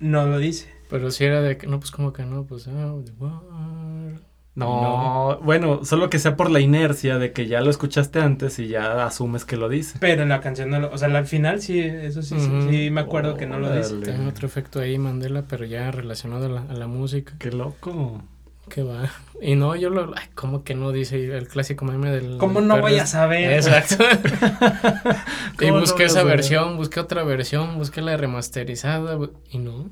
no 0.00 0.26
lo 0.26 0.38
dice. 0.38 0.68
Pero 0.92 1.10
si 1.10 1.24
era 1.24 1.40
de 1.40 1.56
que, 1.56 1.66
no, 1.66 1.80
pues 1.80 1.90
como 1.90 2.12
que 2.12 2.22
no, 2.26 2.44
pues, 2.44 2.68
ah, 2.68 2.94
the 3.02 3.12
world. 3.18 4.20
No, 4.54 5.40
bueno, 5.42 5.86
solo 5.86 6.10
que 6.10 6.18
sea 6.18 6.36
por 6.36 6.50
la 6.50 6.60
inercia 6.60 7.16
de 7.16 7.32
que 7.32 7.46
ya 7.46 7.62
lo 7.62 7.70
escuchaste 7.70 8.20
antes 8.20 8.58
y 8.58 8.68
ya 8.68 9.06
asumes 9.06 9.46
que 9.46 9.56
lo 9.56 9.70
dice. 9.70 9.96
Pero 10.00 10.24
en 10.24 10.28
la 10.28 10.42
canción 10.42 10.68
no 10.68 10.78
lo... 10.80 10.92
O 10.92 10.98
sea, 10.98 11.08
al 11.08 11.26
final 11.26 11.62
sí, 11.62 11.80
eso 11.80 12.20
sí, 12.20 12.36
sí, 12.38 12.90
me 12.90 13.00
acuerdo 13.00 13.38
que 13.38 13.46
no 13.46 13.58
lo 13.58 13.74
dice. 13.74 13.94
Órale. 13.94 14.04
Tiene 14.04 14.28
otro 14.28 14.46
efecto 14.46 14.80
ahí, 14.80 14.98
Mandela, 14.98 15.46
pero 15.48 15.64
ya 15.64 15.90
relacionado 15.90 16.44
a 16.44 16.48
la, 16.50 16.60
a 16.60 16.74
la 16.74 16.86
música. 16.86 17.32
Qué 17.38 17.50
loco. 17.50 18.22
Que 18.68 18.82
va. 18.82 19.10
Y 19.40 19.54
no, 19.54 19.74
yo 19.74 19.88
lo. 19.88 20.12
Ay, 20.14 20.26
¿cómo 20.34 20.62
que 20.62 20.74
no 20.74 20.92
dice 20.92 21.36
el 21.36 21.48
clásico 21.48 21.86
meme 21.86 22.10
del. 22.10 22.36
¿Cómo 22.36 22.60
no 22.60 22.74
perro 22.74 22.88
voy 22.88 22.98
a 22.98 23.06
saber? 23.06 23.54
Exacto. 23.54 24.04
y 25.54 25.56
¿Cómo 25.56 25.72
no 25.72 25.80
busqué 25.80 26.04
esa 26.04 26.22
versión, 26.22 26.76
busqué 26.76 27.00
otra 27.00 27.24
versión, 27.24 27.78
busqué 27.78 28.02
la 28.02 28.16
remasterizada. 28.16 29.18
Y 29.50 29.58
no. 29.58 29.90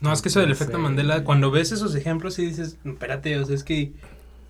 No, 0.00 0.12
es 0.12 0.22
que 0.22 0.28
eso 0.28 0.40
del 0.40 0.48
No 0.50 0.54
efecto. 0.54 0.78
Mandela, 0.78 1.24
cuando 1.24 1.50
ves 1.50 1.72
esos 1.72 1.94
ejemplos 1.94 2.38
y 2.38 2.46
dices, 2.46 2.76
espérate, 2.84 3.38
o 3.38 3.44
sea, 3.44 3.54
es 3.56 3.64
que, 3.64 3.92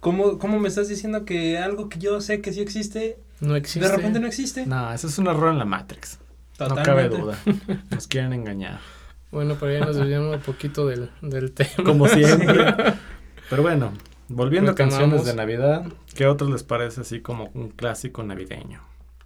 ¿cómo, 0.00 0.38
¿cómo 0.38 0.58
me 0.58 0.68
estás 0.68 0.88
diciendo 0.88 1.24
que 1.24 1.58
algo 1.58 1.88
que 1.88 1.98
yo 1.98 2.20
sé 2.20 2.40
que 2.40 2.52
sí 2.52 2.60
existe, 2.60 3.18
No 3.40 3.56
existe. 3.56 3.88
de 3.88 3.96
repente 3.96 4.20
no 4.20 4.26
existe? 4.26 4.66
No, 4.66 4.92
eso 4.92 5.06
es 5.06 5.18
un 5.18 5.26
error 5.26 5.50
en 5.52 5.58
la 5.58 5.64
Matrix. 5.64 6.18
No 6.60 6.68
Totalmente. 6.68 6.90
cabe 6.90 7.08
duda. 7.08 7.38
Nos 7.90 8.06
quieren 8.06 8.32
engañar. 8.32 8.80
Bueno, 9.30 9.56
pero 9.60 9.72
ya 9.78 9.84
nos 9.84 9.94
desviamos 9.96 10.36
un 10.36 10.40
poquito 10.42 10.86
del, 10.86 11.10
del 11.20 11.52
tema. 11.52 11.84
Como 11.84 12.08
siempre. 12.08 12.64
Pero 13.50 13.60
bueno, 13.62 13.92
volviendo 14.28 14.70
a 14.70 14.74
canciones 14.74 15.26
de 15.26 15.34
Navidad, 15.34 15.84
¿qué 16.14 16.26
otros 16.26 16.50
les 16.50 16.62
parece 16.62 17.02
así 17.02 17.20
como 17.20 17.50
un 17.52 17.68
clásico 17.68 18.22
navideño? 18.22 18.80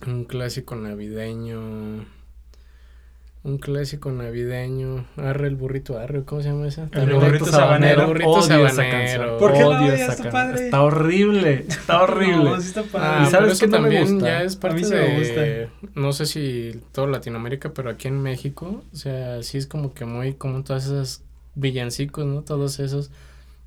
Un 0.05 0.25
clásico 0.25 0.75
navideño. 0.75 2.05
Un 3.45 3.59
clásico 3.59 4.13
navideño. 4.13 5.05
Arre 5.17 5.49
el 5.49 5.57
burrito 5.57 5.99
arre. 5.99 6.25
¿Cómo 6.25 6.43
se 6.43 6.51
llama 6.51 6.69
esa? 6.69 6.85
El 6.85 6.91
También 6.91 7.19
burrito 7.19 7.47
sabanero. 7.47 8.03
El 8.03 8.07
burrito 8.07 8.29
Odio 8.31 8.67
esa 8.67 8.77
sabanero. 8.77 8.91
canción. 8.99 9.39
¿Por 9.41 9.53
qué 9.53 9.65
Odio 9.65 9.93
esa 9.93 10.11
Está 10.13 10.23
can- 10.23 10.33
padre. 10.33 10.65
Está 10.67 10.83
horrible. 10.83 11.65
Está 11.69 12.03
horrible. 12.03 12.45
No, 12.51 12.61
sí 12.61 12.69
está 12.69 12.85
Ah. 12.95 13.25
¿Y 13.27 13.31
sabes 13.31 13.59
que 13.59 13.67
qué 13.67 13.73
no 13.73 13.79
me 13.79 13.83
también 13.89 14.15
gusta? 14.15 14.29
ya 14.29 14.43
es 14.45 14.57
A 14.57 14.61
parte 14.61 14.87
de, 14.87 15.69
no 15.97 16.13
sé 16.13 16.27
si 16.27 16.81
toda 16.93 17.09
Latinoamérica, 17.09 17.73
pero 17.75 17.91
aquí 17.91 18.07
en 18.07 18.23
México, 18.23 18.85
o 18.93 18.97
sea, 18.97 19.43
sí 19.43 19.59
es 19.59 19.67
como 19.67 19.93
que 19.93 20.05
muy 20.05 20.35
común 20.35 20.63
todas 20.63 20.87
esas 20.87 21.25
villancicos, 21.57 22.25
¿no? 22.25 22.43
Todos 22.43 22.79
esos. 22.79 23.11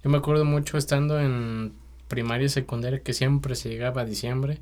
Yo 0.05 0.09
me 0.09 0.17
acuerdo 0.19 0.45
mucho 0.45 0.77
estando 0.77 1.19
en 1.19 1.73
primaria 2.07 2.45
y 2.45 2.49
secundaria 2.49 2.99
que 2.99 3.11
siempre 3.11 3.55
se 3.55 3.67
llegaba 3.67 4.03
a 4.03 4.05
diciembre 4.05 4.59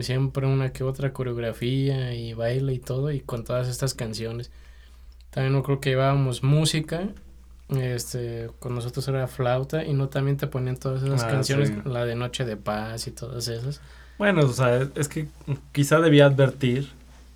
siempre 0.00 0.46
una 0.46 0.72
que 0.72 0.84
otra 0.84 1.12
coreografía 1.12 2.14
y 2.14 2.32
baile 2.34 2.72
y 2.74 2.78
todo 2.78 3.10
y 3.10 3.20
con 3.20 3.44
todas 3.44 3.68
estas 3.68 3.94
canciones. 3.94 4.50
También 5.30 5.52
no 5.52 5.62
creo 5.62 5.80
que 5.80 5.90
llevábamos 5.90 6.42
música, 6.42 7.08
este, 7.70 8.50
con 8.58 8.74
nosotros 8.74 9.06
era 9.08 9.26
flauta 9.28 9.84
y 9.84 9.94
no 9.94 10.08
también 10.08 10.36
te 10.36 10.46
ponían 10.46 10.76
todas 10.76 11.02
esas 11.02 11.22
Ah, 11.24 11.28
canciones, 11.28 11.68
sí. 11.68 11.74
la 11.84 12.04
de 12.04 12.14
Noche 12.14 12.44
de 12.44 12.56
Paz 12.56 13.06
y 13.06 13.12
todas 13.12 13.48
esas. 13.48 13.80
Bueno, 14.18 14.42
o 14.44 14.48
sea, 14.52 14.88
es 14.94 15.08
que 15.08 15.28
quizá 15.72 16.00
debía 16.00 16.26
advertir 16.26 16.88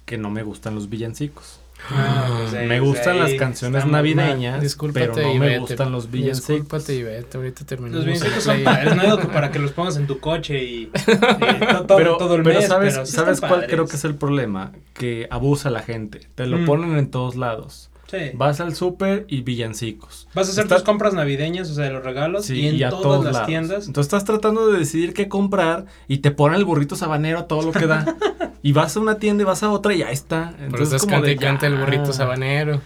que 0.04 0.18
no 0.18 0.30
me 0.30 0.42
gustan 0.42 0.74
los 0.74 0.88
villancicos. 0.90 1.60
Ah, 1.88 2.46
me 2.66 2.80
gustan 2.80 3.18
las 3.18 3.32
canciones 3.34 3.86
navideñas, 3.86 4.60
Discúlpate, 4.60 5.08
pero 5.14 5.28
no 5.28 5.34
me 5.34 5.58
gustan 5.58 5.92
los 5.92 6.10
villancicos. 6.10 6.48
Discúlpate, 6.48 6.94
Ivette, 6.94 7.34
ahorita 7.36 7.64
terminamos. 7.64 8.04
Los 8.04 8.14
villancicos 8.14 8.42
son 8.44 8.64
padres, 8.64 8.96
no 8.96 9.02
digo 9.02 9.18
que 9.18 9.26
para 9.28 9.50
que 9.50 9.58
los 9.58 9.72
pongas 9.72 9.96
en 9.96 10.06
tu 10.06 10.18
coche 10.18 10.64
y, 10.64 10.82
y 10.84 10.90
to- 11.70 11.84
todo, 11.86 11.96
pero, 11.96 12.16
todo 12.16 12.34
el 12.36 12.42
pero 12.42 12.58
mes, 12.60 12.68
sabes, 12.68 12.94
pero 12.94 13.06
sí 13.06 13.12
¿sabes 13.12 13.40
cuál 13.40 13.52
padres. 13.52 13.70
creo 13.70 13.86
que 13.86 13.96
es 13.96 14.04
el 14.04 14.14
problema? 14.16 14.72
Que 14.94 15.28
abusa 15.30 15.70
la 15.70 15.80
gente. 15.82 16.20
Te 16.34 16.46
lo 16.46 16.58
Mm. 16.58 16.64
ponen 16.66 16.96
en 16.98 17.10
todos 17.10 17.36
lados. 17.36 17.90
Sí. 18.08 18.18
Vas 18.34 18.60
al 18.60 18.74
súper 18.74 19.24
y 19.28 19.40
villancicos. 19.42 20.28
Vas 20.34 20.48
a 20.48 20.52
hacer 20.52 20.64
Está- 20.64 20.76
tus 20.76 20.84
compras 20.84 21.12
navideñas, 21.14 21.68
o 21.70 21.74
sea, 21.74 21.84
de 21.86 21.90
los 21.90 22.04
regalos, 22.04 22.44
Sí, 22.46 22.60
y 22.60 22.68
en 22.68 22.84
a 22.84 22.90
todas 22.90 23.02
todos 23.02 23.24
las 23.24 23.32
lados. 23.34 23.46
tiendas. 23.48 23.86
Entonces 23.88 24.06
estás 24.12 24.24
tratando 24.24 24.68
de 24.68 24.78
decidir 24.78 25.12
qué 25.12 25.28
comprar 25.28 25.86
y 26.06 26.18
te 26.18 26.30
ponen 26.30 26.58
el 26.58 26.64
burrito 26.64 26.94
sabanero 26.96 27.38
a 27.40 27.46
todo 27.48 27.62
lo 27.62 27.72
que 27.72 27.86
da. 27.86 28.04
y 28.62 28.72
vas 28.72 28.96
a 28.96 29.00
una 29.00 29.16
tienda 29.18 29.42
y 29.42 29.46
vas 29.46 29.62
a 29.62 29.70
otra 29.70 29.92
y 29.94 30.02
ahí 30.02 30.12
está. 30.14 30.52
Pero 30.56 30.66
Entonces 30.66 31.00
como 31.02 31.12
canta 31.14 31.26
de 31.26 31.32
y 31.32 31.36
canta 31.36 31.66
el 31.66 31.76
burrito 31.76 32.12
sabanero. 32.12 32.80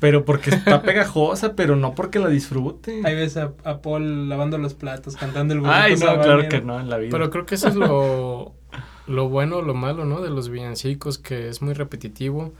Pero 0.00 0.24
porque 0.24 0.50
está 0.50 0.82
pegajosa, 0.82 1.54
pero 1.54 1.76
no 1.76 1.94
porque 1.94 2.18
la 2.18 2.28
disfrute. 2.28 3.02
Ahí 3.04 3.14
ves 3.14 3.36
a, 3.36 3.52
a 3.64 3.80
Paul 3.82 4.28
lavando 4.28 4.56
los 4.58 4.74
platos, 4.74 5.14
cantando 5.14 5.54
el 5.54 5.60
burrito 5.60 5.76
Ay, 5.76 5.92
no, 5.92 5.98
claro 5.98 6.22
sabanero. 6.22 6.48
que 6.48 6.60
no, 6.62 6.80
en 6.80 6.88
la 6.90 6.96
vida. 6.96 7.10
Pero 7.12 7.30
creo 7.30 7.46
que 7.46 7.54
eso 7.54 7.68
es 7.68 7.74
lo, 7.76 8.54
lo 9.06 9.28
bueno 9.28 9.58
o 9.58 9.62
lo 9.62 9.74
malo, 9.74 10.04
¿no? 10.04 10.20
De 10.20 10.30
los 10.30 10.48
villancicos, 10.48 11.18
que 11.18 11.48
es 11.48 11.62
muy 11.62 11.74
repetitivo. 11.74 12.52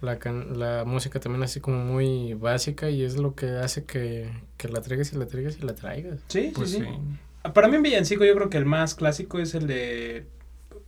La, 0.00 0.18
can- 0.18 0.58
la 0.58 0.84
música 0.86 1.20
también 1.20 1.42
así 1.42 1.60
como 1.60 1.84
muy 1.84 2.32
básica 2.34 2.88
y 2.88 3.02
es 3.02 3.16
lo 3.16 3.34
que 3.34 3.46
hace 3.50 3.84
que, 3.84 4.30
que 4.56 4.68
la 4.68 4.80
traigas 4.80 5.12
y 5.12 5.16
la 5.16 5.26
traigas 5.26 5.58
y 5.58 5.62
la 5.66 5.74
traigas. 5.74 6.20
Sí, 6.28 6.52
Pues 6.54 6.70
sí, 6.70 6.78
sí. 6.78 6.84
sí. 6.84 7.50
Para 7.52 7.68
mí 7.68 7.76
en 7.76 7.82
villancico 7.82 8.24
yo 8.24 8.34
creo 8.34 8.48
que 8.50 8.56
el 8.58 8.64
más 8.66 8.94
clásico 8.94 9.38
es 9.38 9.54
el 9.54 9.66
de... 9.66 10.26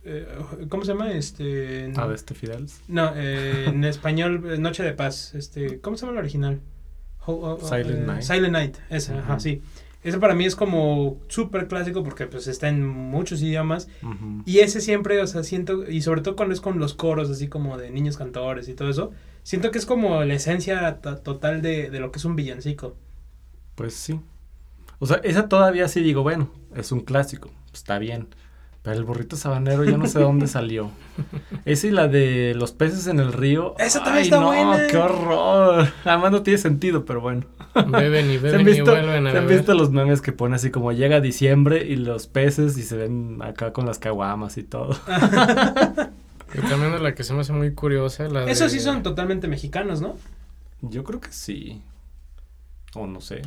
eh, 0.03 0.27
¿Cómo 0.69 0.83
se 0.85 0.93
llama? 0.93 1.11
Este... 1.11 1.91
Ah, 1.95 2.07
de 2.07 2.15
este 2.15 2.33
Fidel. 2.33 2.67
No, 2.87 3.11
eh, 3.15 3.65
en 3.67 3.83
español, 3.83 4.43
eh, 4.51 4.57
Noche 4.57 4.83
de 4.83 4.93
Paz. 4.93 5.33
Este, 5.35 5.79
¿Cómo 5.79 5.95
se 5.97 6.05
llama 6.05 6.13
el 6.17 6.23
original? 6.23 6.59
Ho- 7.25 7.33
ho- 7.33 7.53
ho- 7.55 7.67
Silent 7.67 8.01
eh, 8.01 8.05
Night. 8.05 8.21
Silent 8.23 8.51
Night, 8.53 8.77
ese, 8.89 9.13
ajá, 9.13 9.33
Ujú. 9.33 9.39
sí. 9.41 9.61
Ese 10.03 10.17
para 10.19 10.35
mí 10.35 10.45
es 10.45 10.55
como 10.55 11.17
súper 11.29 11.67
clásico 11.67 12.03
porque 12.03 12.27
pues 12.27 12.47
está 12.47 12.67
en 12.69 12.85
muchos 12.85 13.41
idiomas. 13.41 13.87
Y 14.45 14.59
ese 14.59 14.81
siempre, 14.81 15.21
o 15.21 15.27
sea, 15.27 15.43
siento, 15.43 15.89
y 15.89 16.01
sobre 16.01 16.21
todo 16.21 16.35
cuando 16.35 16.53
es 16.53 16.61
con 16.61 16.77
los 16.79 16.93
coros 16.93 17.29
así 17.29 17.47
como 17.47 17.77
de 17.77 17.89
niños 17.89 18.17
cantores 18.17 18.67
y 18.67 18.73
todo 18.73 18.89
eso, 18.89 19.11
siento 19.43 19.71
que 19.71 19.77
es 19.77 19.85
como 19.85 20.23
la 20.23 20.33
esencia 20.33 20.99
to- 21.01 21.17
total 21.17 21.61
de, 21.61 21.89
de 21.89 21.99
lo 21.99 22.11
que 22.11 22.19
es 22.19 22.25
un 22.25 22.35
villancico. 22.35 22.95
Pues 23.75 23.93
sí. 23.93 24.19
O 24.99 25.05
sea, 25.05 25.17
esa 25.23 25.47
todavía 25.49 25.87
sí 25.87 26.01
digo, 26.01 26.21
bueno, 26.23 26.51
es 26.75 26.91
un 26.91 27.01
clásico, 27.01 27.49
está 27.73 27.97
bien. 27.97 28.27
Pero 28.83 28.97
el 28.97 29.05
burrito 29.05 29.37
sabanero 29.37 29.85
ya 29.85 29.97
no 29.97 30.05
sé 30.07 30.19
dónde 30.19 30.45
salió. 30.47 30.91
Esa 31.65 31.87
y 31.87 31.91
la 31.91 32.07
de 32.09 32.53
los 32.55 32.73
peces 32.73 33.07
en 33.07 33.19
el 33.21 33.31
río. 33.31 33.75
Esa 33.79 33.99
también 34.03 34.17
Ay, 34.17 34.23
está 34.25 34.39
no, 34.41 34.47
buena. 34.47 34.87
qué 34.87 34.97
horror. 34.97 35.87
Además 36.03 36.31
no 36.31 36.43
tiene 36.43 36.57
sentido, 36.57 37.05
pero 37.05 37.21
bueno. 37.21 37.45
Beben 37.87 38.29
y 38.29 38.33
¿Se 38.33 38.35
han 38.37 38.41
beben 38.43 38.61
y 38.61 38.63
visto, 38.65 38.91
vuelven 38.91 39.25
a 39.27 39.31
se 39.31 39.37
han 39.37 39.45
beber. 39.45 39.57
visto 39.59 39.73
los 39.73 39.89
memes 39.91 40.21
que 40.21 40.31
pone 40.33 40.55
así 40.57 40.69
como 40.69 40.91
llega 40.91 41.21
diciembre 41.21 41.85
y 41.87 41.95
los 41.95 42.27
peces 42.27 42.77
y 42.77 42.83
se 42.83 42.97
ven 42.97 43.39
acá 43.41 43.71
con 43.73 43.85
las 43.85 43.99
caguamas 43.99 44.57
y 44.57 44.63
todo? 44.63 44.95
Y 46.55 46.59
también 46.67 46.91
de 46.91 46.99
la 46.99 47.15
que 47.15 47.23
se 47.23 47.33
me 47.33 47.39
hace 47.41 47.53
muy 47.53 47.73
curiosa, 47.73 48.27
la 48.27 48.43
Esos 48.45 48.71
de- 48.71 48.77
sí 48.77 48.83
son 48.83 49.01
totalmente 49.01 49.47
mexicanos, 49.47 50.01
¿no? 50.01 50.17
Yo 50.81 51.03
creo 51.03 51.19
que 51.21 51.31
sí. 51.31 51.81
O 52.95 53.07
no 53.07 53.21
sé. 53.21 53.41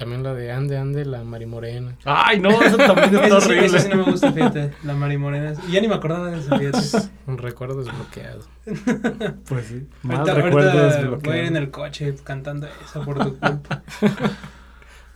También 0.00 0.22
la 0.22 0.32
de 0.32 0.50
Ande, 0.50 0.78
Ande, 0.78 1.04
la 1.04 1.22
Marimorena. 1.24 1.94
Ay, 2.06 2.40
no, 2.40 2.48
eso 2.62 2.78
también 2.78 3.14
está 3.14 3.36
horrible. 3.36 3.66
eso 3.66 3.78
sí 3.80 3.88
no 3.90 3.96
me 3.96 4.10
gusta, 4.10 4.32
fíjate, 4.32 4.72
la 4.82 4.94
Mari 4.94 5.18
Morena. 5.18 5.52
Y 5.68 5.72
ya 5.72 5.80
ni 5.82 5.88
me 5.88 5.94
acordaba 5.94 6.30
de 6.30 6.38
eso, 6.40 6.56
fíjate. 6.58 7.10
Un 7.26 7.36
recuerdo 7.36 7.84
desbloqueado. 7.84 8.40
Pues 9.46 9.66
sí. 9.66 9.86
Más 10.02 10.20
Ahorita, 10.20 10.34
recuerdos 10.34 10.94
ahorita 10.94 11.16
voy 11.28 11.36
a 11.36 11.40
ir 11.42 11.44
en 11.44 11.56
el 11.56 11.70
coche 11.70 12.14
cantando 12.24 12.66
esa 12.82 13.04
por 13.04 13.18
tu 13.22 13.38
culpa. 13.38 13.82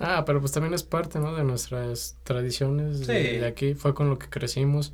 Ah, 0.01 0.25
pero 0.27 0.41
pues 0.41 0.53
también 0.53 0.75
es 0.75 0.83
parte, 0.83 1.19
¿no? 1.21 1.35
De 1.35 1.45
nuestras 1.45 2.17
tradiciones 2.25 3.07
de, 3.07 3.33
Sí. 3.33 3.39
de 3.39 3.47
aquí. 3.47 3.75
Fue 3.75 3.95
con 3.95 4.11
lo 4.11 4.19
que 4.19 4.29
crecimos, 4.29 4.93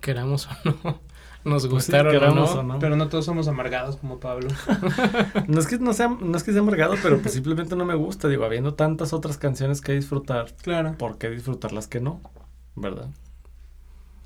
queramos 0.00 0.46
o 0.46 0.50
no. 0.84 1.00
Nos 1.46 1.66
Pues 1.68 1.84
sí, 1.84 1.92
gustaron 1.92 2.16
o 2.16 2.34
no. 2.34 2.44
o 2.44 2.62
no. 2.62 2.78
Pero 2.78 2.96
no 2.96 3.08
todos 3.08 3.24
somos 3.24 3.46
amargados 3.48 3.96
como 3.96 4.18
Pablo. 4.20 4.48
No 5.48 5.60
es 5.60 5.66
que 5.66 5.78
no 5.78 5.92
sea, 5.92 6.08
no 6.08 6.36
es 6.36 6.42
que 6.42 6.52
sea 6.52 6.60
amargado, 6.60 6.94
pero 7.02 7.18
pues 7.18 7.34
simplemente 7.34 7.76
no 7.76 7.84
me 7.84 7.94
gusta. 7.94 8.28
Digo, 8.28 8.44
habiendo 8.44 8.74
tantas 8.74 9.12
otras 9.12 9.38
canciones 9.38 9.80
que 9.80 9.92
disfrutar, 9.92 10.52
Claro. 10.62 10.96
¿por 10.98 11.18
qué 11.18 11.30
disfrutar 11.30 11.72
las 11.72 11.86
que 11.86 12.00
no? 12.00 12.20
¿Verdad? 12.74 13.08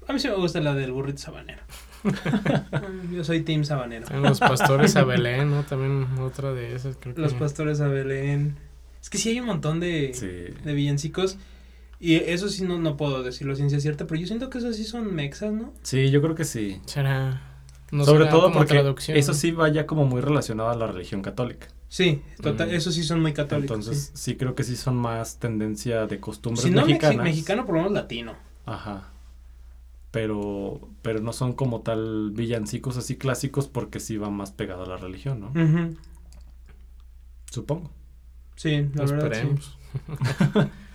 A 0.08 0.12
mí 0.12 0.18
sí 0.18 0.28
me 0.28 0.34
gusta 0.34 0.60
la 0.60 0.74
del 0.74 0.92
burrito 0.92 1.18
sabanero. 1.18 1.62
Yo 3.12 3.22
soy 3.24 3.42
Team 3.42 3.64
Sabanero. 3.64 4.06
Los 4.20 4.40
pastores 4.40 4.96
a 4.96 5.04
Belén, 5.04 5.50
¿no? 5.50 5.62
También 5.64 6.06
otra 6.20 6.52
de 6.52 6.74
esas, 6.74 6.96
creo 6.98 7.14
que. 7.14 7.20
Los 7.20 7.34
pastores 7.34 7.80
a 7.80 7.88
Belén. 7.88 8.56
Es 9.02 9.10
que 9.10 9.18
sí 9.18 9.28
hay 9.30 9.40
un 9.40 9.46
montón 9.46 9.80
de, 9.80 10.12
Sí. 10.14 10.26
de 10.64 10.74
villancicos. 10.74 11.38
Y 12.00 12.14
eso 12.16 12.48
sí 12.48 12.64
no, 12.64 12.78
no 12.78 12.96
puedo 12.96 13.22
decirlo 13.22 13.54
ciencia 13.54 13.78
cierta, 13.78 14.06
pero 14.06 14.18
yo 14.20 14.26
siento 14.26 14.48
que 14.48 14.58
esos 14.58 14.74
sí 14.76 14.84
son 14.84 15.14
mexas, 15.14 15.52
¿no? 15.52 15.72
Sí, 15.82 16.10
yo 16.10 16.22
creo 16.22 16.34
que 16.34 16.44
sí. 16.44 16.80
Será. 16.86 17.42
No 17.92 18.04
Sobre 18.04 18.20
será 18.24 18.30
todo 18.30 18.42
como 18.44 18.54
porque 18.54 18.72
traducción, 18.74 19.18
eso 19.18 19.34
sí 19.34 19.50
va 19.50 19.68
ya 19.68 19.84
como 19.86 20.06
muy 20.06 20.20
relacionado 20.20 20.70
a 20.70 20.76
la 20.76 20.86
religión 20.86 21.22
católica. 21.22 21.66
Sí, 21.88 22.22
total, 22.40 22.68
Mm. 22.70 22.74
esos 22.74 22.94
sí 22.94 23.02
son 23.02 23.20
muy 23.20 23.32
católicos. 23.32 23.76
Entonces, 23.76 24.12
sí. 24.14 24.36
creo 24.36 24.54
que 24.54 24.62
sí 24.64 24.76
son 24.76 24.96
más 24.96 25.38
tendencia 25.40 26.06
de 26.06 26.20
costumbres 26.20 26.62
si 26.64 26.70
no 26.70 26.82
mexi- 26.82 26.86
mexicanas. 26.86 27.24
mexicano, 27.24 27.66
por 27.66 27.74
lo 27.74 27.80
menos 27.82 27.92
latino. 27.94 28.34
Ajá. 28.64 29.08
Pero, 30.12 30.80
pero 31.02 31.20
no 31.20 31.32
son 31.32 31.52
como 31.52 31.80
tal 31.82 32.30
villancicos 32.32 32.96
así 32.96 33.16
clásicos 33.16 33.66
porque 33.68 34.00
sí 34.00 34.16
va 34.16 34.30
más 34.30 34.52
pegado 34.52 34.84
a 34.84 34.86
la 34.88 34.96
religión, 34.96 35.40
¿no? 35.40 35.52
Supongo. 37.50 37.90
Sí, 38.56 38.86
la 38.94 39.04
verdad. 39.04 39.32
sí. 39.32 39.48
Esperemos. 39.48 39.78
Pues 40.52 40.66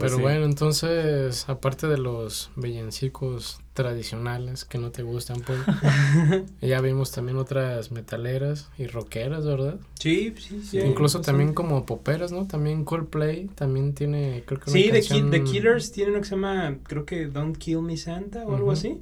Pero 0.00 0.16
sí. 0.16 0.22
bueno, 0.22 0.44
entonces, 0.44 1.48
aparte 1.48 1.86
de 1.86 1.98
los 1.98 2.50
villancicos 2.56 3.60
tradicionales 3.74 4.64
que 4.64 4.78
no 4.78 4.90
te 4.90 5.02
gustan, 5.02 5.40
pues, 5.40 5.58
ya 6.60 6.80
vimos 6.80 7.12
también 7.12 7.36
otras 7.38 7.90
metaleras 7.92 8.68
y 8.78 8.86
rockeras, 8.86 9.44
¿verdad? 9.46 9.78
Sí, 9.98 10.34
sí, 10.38 10.62
sí. 10.62 10.78
Incluso 10.80 11.18
sí. 11.18 11.24
también 11.24 11.54
como 11.54 11.86
poperas, 11.86 12.32
¿no? 12.32 12.46
También 12.46 12.84
Coldplay 12.84 13.46
también 13.54 13.94
tiene, 13.94 14.42
creo 14.46 14.60
que 14.60 14.70
una 14.70 14.80
Sí, 14.80 14.90
The, 14.90 15.00
Ki- 15.00 15.08
canción- 15.08 15.30
The 15.30 15.44
Killers 15.44 15.92
tiene 15.92 16.10
uno 16.12 16.20
que 16.20 16.26
se 16.26 16.34
llama, 16.34 16.78
creo 16.84 17.04
que 17.06 17.26
Don't 17.26 17.56
Kill 17.56 17.82
Me 17.82 17.96
Santa 17.96 18.40
o 18.46 18.50
algo 18.54 18.64
Ujú. 18.66 18.72
así. 18.72 19.00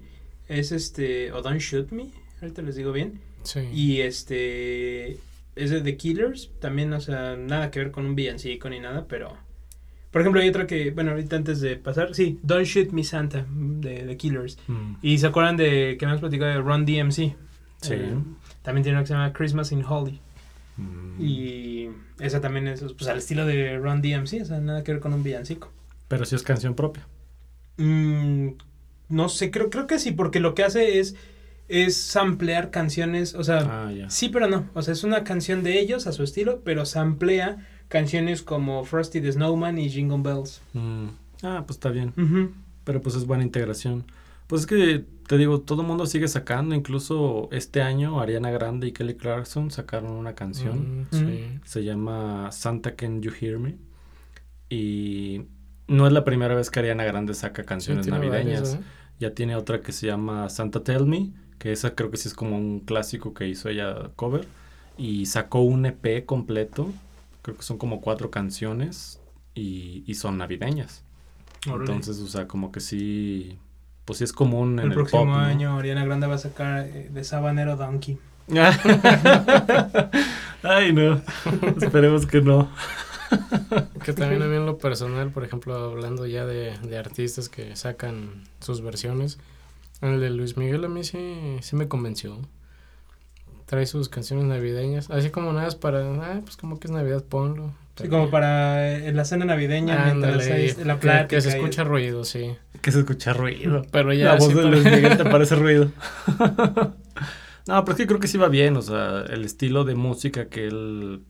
Es 0.49 0.72
este, 0.72 1.32
o 1.32 1.42
Don't 1.42 1.61
Shoot 1.61 1.90
Me, 1.92 2.11
ahorita 2.40 2.62
les 2.62 2.76
digo 2.76 2.92
bien. 2.92 3.20
Sí. 3.42 3.61
Y 3.72 4.01
este, 4.01 5.12
es 5.57 5.70
de 5.70 5.80
The 5.80 5.96
Killers, 5.96 6.51
también, 6.61 6.92
o 6.92 7.01
sea, 7.01 7.36
nada 7.36 7.70
que 7.70 7.78
ver 7.80 7.90
con 7.90 8.07
un 8.07 8.14
villancico 8.14 8.68
ni 8.70 8.80
nada, 8.80 9.07
pero... 9.09 9.36
Por 10.11 10.22
ejemplo, 10.22 10.40
hay 10.40 10.48
otra 10.48 10.66
que, 10.66 10.90
bueno, 10.90 11.11
ahorita 11.11 11.36
antes 11.36 11.61
de 11.61 11.76
pasar, 11.76 12.14
sí, 12.14 12.38
Don't 12.42 12.64
Shoot 12.66 12.92
Me 12.92 13.04
Santa, 13.04 13.44
de 13.50 14.04
The 14.04 14.16
Killers. 14.16 14.59
Mm. 14.66 14.94
Y 15.02 15.18
se 15.18 15.26
acuerdan 15.26 15.56
de 15.56 15.96
que 15.98 16.06
has 16.06 16.20
platicado 16.20 16.50
de 16.50 16.61
Run 16.61 16.86
DMC. 16.86 17.14
Sí. 17.82 17.92
Eh, 17.92 18.14
también 18.62 18.82
tiene 18.82 18.96
una 18.96 19.02
que 19.02 19.09
se 19.09 19.14
llama 19.14 19.32
Christmas 19.32 19.70
in 19.72 19.84
Holly. 19.84 20.18
Mm. 20.78 21.20
Y 21.22 21.88
esa 22.20 22.40
también 22.40 22.68
es 22.68 22.80
pues, 22.80 23.06
al 23.09 23.18
estilo 23.18 23.44
de 23.46 23.76
Run 23.78 24.00
DMC, 24.00 24.42
o 24.42 24.44
sea, 24.46 24.61
nada 24.61 24.82
que 24.82 24.92
ver 24.92 25.00
con 25.00 25.12
un 25.12 25.22
villancico. 25.22 25.70
Pero 26.09 26.24
sí 26.24 26.34
es 26.36 26.42
canción 26.42 26.74
propia. 26.74 27.06
Mm, 27.76 28.50
no 29.09 29.28
sé, 29.28 29.50
creo, 29.50 29.70
creo 29.70 29.86
que 29.86 29.98
sí, 29.98 30.12
porque 30.12 30.40
lo 30.40 30.54
que 30.54 30.64
hace 30.64 30.98
es, 31.00 31.16
es 31.68 31.96
samplear 31.96 32.70
canciones, 32.70 33.34
o 33.34 33.44
sea, 33.44 33.86
Ah, 33.86 33.92
ya. 33.92 34.09
sí, 34.11 34.28
pero 34.30 34.48
no. 34.48 34.68
O 34.74 34.82
sea, 34.82 34.92
es 34.92 35.04
una 35.04 35.22
canción 35.24 35.62
de 35.62 35.78
ellos 35.78 36.06
a 36.06 36.12
su 36.12 36.22
estilo, 36.22 36.62
pero 36.64 36.84
samplea 36.86 37.59
canciones 37.89 38.43
como 38.43 38.84
Frosty 38.84 39.20
the 39.20 39.32
Snowman 39.32 39.78
y 39.78 39.91
Jingle 39.91 40.22
Bells. 40.22 40.61
Mm. 40.74 41.09
Ah, 41.43 41.64
pues 41.66 41.76
está 41.76 41.91
bien. 41.91 42.12
Pero 42.84 43.01
pues 43.03 43.14
es 43.14 43.26
buena 43.26 43.45
integración. 43.45 44.05
Pues 44.47 44.62
es 44.62 44.66
que 44.66 45.05
te 45.26 45.36
digo, 45.36 45.61
todo 45.61 45.82
el 45.82 45.89
mundo 45.89 46.07
sigue 46.07 46.26
sacando. 46.26 46.74
Incluso 46.74 47.49
este 47.53 47.82
año 47.82 48.20
Ariana 48.20 48.51
Grande 48.51 48.89
y 48.89 48.93
Kelly 48.93 49.14
Clarkson 49.14 49.70
sacaron 49.70 50.12
una 50.12 50.34
canción. 50.34 51.03
Mm, 51.03 51.07
sí. 51.11 51.61
Se 51.64 51.84
llama 51.84 52.51
Santa 52.51 52.97
Can 52.97 53.20
You 53.20 53.32
Hear 53.39 53.59
Me. 53.59 53.76
Y 54.70 55.43
no 55.86 56.07
es 56.07 56.12
la 56.12 56.24
primera 56.24 56.55
vez 56.55 56.70
que 56.70 56.80
Ariana 56.80 57.05
Grande 57.05 57.34
saca 57.34 57.64
canciones 57.64 58.07
navideñas. 58.07 58.62
varias, 58.62 58.74
¿eh? 58.74 58.80
Ya 59.20 59.34
tiene 59.34 59.57
otra 59.57 59.80
que 59.80 59.93
se 59.93 60.07
llama 60.07 60.49
Santa 60.49 60.84
Tell 60.84 61.05
Me, 61.05 61.32
que 61.59 61.72
esa 61.72 61.95
creo 61.95 62.11
que 62.11 62.16
sí 62.16 62.28
es 62.28 62.34
como 62.34 62.57
un 62.57 62.80
clásico 62.80 63.34
que 63.34 63.49
hizo 63.49 63.68
ella 63.68 64.11
cover. 64.16 64.47
Y 64.97 65.26
sacó 65.26 65.61
un 65.61 65.86
EP 65.86 66.24
completo, 66.24 66.93
creo 67.49 67.57
que 67.57 67.62
son 67.62 67.78
como 67.78 68.03
cuatro 68.03 68.30
canciones 68.30 69.22
y, 69.55 70.05
y 70.07 70.14
son 70.16 70.36
navideñas. 70.36 71.03
Órale. 71.66 71.90
Entonces, 71.90 72.18
o 72.20 72.26
sea, 72.26 72.46
como 72.46 72.70
que 72.70 72.80
sí, 72.80 73.59
pues 74.05 74.18
sí 74.18 74.24
es 74.24 74.34
común 74.34 74.78
en 74.78 74.80
el 74.80 74.88
el, 74.88 74.94
próximo 74.94 75.22
pop, 75.22 75.30
¿no? 75.30 75.38
año 75.38 75.78
Ariana 75.78 76.05
Grande 76.05 76.26
va 76.26 76.34
a 76.34 76.38
sacar 76.38 76.84
eh, 76.84 77.09
de 77.11 77.24
Sabanero 77.24 77.76
Donkey. 77.76 78.18
Ay, 80.62 80.92
no, 80.92 81.22
esperemos 81.80 82.26
que 82.26 82.42
no. 82.42 82.68
Que 84.05 84.12
también 84.12 84.42
a 84.42 84.46
mí 84.46 84.57
en 84.57 84.66
lo 84.66 84.76
personal, 84.76 85.30
por 85.30 85.42
ejemplo, 85.44 85.74
hablando 85.74 86.26
ya 86.26 86.44
de, 86.44 86.76
de 86.78 86.99
artistas 86.99 87.49
que 87.49 87.76
sacan 87.76 88.44
sus 88.61 88.82
versiones, 88.82 89.38
el 90.03 90.20
de 90.20 90.28
Luis 90.28 90.59
Miguel 90.59 90.84
a 90.84 90.88
mí 90.88 91.03
sí, 91.03 91.57
sí 91.62 91.76
me 91.76 91.88
convenció. 91.88 92.38
Trae 93.69 93.85
sus 93.87 94.09
canciones 94.09 94.47
navideñas, 94.47 95.11
así 95.11 95.29
como 95.31 95.53
nada 95.53 95.69
es 95.69 95.75
para, 95.75 96.01
ah, 96.01 96.41
pues 96.43 96.57
como 96.57 96.81
que 96.81 96.87
es 96.87 96.91
Navidad, 96.91 97.23
ponlo. 97.23 97.71
Sí, 98.01 98.09
como 98.09 98.31
para 98.31 98.97
eh, 98.97 99.12
la 99.12 99.25
cena 99.25 99.45
navideña, 99.45 100.05
mientras 100.07 100.35
Ándale, 100.47 100.53
hay 100.53 100.73
que- 100.75 100.85
la 100.85 100.99
plática. 101.01 101.27
Que 101.29 101.41
se 101.43 101.49
y- 101.51 101.53
escucha 101.61 101.85
ruido, 101.85 102.25
sí. 102.25 102.55
Que 102.81 102.93
se 102.93 103.01
escucha 103.01 103.33
ruido. 103.35 103.83
Pero 103.91 104.12
ya 104.14 104.27
La 104.27 104.35
voz 104.37 104.49
sí 104.49 104.55
de 104.55 104.64
Luis 104.64 104.85
Miguel 104.85 105.16
te 105.19 105.25
parece 105.31 105.57
ruido. 105.57 105.91
no, 107.66 107.85
pero 107.85 107.91
es 107.93 107.97
que 107.97 108.07
creo 108.07 108.21
que 108.21 108.29
sí 108.29 108.39
va 108.39 108.49
bien, 108.49 108.77
o 108.77 108.83
sea, 108.83 109.23
el 109.29 109.45
estilo 109.45 109.85
de 109.85 109.95
música 109.97 110.47
que 110.49 110.66
él 110.69 111.23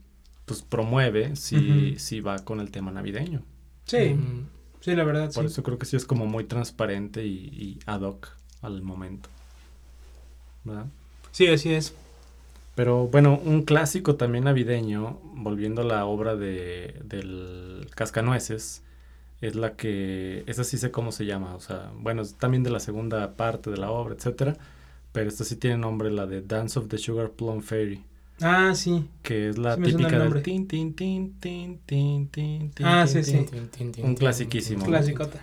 pues 0.45 0.63
promueve, 0.63 1.37
sí, 1.37 1.97
sí 1.99 2.21
va 2.21 2.39
con 2.39 2.61
el 2.61 2.71
tema 2.71 2.91
navideño. 2.93 3.43
Sí, 3.85 4.15
Mm, 4.15 4.47
sí, 4.81 4.95
la 4.95 5.05
verdad, 5.05 5.33
Por 5.33 5.45
sí. 5.45 5.53
eso 5.53 5.63
creo 5.63 5.79
que 5.79 5.87
sí 5.87 5.97
es 5.97 6.05
como 6.05 6.27
muy 6.27 6.45
transparente 6.45 7.27
y, 7.27 7.35
y 7.53 7.79
ad 7.87 8.03
hoc 8.03 8.29
al 8.63 8.81
momento. 8.83 9.29
¿Verdad? 10.65 10.87
Sí, 11.33 11.47
así 11.49 11.73
es. 11.73 11.95
Pero 12.79 13.09
bueno, 13.09 13.41
un 13.45 13.63
clásico 13.63 14.15
también 14.15 14.45
navideño, 14.45 15.19
volviendo 15.35 15.83
a 15.83 15.85
la 15.85 16.07
obra 16.07 16.37
de, 16.37 16.95
del 17.03 17.89
Cascanueces, 17.97 18.85
es 19.41 19.57
la 19.57 19.75
que, 19.75 20.45
esa 20.47 20.63
sí 20.63 20.79
sé 20.79 20.93
cómo 20.93 21.11
se 21.11 21.27
llama, 21.27 21.57
o 21.57 21.61
sea, 21.61 21.91
bueno, 21.97 22.23
es 22.23 22.37
también 22.37 22.63
de 22.63 22.71
la 22.71 22.79
segunda 22.79 23.33
parte 23.35 23.73
de 23.73 23.79
la 23.79 23.91
obra, 23.91 24.15
etcétera, 24.15 24.57
pero 25.11 25.29
esta 25.29 25.43
sí 25.43 25.57
tiene 25.57 25.77
nombre, 25.77 26.13
la 26.13 26.27
de 26.29 26.41
Dance 26.41 26.79
of 26.79 26.87
the 26.87 26.99
Sugar 26.99 27.31
Plum 27.31 27.63
Fairy, 27.63 28.05
Ah, 28.41 28.73
sí. 28.77 29.05
que 29.25 29.49
es 29.49 29.59
la 29.59 29.75
Sí 29.75 29.83
típica 29.83 30.17
del 30.17 30.41
tin, 30.45 30.69
tin, 30.69 30.95
tin, 30.95 31.35
tin, 31.41 31.81
tin, 31.85 32.29
tin, 32.29 32.71
tin, 32.71 32.87
Ah, 32.87 33.09
tin, 33.09 33.25
sí, 33.25 33.33
tin. 33.33 33.45
sí. 33.45 33.81
tin, 33.81 34.05
Un 34.05 34.15
clasiquísimo. 34.15 34.85
Clasicota. 34.85 35.41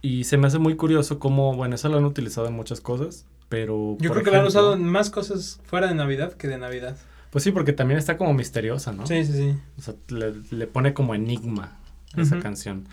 Y 0.00 0.24
se 0.24 0.38
me 0.38 0.46
hace 0.46 0.58
muy 0.58 0.76
curioso 0.76 1.18
cómo, 1.18 1.54
bueno, 1.54 1.74
esa 1.74 1.90
la 1.90 1.98
han 1.98 2.06
utilizado 2.06 2.46
en 2.46 2.54
muchas 2.54 2.80
cosas, 2.80 3.26
pero... 3.50 3.98
Yo 4.00 4.10
creo 4.10 4.24
que 4.24 4.30
la 4.30 4.38
han 4.38 4.46
ejemplo- 4.46 4.48
usado 4.60 4.74
en 4.74 4.84
más 4.84 5.10
cosas 5.10 5.60
fuera 5.64 5.86
de 5.88 5.94
Navidad 5.94 6.32
que 6.32 6.48
de 6.48 6.56
Navidad. 6.56 6.96
Pues 7.30 7.44
sí, 7.44 7.52
porque 7.52 7.74
también 7.74 7.98
está 7.98 8.16
como 8.16 8.32
misteriosa, 8.32 8.92
¿no? 8.92 9.06
Sí, 9.06 9.22
sí, 9.26 9.32
sí. 9.34 9.54
O 9.78 9.82
sea, 9.82 9.94
le, 10.08 10.32
le 10.50 10.66
pone 10.66 10.94
como 10.94 11.14
enigma 11.14 11.76
a 12.16 12.22
esa 12.22 12.36
Ujú. 12.36 12.42
canción. 12.42 12.86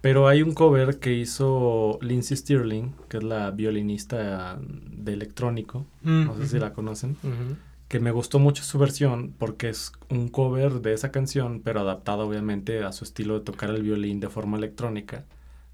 Pero 0.00 0.28
hay 0.28 0.42
un 0.42 0.54
cover 0.54 0.98
que 0.98 1.12
hizo 1.12 1.98
Lindsay 2.00 2.36
Stirling, 2.38 2.94
que 3.10 3.18
es 3.18 3.22
la 3.22 3.50
violinista 3.50 4.58
de 4.62 5.12
electrónico, 5.12 5.84
Mm, 6.02 6.24
no 6.24 6.36
sé 6.38 6.48
si 6.48 6.58
la 6.58 6.72
conocen, 6.72 7.16
Ujú. 7.22 7.56
que 7.88 8.00
me 8.00 8.10
gustó 8.10 8.38
mucho 8.38 8.62
su 8.64 8.78
versión 8.78 9.34
porque 9.38 9.68
es 9.68 9.92
un 10.08 10.28
cover 10.28 10.80
de 10.80 10.94
esa 10.94 11.10
canción, 11.12 11.60
pero 11.62 11.80
adaptado 11.80 12.26
obviamente 12.26 12.82
a 12.82 12.92
su 12.92 13.04
estilo 13.04 13.38
de 13.38 13.44
tocar 13.44 13.68
el 13.70 13.82
violín 13.82 14.20
de 14.20 14.28
forma 14.30 14.56
electrónica, 14.56 15.24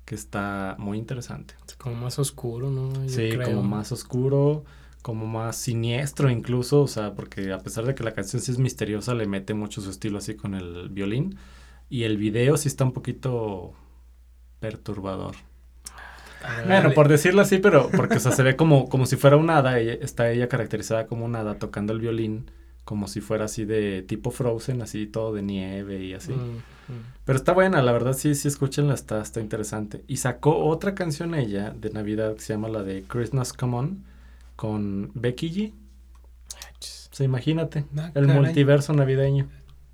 que 0.06 0.14
está 0.14 0.76
muy 0.78 0.96
interesante. 0.96 1.54
Es 1.68 1.74
como 1.76 1.96
más 1.96 2.18
oscuro, 2.18 2.70
¿no? 2.70 2.92
Yo 3.04 3.08
Sí, 3.10 3.28
creo. 3.30 3.44
como 3.44 3.62
más 3.62 3.92
oscuro, 3.92 4.64
como 5.02 5.26
más 5.26 5.56
siniestro 5.56 6.30
incluso, 6.30 6.80
o 6.82 6.88
sea, 6.88 7.14
porque 7.14 7.52
a 7.52 7.58
pesar 7.58 7.84
de 7.84 7.94
que 7.94 8.02
la 8.04 8.14
canción 8.14 8.40
sí 8.40 8.50
es 8.52 8.58
misteriosa, 8.58 9.14
le 9.14 9.26
mete 9.26 9.52
mucho 9.52 9.80
su 9.82 9.90
estilo 9.90 10.16
así 10.18 10.34
con 10.34 10.54
el 10.54 10.88
violín. 10.88 11.36
Y 11.90 12.04
el 12.04 12.16
video 12.16 12.56
sí 12.56 12.68
está 12.68 12.84
un 12.84 12.92
poquito 12.92 13.74
perturbador. 14.60 15.34
Ah, 16.42 16.62
Bueno, 16.66 16.82
Dale. 16.84 16.94
por 16.94 17.08
decirlo 17.08 17.42
así, 17.42 17.58
pero 17.58 17.90
porque, 17.96 18.16
o 18.16 18.20
sea, 18.20 18.32
se 18.32 18.42
ve 18.42 18.56
como, 18.56 18.88
como 18.88 19.06
si 19.06 19.16
fuera 19.16 19.36
un 19.36 19.50
hada, 19.50 19.78
ella- 19.80 19.94
está 20.00 20.30
ella 20.30 20.48
caracterizada 20.48 21.06
como 21.06 21.24
un 21.24 21.34
hada 21.36 21.58
tocando 21.58 21.92
el 21.92 22.00
violín, 22.00 22.50
como 22.84 23.08
si 23.08 23.20
fuera 23.20 23.46
así 23.46 23.64
de 23.64 24.02
tipo 24.02 24.30
Frozen, 24.30 24.82
así 24.82 25.06
todo 25.06 25.32
de 25.34 25.42
nieve 25.42 26.04
y 26.04 26.14
así. 26.14 26.32
mm. 26.32 26.75
Pero 27.24 27.36
está 27.36 27.52
buena, 27.52 27.82
la 27.82 27.92
verdad 27.92 28.12
sí, 28.12 28.34
sí, 28.34 28.48
escúchenla, 28.48 28.94
está, 28.94 29.20
está 29.20 29.40
interesante. 29.40 30.04
Y 30.06 30.18
sacó 30.18 30.64
otra 30.66 30.94
canción 30.94 31.34
ella 31.34 31.70
de 31.70 31.90
Navidad 31.90 32.34
que 32.34 32.40
se 32.40 32.52
llama 32.52 32.68
la 32.68 32.82
de 32.82 33.02
Christmas 33.02 33.52
Come 33.52 33.76
On 33.76 34.04
con 34.54 35.10
Becky 35.14 35.50
G. 35.50 35.72
O 35.72 37.14
sea, 37.16 37.24
imagínate, 37.24 37.84
Ah, 37.96 38.10
el 38.14 38.28
multiverso 38.28 38.92
navideño. 38.92 39.48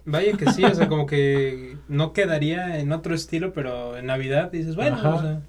Vaya 0.04 0.36
que 0.36 0.50
sí, 0.50 0.64
o 0.64 0.74
sea, 0.74 0.88
como 0.88 1.06
que 1.06 1.76
no 1.88 2.12
quedaría 2.12 2.80
en 2.80 2.92
otro 2.92 3.14
estilo, 3.14 3.52
pero 3.52 3.96
en 3.96 4.06
Navidad 4.06 4.50
dices, 4.50 4.74
bueno, 4.74 4.96
Ajá. 4.96 5.14
o 5.14 5.20
sea, 5.20 5.42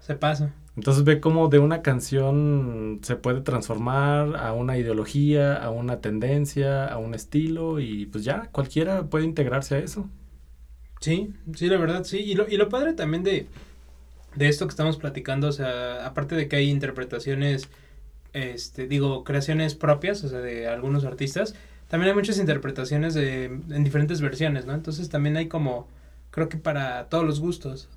se 0.00 0.14
pasa. 0.14 0.54
Entonces 0.76 1.02
ve 1.02 1.18
cómo 1.18 1.48
de 1.48 1.58
una 1.58 1.82
canción 1.82 3.00
se 3.02 3.16
puede 3.16 3.40
transformar 3.40 4.36
a 4.36 4.52
una 4.52 4.78
ideología, 4.78 5.56
a 5.56 5.70
una 5.70 6.00
tendencia, 6.00 6.86
a 6.86 6.98
un 6.98 7.14
estilo 7.14 7.80
y 7.80 8.06
pues 8.06 8.22
ya 8.22 8.48
cualquiera 8.52 9.02
puede 9.06 9.24
integrarse 9.24 9.74
a 9.74 9.78
eso. 9.80 10.08
Sí, 11.00 11.32
sí, 11.54 11.66
la 11.68 11.78
verdad, 11.78 12.04
sí. 12.04 12.18
Y 12.18 12.34
lo, 12.34 12.48
y 12.48 12.56
lo 12.56 12.68
padre 12.68 12.92
también 12.92 13.22
de, 13.22 13.46
de 14.34 14.48
esto 14.48 14.66
que 14.66 14.70
estamos 14.70 14.96
platicando, 14.96 15.48
o 15.48 15.52
sea, 15.52 16.06
aparte 16.06 16.34
de 16.34 16.48
que 16.48 16.56
hay 16.56 16.70
interpretaciones, 16.70 17.68
este, 18.32 18.86
digo, 18.86 19.24
creaciones 19.24 19.74
propias, 19.74 20.24
o 20.24 20.28
sea, 20.28 20.40
de 20.40 20.68
algunos 20.68 21.04
artistas, 21.04 21.54
también 21.88 22.10
hay 22.10 22.14
muchas 22.16 22.38
interpretaciones 22.38 23.14
de, 23.14 23.44
en 23.46 23.84
diferentes 23.84 24.20
versiones, 24.20 24.66
¿no? 24.66 24.74
Entonces 24.74 25.08
también 25.08 25.36
hay 25.36 25.48
como, 25.48 25.88
creo 26.30 26.48
que 26.48 26.58
para 26.58 27.08
todos 27.08 27.24
los 27.24 27.40
gustos, 27.40 27.88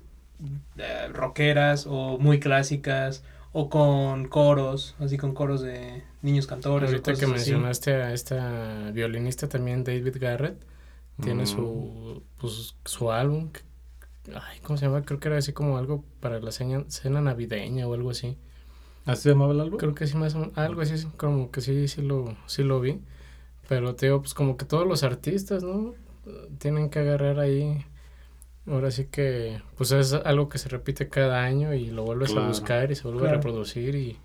eh, 0.78 1.08
rockeras 1.12 1.86
o 1.88 2.18
muy 2.18 2.40
clásicas 2.40 3.22
o 3.52 3.68
con 3.68 4.26
coros, 4.28 4.96
así 4.98 5.18
con 5.18 5.34
coros 5.34 5.60
de 5.62 6.02
niños 6.22 6.46
cantores. 6.46 6.92
o 6.94 6.96
Ahorita 6.96 7.02
cosas 7.02 7.18
que 7.18 7.26
así. 7.36 7.52
mencionaste 7.54 7.94
a 7.94 8.12
esta 8.12 8.90
violinista 8.92 9.48
también, 9.48 9.84
David 9.84 10.16
Garrett, 10.20 10.56
tiene 11.20 11.42
Mm. 11.44 11.46
su, 11.46 12.22
pues, 12.38 12.74
su 12.84 13.10
álbum. 13.12 13.50
que- 13.50 13.60
Ay, 14.34 14.60
¿cómo 14.62 14.76
se 14.76 14.86
llama? 14.86 15.02
Creo 15.02 15.18
que 15.18 15.28
era 15.28 15.38
así 15.38 15.52
como 15.52 15.76
algo 15.78 16.04
para 16.20 16.38
la 16.40 16.52
cena, 16.52 16.84
cena 16.88 17.20
navideña 17.20 17.88
o 17.88 17.94
algo 17.94 18.10
así. 18.10 18.38
¿Así 19.04 19.22
se 19.24 19.28
llamaba 19.30 19.52
el 19.52 19.60
álbum? 19.60 19.78
Creo 19.78 19.94
que 19.96 20.06
sí, 20.06 20.16
más 20.16 20.36
algo 20.54 20.80
así, 20.80 21.06
como 21.16 21.50
que 21.50 21.60
sí, 21.60 21.88
sí 21.88 22.02
lo, 22.02 22.36
sí 22.46 22.62
lo 22.62 22.80
vi. 22.80 23.00
Pero 23.68 23.94
te 23.96 24.06
digo, 24.06 24.20
pues 24.20 24.32
como 24.34 24.56
que 24.56 24.64
todos 24.64 24.86
los 24.86 25.02
artistas, 25.02 25.64
¿no? 25.64 25.94
Tienen 26.58 26.88
que 26.88 27.00
agarrar 27.00 27.40
ahí. 27.40 27.84
Ahora 28.68 28.92
sí 28.92 29.06
que, 29.06 29.60
pues 29.76 29.90
es 29.90 30.12
algo 30.12 30.48
que 30.48 30.58
se 30.58 30.68
repite 30.68 31.08
cada 31.08 31.42
año 31.42 31.74
y 31.74 31.86
lo 31.90 32.04
vuelves 32.04 32.30
Claro. 32.30 32.44
a 32.44 32.48
buscar 32.48 32.92
y 32.92 32.94
se 32.94 33.02
vuelve 33.08 33.28
a 33.28 33.32
reproducir. 33.32 33.96
Y, 33.96 34.18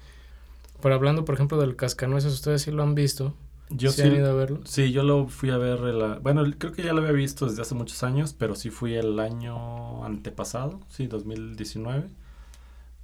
por 0.79 0.91
hablando, 0.91 1.25
por 1.25 1.33
ejemplo, 1.33 1.57
del 1.59 1.75
cascanueces, 1.75 2.33
ustedes 2.33 2.61
sí 2.61 2.69
lo 2.69 2.83
han 2.83 2.93
visto. 2.93 3.33
Yo 3.69 3.91
¿Sí 3.91 4.01
sí, 4.01 4.07
han 4.07 4.15
ido 4.15 4.29
a 4.31 4.33
verlo? 4.33 4.59
sí, 4.63 4.91
yo 4.93 5.03
lo 5.03 5.27
fui 5.27 5.49
a 5.49 5.57
ver, 5.57 5.79
el- 5.79 6.19
bueno, 6.21 6.43
creo 6.57 6.71
que 6.71 6.83
ya 6.83 6.93
lo 6.93 6.99
había 7.01 7.11
visto 7.11 7.47
desde 7.47 7.61
hace 7.61 7.75
muchos 7.75 8.01
años, 8.03 8.33
pero 8.33 8.55
sí 8.55 8.69
fui 8.69 8.95
el 8.95 9.19
año 9.19 10.05
antepasado, 10.05 10.79
sí, 10.87 11.07
2019, 11.07 12.05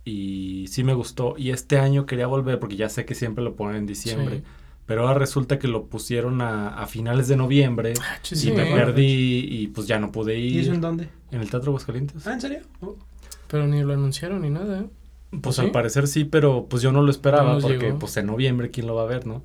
y 0.06 0.66
sí 0.70 0.84
me 0.84 0.94
gustó, 0.94 1.36
y 1.38 1.52
este 1.52 1.78
año 1.80 2.06
quería 2.06 2.28
volver 2.28 2.60
porque 2.60 2.76
ya 2.76 2.90
sé 2.90 3.06
que 3.06 3.16
siempre 3.16 3.44
lo 3.44 3.56
ponen 3.56 3.76
en 3.78 3.86
diciembre, 3.86 4.38
Sí. 4.38 4.44
pero 4.86 5.02
ahora 5.08 5.20
resulta 5.20 5.60
que 5.60 5.68
lo 5.68 5.86
pusieron 5.86 6.42
a, 6.42 6.70
a 6.70 6.88
finales 6.88 7.28
de 7.28 7.38
noviembre, 7.38 7.94
Sí, 8.22 8.50
y 8.50 8.52
me 8.54 8.66
perdí, 8.66 9.46
y 9.50 9.68
pues 9.68 9.88
ya 9.88 10.00
no 10.00 10.12
pude 10.12 10.38
¿Y 10.38 10.60
eso 10.60 10.70
ir. 10.70 10.76
en 10.76 10.82
dónde? 10.82 11.10
¿En 11.32 11.42
el 11.42 11.50
Teatro 11.50 11.72
Aguascalientes? 11.72 12.26
Ah, 12.28 12.34
¿en 12.34 12.42
serio? 12.42 12.60
Oh. 12.82 12.96
Pero 13.48 13.68
ni 13.68 13.82
lo 13.84 13.94
anunciaron 13.94 14.42
ni 14.42 14.50
nada. 14.50 14.80
¿eh? 14.82 14.86
Pues 15.42 15.56
¿Sí? 15.56 15.62
al 15.62 15.72
parecer 15.72 16.08
sí, 16.08 16.26
pero 16.26 16.68
pues 16.70 16.82
yo 16.84 16.92
no 16.92 17.02
lo 17.02 17.10
esperaba 17.12 17.54
No 17.56 17.60
porque 17.60 17.78
llegó. 17.78 18.00
pues 18.00 18.16
en 18.18 18.28
noviembre 18.28 18.72
quién 18.72 18.88
lo 18.88 18.96
va 18.96 19.04
a 19.04 19.08
ver, 19.08 19.26
¿no? 19.26 19.42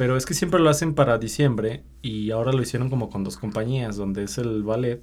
Pero 0.00 0.16
es 0.16 0.24
que 0.24 0.32
siempre 0.34 0.60
lo 0.60 0.70
hacen 0.70 0.94
para 0.94 1.18
diciembre 1.18 1.82
y 2.00 2.30
ahora 2.30 2.52
lo 2.52 2.62
hicieron 2.62 2.88
como 2.88 3.10
con 3.10 3.22
dos 3.22 3.36
compañías, 3.36 3.96
donde 3.96 4.22
es 4.24 4.38
el 4.38 4.62
ballet 4.62 5.02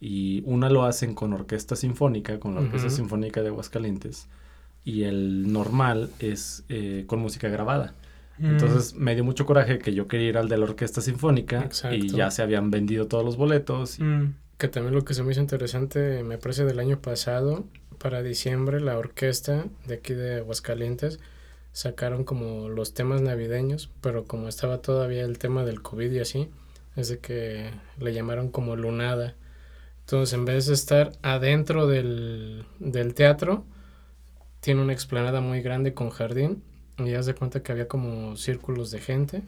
y 0.00 0.42
una 0.46 0.70
lo 0.70 0.84
hacen 0.84 1.14
con 1.14 1.34
orquesta 1.34 1.76
sinfónica, 1.76 2.40
con 2.40 2.54
la 2.54 2.62
Orquesta. 2.62 2.88
Sinfónica 2.88 3.42
de 3.42 3.48
Aguascalientes 3.48 4.28
y 4.82 5.02
el 5.02 5.52
normal 5.52 6.08
es 6.20 6.64
eh, 6.70 7.04
con 7.06 7.18
música 7.20 7.48
grabada. 7.50 7.92
Mm. 8.38 8.46
Entonces 8.46 8.94
me 8.94 9.14
dio 9.14 9.24
mucho 9.24 9.44
coraje 9.44 9.78
que 9.78 9.92
yo 9.92 10.08
quería 10.08 10.28
ir 10.30 10.38
al 10.38 10.48
de 10.48 10.56
la 10.56 10.64
Orquesta 10.64 11.02
Sinfónica 11.02 11.68
y 11.92 12.08
ya 12.08 12.30
se 12.30 12.40
habían 12.42 12.70
vendido 12.70 13.06
todos 13.08 13.22
los 13.24 13.36
boletos. 13.36 13.98
y- 13.98 14.02
Mm. 14.04 14.34
Que 14.56 14.68
también 14.68 14.94
lo 14.94 15.04
que 15.04 15.12
se 15.14 15.22
me 15.22 15.32
hizo 15.32 15.40
interesante, 15.42 16.22
me 16.22 16.36
parece 16.38 16.64
del 16.64 16.78
año 16.80 16.98
pasado, 17.00 17.64
para 17.98 18.22
diciembre, 18.22 18.80
la 18.80 18.96
orquesta 18.98 19.66
de 19.86 19.94
aquí 19.94 20.14
de 20.14 20.36
Aguascalientes 20.38 21.18
sacaron 21.72 22.24
como 22.24 22.68
los 22.68 22.94
temas 22.94 23.22
navideños, 23.22 23.90
pero 24.00 24.24
como 24.24 24.48
estaba 24.48 24.82
todavía 24.82 25.24
el 25.24 25.38
tema 25.38 25.64
del 25.64 25.82
COVID 25.82 26.10
y 26.12 26.20
así, 26.20 26.50
es 26.96 27.08
de 27.08 27.18
que 27.18 27.70
le 27.98 28.12
llamaron 28.12 28.50
como 28.50 28.76
lunada. 28.76 29.36
Entonces, 30.00 30.32
en 30.34 30.44
vez 30.44 30.66
de 30.66 30.74
estar 30.74 31.12
adentro 31.22 31.86
del, 31.86 32.66
del 32.78 33.14
teatro, 33.14 33.64
tiene 34.60 34.82
una 34.82 34.92
explanada 34.92 35.40
muy 35.40 35.62
grande 35.62 35.94
con 35.94 36.10
jardín 36.10 36.62
y 36.98 37.14
haz 37.14 37.26
de 37.26 37.34
cuenta 37.34 37.62
que 37.62 37.72
había 37.72 37.88
como 37.88 38.36
círculos 38.36 38.90
de 38.90 39.00
gente, 39.00 39.42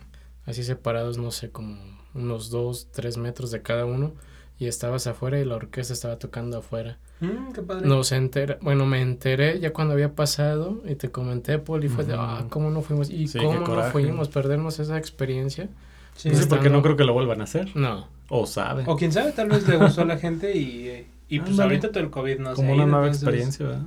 así 0.47 0.63
separados, 0.63 1.19
no 1.19 1.31
sé, 1.31 1.51
como 1.51 1.79
unos 2.15 2.51
dos, 2.51 2.89
tres 2.93 3.17
metros 3.17 3.51
de 3.51 3.63
cada 3.63 3.85
uno 3.85 4.15
y 4.63 4.69
estabas 4.69 5.07
afuera 5.07 5.39
y 5.41 5.45
la 5.45 5.57
orquesta 5.57 5.93
estaba 5.93 6.19
tocando 6.19 6.59
afuera. 6.59 6.99
Mm, 7.21 7.53
qué 7.53 7.63
padre. 7.63 7.87
No 7.87 8.05
se 8.05 8.17
entera, 8.17 8.59
bueno, 8.63 8.87
me 8.87 9.01
enteré 9.01 9.59
ya 9.61 9.73
cuando 9.73 9.95
había 9.95 10.15
pasado 10.15 10.83
y 10.89 10.95
te 10.95 11.11
comenté, 11.11 11.59
Paul, 11.59 11.85
y 11.85 11.89
fue 11.89 12.05
de, 12.05 12.15
ah, 12.17 12.47
¿cómo 12.51 12.71
no 12.71 12.83
fuimos? 12.83 13.11
¿Y 13.11 13.27
Sí, 13.29 13.39
cómo 13.39 13.61
no 13.61 13.83
fuimos? 13.91 14.29
Perdernos 14.29 14.79
esa 14.79 14.97
experiencia. 14.99 15.69
Sí. 16.15 16.29
No 16.31 16.35
sé 16.37 16.41
por 16.47 16.59
qué 16.59 16.67
Estando- 16.67 16.79
no 16.79 16.83
creo 16.83 16.97
que 16.97 17.05
lo 17.05 17.13
vuelvan 17.15 17.41
a 17.41 17.45
hacer. 17.45 17.75
No, 17.77 18.07
O 18.29 18.47
sabe. 18.47 18.85
O 18.87 18.97
quién 18.97 19.13
sabe, 19.13 19.33
tal 19.33 19.49
vez 19.49 19.67
le 19.69 19.77
gustó 19.77 20.03
a 20.03 20.05
la 20.05 20.19
gente 20.19 20.57
y, 20.57 21.07
y 21.29 21.41
pues 21.41 21.59
ahorita 21.59 21.91
todo 21.91 22.01
el 22.05 22.11
COVID 22.11 22.39
no 22.39 22.55
como 22.55 22.73
una 22.73 22.87
nueva 22.87 23.07
entonces 23.07 23.23
experiencia, 23.23 23.67
¿verdad? 23.67 23.83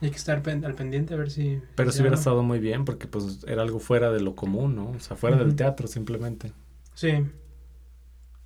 Hay 0.00 0.10
que 0.10 0.16
estar 0.16 0.42
pen- 0.42 0.64
al 0.64 0.74
pendiente 0.74 1.14
a 1.14 1.16
ver 1.16 1.30
si... 1.30 1.60
Pero 1.76 1.90
si 1.90 1.96
sí 1.96 2.02
hubiera 2.02 2.16
estado 2.18 2.42
muy 2.42 2.58
bien 2.58 2.84
porque 2.84 3.06
pues 3.06 3.42
era 3.46 3.62
algo 3.62 3.78
fuera 3.78 4.10
de 4.12 4.20
lo 4.20 4.34
común, 4.34 4.74
¿no? 4.76 4.90
O 4.90 5.00
sea, 5.00 5.16
fuera 5.16 5.36
del 5.36 5.56
teatro 5.56 5.86
simplemente. 5.88 6.52
Sí. 6.94 7.24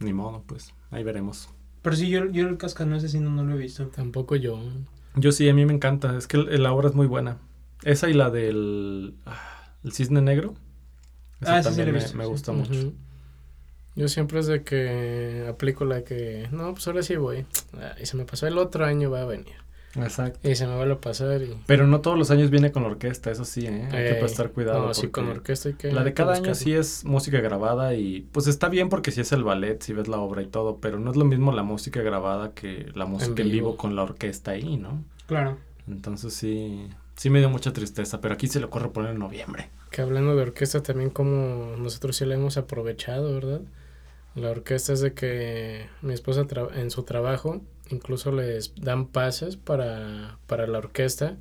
Ni 0.00 0.12
modo, 0.12 0.44
pues 0.46 0.72
ahí 0.92 1.02
veremos. 1.02 1.48
Pero 1.82 1.96
sí, 1.96 2.08
yo, 2.10 2.26
yo 2.30 2.48
el 2.48 2.58
cascanueces 2.58 3.12
sí 3.12 3.20
no, 3.20 3.30
no 3.30 3.44
lo 3.44 3.54
he 3.54 3.58
visto. 3.58 3.86
tampoco 3.88 4.36
yo. 4.36 4.60
Yo 5.14 5.32
sí, 5.32 5.48
a 5.48 5.54
mí 5.54 5.64
me 5.66 5.72
encanta. 5.72 6.16
Es 6.16 6.26
que 6.26 6.36
el- 6.36 6.62
la 6.62 6.72
obra 6.72 6.88
es 6.88 6.94
muy 6.94 7.06
buena. 7.06 7.38
Esa 7.84 8.08
y 8.08 8.12
la 8.14 8.30
del 8.30 9.14
ah, 9.26 9.72
el 9.84 9.92
cisne 9.92 10.20
negro. 10.20 10.54
Esa 11.40 11.58
Ah, 11.58 11.62
sí 11.62 11.68
también 11.68 11.88
he 11.88 11.92
me, 11.92 11.98
visto, 12.00 12.16
me 12.16 12.24
sí. 12.24 12.30
gusta 12.30 12.52
mucho. 12.52 12.92
Yo 13.94 14.08
siempre 14.08 14.38
es 14.40 14.46
de 14.46 14.62
que 14.62 15.46
aplico 15.48 15.84
la 15.84 16.02
que, 16.04 16.48
no, 16.52 16.72
pues 16.72 16.86
ahora 16.86 17.02
sí 17.02 17.16
voy. 17.16 17.46
Ah, 17.74 17.94
y 18.00 18.06
se 18.06 18.16
me 18.16 18.24
pasó 18.24 18.46
el 18.46 18.58
otro 18.58 18.84
año, 18.84 19.10
va 19.10 19.22
a 19.22 19.26
venir. 19.26 19.54
Exacto. 19.97 20.49
Y 20.49 20.55
se 20.55 20.66
me 20.66 20.76
vuelve 20.76 20.95
a 20.95 21.01
pasar 21.01 21.43
y... 21.43 21.57
Pero 21.66 21.86
no 21.86 22.01
todos 22.01 22.18
los 22.18 22.30
años 22.30 22.51
viene 22.51 22.72
con 22.72 22.82
la 22.82 22.91
orquesta, 22.91 23.30
eso 23.30 23.45
sí, 23.45 23.66
¿eh? 23.66 23.84
Hay 23.86 23.91
que 23.91 24.11
Ey, 24.14 24.20
prestar 24.20 24.51
cuidado. 24.51 24.86
No, 24.86 24.95
sí, 24.95 25.09
con 25.09 25.28
orquesta 25.28 25.70
hay 25.70 25.74
que... 25.76 25.93
La 25.93 26.05
de 26.05 26.14
cada 26.14 26.34
año 26.34 26.55
sí 26.55 26.74
es 26.74 27.05
música 27.05 27.41
grabada 27.41 27.95
y 27.95 28.26
pues 28.32 28.47
está 28.47 28.68
bien 28.68 28.89
porque 28.89 29.11
sí 29.11 29.20
es 29.20 29.32
el 29.32 29.45
ballet, 29.45 29.80
si 29.82 29.93
ves 29.93 30.09
la 30.09 30.18
obra 30.18 30.43
y 30.43 30.47
todo, 30.47 30.78
pero 30.78 30.99
no 30.99 31.11
es 31.11 31.16
lo 31.16 31.24
mismo 31.24 31.53
la 31.53 31.62
música 31.62 32.03
grabada 32.03 32.53
que 32.53 32.91
la 32.95 33.07
música 33.07 33.43
en 33.43 33.51
vivo, 33.51 33.68
vivo. 33.70 33.76
con 33.76 33.97
la 33.97 34.03
orquesta 34.03 34.53
ahí, 34.53 34.76
¿no? 34.76 35.03
Claro. 35.26 35.57
Entonces 35.89 36.34
sí, 36.34 36.89
sí 37.16 37.30
me 37.30 37.39
dio 37.39 37.49
mucha 37.49 37.72
tristeza, 37.72 38.20
pero 38.20 38.34
aquí 38.34 38.47
se 38.47 38.61
le 38.61 38.66
ocurre 38.66 38.91
poner 38.91 39.12
en 39.12 39.18
noviembre. 39.18 39.70
Que 39.91 40.03
hablando 40.03 40.36
de 40.36 40.43
orquesta 40.43 40.82
también 40.82 41.11
como 41.11 41.76
nosotros 41.78 42.16
sí 42.16 42.26
la 42.26 42.34
hemos 42.34 42.57
aprovechado, 42.59 43.32
¿verdad? 43.34 43.62
La 44.34 44.51
orquesta 44.51 44.93
es 44.93 45.01
de 45.01 45.14
que 45.14 45.86
mi 46.03 46.12
esposa 46.12 46.47
en 46.76 46.91
su 46.91 47.03
trabajo 47.03 47.61
incluso 47.91 48.32
les 48.32 48.74
dan 48.76 49.07
pases 49.07 49.57
para, 49.57 50.39
para 50.47 50.66
la 50.66 50.78
orquesta 50.78 51.36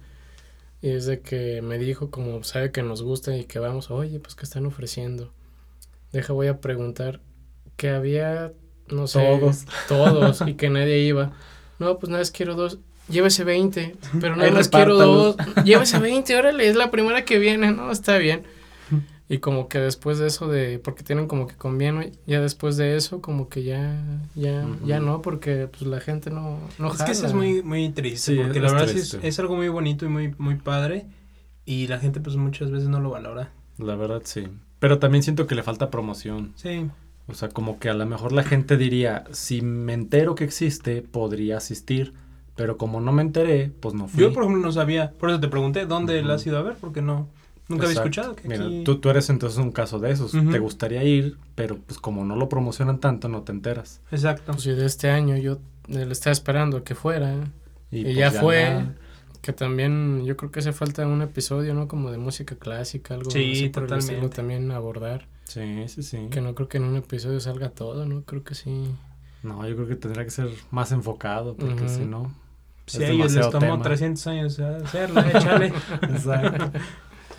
y 0.81 0.89
es 0.89 1.05
de 1.05 1.21
que 1.21 1.61
me 1.61 1.77
dijo 1.77 2.11
como 2.11 2.43
sabe 2.43 2.71
que 2.71 2.83
nos 2.83 3.01
gusta 3.01 3.35
y 3.35 3.45
que 3.45 3.59
vamos, 3.59 3.89
oye, 3.89 4.19
pues 4.19 4.35
que 4.35 4.45
están 4.45 4.65
ofreciendo. 4.65 5.33
Deja, 6.11 6.33
voy 6.33 6.47
a 6.47 6.61
preguntar 6.61 7.19
que 7.75 7.89
había, 7.89 8.53
no 8.87 9.07
sé, 9.07 9.19
Todos. 9.19 9.65
todos 9.87 10.43
y 10.47 10.53
que 10.53 10.69
nadie 10.71 10.99
iba. 10.99 11.33
No, 11.79 11.97
pues 11.99 12.09
nada 12.09 12.21
más 12.21 12.31
quiero 12.31 12.55
dos. 12.55 12.79
Llévese 13.09 13.43
20, 13.45 13.95
pero 14.19 14.35
nada 14.35 14.51
más 14.51 14.67
quiero 14.67 14.95
dos. 14.97 15.37
Llévese 15.63 15.97
20, 15.97 16.35
órale, 16.35 16.67
es 16.67 16.75
la 16.75 16.91
primera 16.91 17.23
que 17.23 17.39
viene, 17.39 17.71
¿no? 17.71 17.89
Está 17.91 18.17
bien. 18.17 18.43
Y 19.29 19.39
como 19.39 19.67
que 19.67 19.79
después 19.79 20.19
de 20.19 20.27
eso 20.27 20.47
de, 20.47 20.79
porque 20.79 21.03
tienen 21.03 21.27
como 21.27 21.47
que 21.47 21.55
conviene, 21.55 22.13
ya 22.25 22.39
después 22.39 22.77
de 22.77 22.95
eso 22.95 23.21
como 23.21 23.49
que 23.49 23.63
ya, 23.63 24.01
ya, 24.35 24.65
ya 24.85 25.01
no, 25.01 25.21
porque 25.21 25.67
pues 25.67 25.81
la 25.81 25.99
gente 25.99 26.29
no, 26.29 26.59
no 26.79 26.93
es 26.93 27.01
que 27.03 27.11
eso 27.11 27.25
es 27.25 27.33
muy, 27.33 27.61
muy 27.61 27.89
triste, 27.89 28.35
Sí, 28.35 28.39
porque 28.41 28.61
la 28.61 28.71
verdad 28.71 28.89
es, 28.89 29.15
es 29.15 29.39
algo 29.39 29.57
muy 29.57 29.67
bonito 29.67 30.05
y 30.05 30.09
muy, 30.09 30.33
muy 30.37 30.55
padre. 30.55 31.07
Y 31.65 31.87
la 31.87 31.99
gente 31.99 32.21
pues 32.21 32.37
muchas 32.37 32.71
veces 32.71 32.87
no 32.87 33.01
lo 33.01 33.09
valora. 33.09 33.51
La 33.77 33.95
verdad 33.95 34.21
sí. 34.23 34.47
Pero 34.79 34.99
también 34.99 35.23
siento 35.23 35.45
que 35.47 35.55
le 35.55 35.63
falta 35.63 35.89
promoción. 35.89 36.53
Sí. 36.55 36.89
O 37.27 37.33
sea, 37.33 37.49
como 37.49 37.79
que 37.79 37.89
a 37.89 37.93
lo 37.93 38.05
mejor 38.05 38.31
la 38.31 38.43
gente 38.43 38.77
diría, 38.77 39.25
si 39.31 39.61
me 39.61 39.93
entero 39.93 40.35
que 40.35 40.45
existe, 40.45 41.01
podría 41.01 41.57
asistir. 41.57 42.13
Pero 42.55 42.77
como 42.77 43.01
no 43.01 43.11
me 43.11 43.21
enteré, 43.21 43.71
pues 43.81 43.93
no 43.93 44.07
fui. 44.07 44.21
Yo, 44.21 44.33
por 44.33 44.43
ejemplo, 44.43 44.65
no 44.65 44.71
sabía. 44.71 45.11
Por 45.11 45.29
eso 45.29 45.39
te 45.39 45.47
pregunté, 45.47 45.85
¿dónde 45.85 46.19
Ujú. 46.19 46.27
la 46.29 46.35
has 46.35 46.47
ido 46.47 46.57
a 46.57 46.61
ver? 46.61 46.75
Porque 46.79 47.01
no... 47.01 47.27
Nunca 47.67 47.85
había 47.85 47.97
escuchado 47.97 48.35
que 48.35 48.47
Mira, 48.47 48.65
aquí... 48.65 48.83
tú, 48.85 48.99
tú 48.99 49.09
eres 49.09 49.29
entonces 49.29 49.59
un 49.59 49.71
caso 49.71 49.99
de 49.99 50.11
esos. 50.11 50.33
Ujú. 50.33 50.51
Te 50.51 50.59
gustaría 50.59 51.03
ir, 51.03 51.37
pero 51.55 51.77
pues 51.77 51.99
como 51.99 52.23
no 52.23 52.35
lo 52.35 52.47
promocionan 52.49 52.99
tanto, 52.99 53.27
no 53.27 53.41
te 53.41 53.51
enteras. 53.51 54.01
Exacto. 54.11 54.53
Pues 54.53 54.63
sí, 54.63 54.71
de 54.71 54.85
este 54.85 55.09
año 55.09 55.35
yo 55.37 55.59
le 55.87 56.11
estaba 56.11 56.31
esperando 56.31 56.83
que 56.83 56.95
fuera, 56.95 57.33
Y, 57.91 57.99
Y 57.99 58.03
pues, 58.03 58.15
ya 58.15 58.31
fue. 58.31 58.63
nada. 58.69 58.95
que 59.41 59.53
también 59.53 60.25
yo 60.25 60.35
creo 60.35 60.51
que 60.51 60.59
hace 60.59 60.73
falta 60.73 61.05
un 61.07 61.21
episodio, 61.21 61.73
¿no? 61.73 61.87
Como 61.87 62.11
de 62.11 62.17
música 62.17 62.55
clásica, 62.55 63.13
algo 63.13 63.31
Sí, 63.31 63.51
así 63.53 63.69
por 63.69 63.83
el 63.91 64.29
también 64.29 64.71
abordar. 64.71 65.27
Sí, 65.45 65.85
sí, 65.87 66.03
sí. 66.03 66.27
Que 66.29 66.41
no 66.41 66.53
creo 66.53 66.67
que 66.67 66.77
en 66.77 66.83
un 66.83 66.97
episodio 66.97 67.39
salga 67.39 67.69
todo, 67.69 68.05
¿no? 68.05 68.23
Creo 68.23 68.43
que 68.43 68.55
sí. 68.55 68.89
No, 69.43 69.65
yo 69.67 69.75
creo 69.75 69.87
que 69.87 69.95
tendría 69.95 70.25
que 70.25 70.31
ser 70.31 70.49
más 70.71 70.91
enfocado, 70.91 71.55
porque 71.55 71.87
si 71.87 72.05
no... 72.05 72.33
Si 72.87 73.03
es 73.03 73.09
a 73.09 73.11
ellos 73.11 73.33
les 73.33 73.49
tomó 73.49 73.59
tema. 73.59 73.81
300 73.81 74.27
años 74.27 74.59
hacerla, 74.59 75.29
échale. 75.29 75.67
Exacto. 76.03 76.71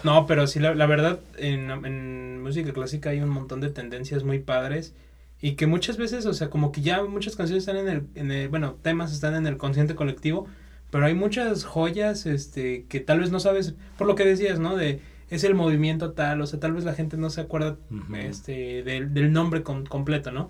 No, 0.04 0.26
pero 0.26 0.46
sí, 0.46 0.60
la, 0.60 0.74
la 0.74 0.86
verdad, 0.86 1.20
en, 1.36 1.70
en 1.84 2.42
música 2.42 2.72
clásica 2.72 3.10
hay 3.10 3.20
un 3.20 3.28
montón 3.30 3.60
de 3.60 3.70
tendencias 3.70 4.22
muy 4.24 4.38
padres 4.38 4.94
y 5.40 5.52
que 5.54 5.66
muchas 5.66 5.96
veces, 5.96 6.24
o 6.26 6.32
sea, 6.34 6.50
como 6.50 6.70
que 6.72 6.82
ya 6.82 7.02
muchas 7.04 7.36
canciones 7.36 7.62
están 7.62 7.76
en 7.76 7.88
el, 7.88 8.02
en 8.14 8.30
el, 8.30 8.48
bueno, 8.48 8.76
temas 8.82 9.12
están 9.12 9.34
en 9.34 9.46
el 9.46 9.56
consciente 9.56 9.94
colectivo, 9.96 10.46
pero 10.90 11.04
hay 11.04 11.14
muchas 11.14 11.64
joyas 11.64 12.26
este 12.26 12.86
que 12.88 13.00
tal 13.00 13.20
vez 13.20 13.30
no 13.30 13.40
sabes 13.40 13.74
por 13.98 14.06
lo 14.06 14.14
que 14.14 14.24
decías 14.24 14.58
no 14.58 14.74
de 14.74 15.00
es 15.28 15.44
el 15.44 15.54
movimiento 15.54 16.12
tal 16.12 16.40
o 16.40 16.46
sea 16.46 16.58
tal 16.60 16.72
vez 16.72 16.84
la 16.84 16.94
gente 16.94 17.18
no 17.18 17.28
se 17.28 17.42
acuerda 17.42 17.76
este 18.24 18.82
del, 18.82 19.12
del 19.12 19.30
nombre 19.30 19.62
con- 19.62 19.84
completo 19.84 20.32
no 20.32 20.48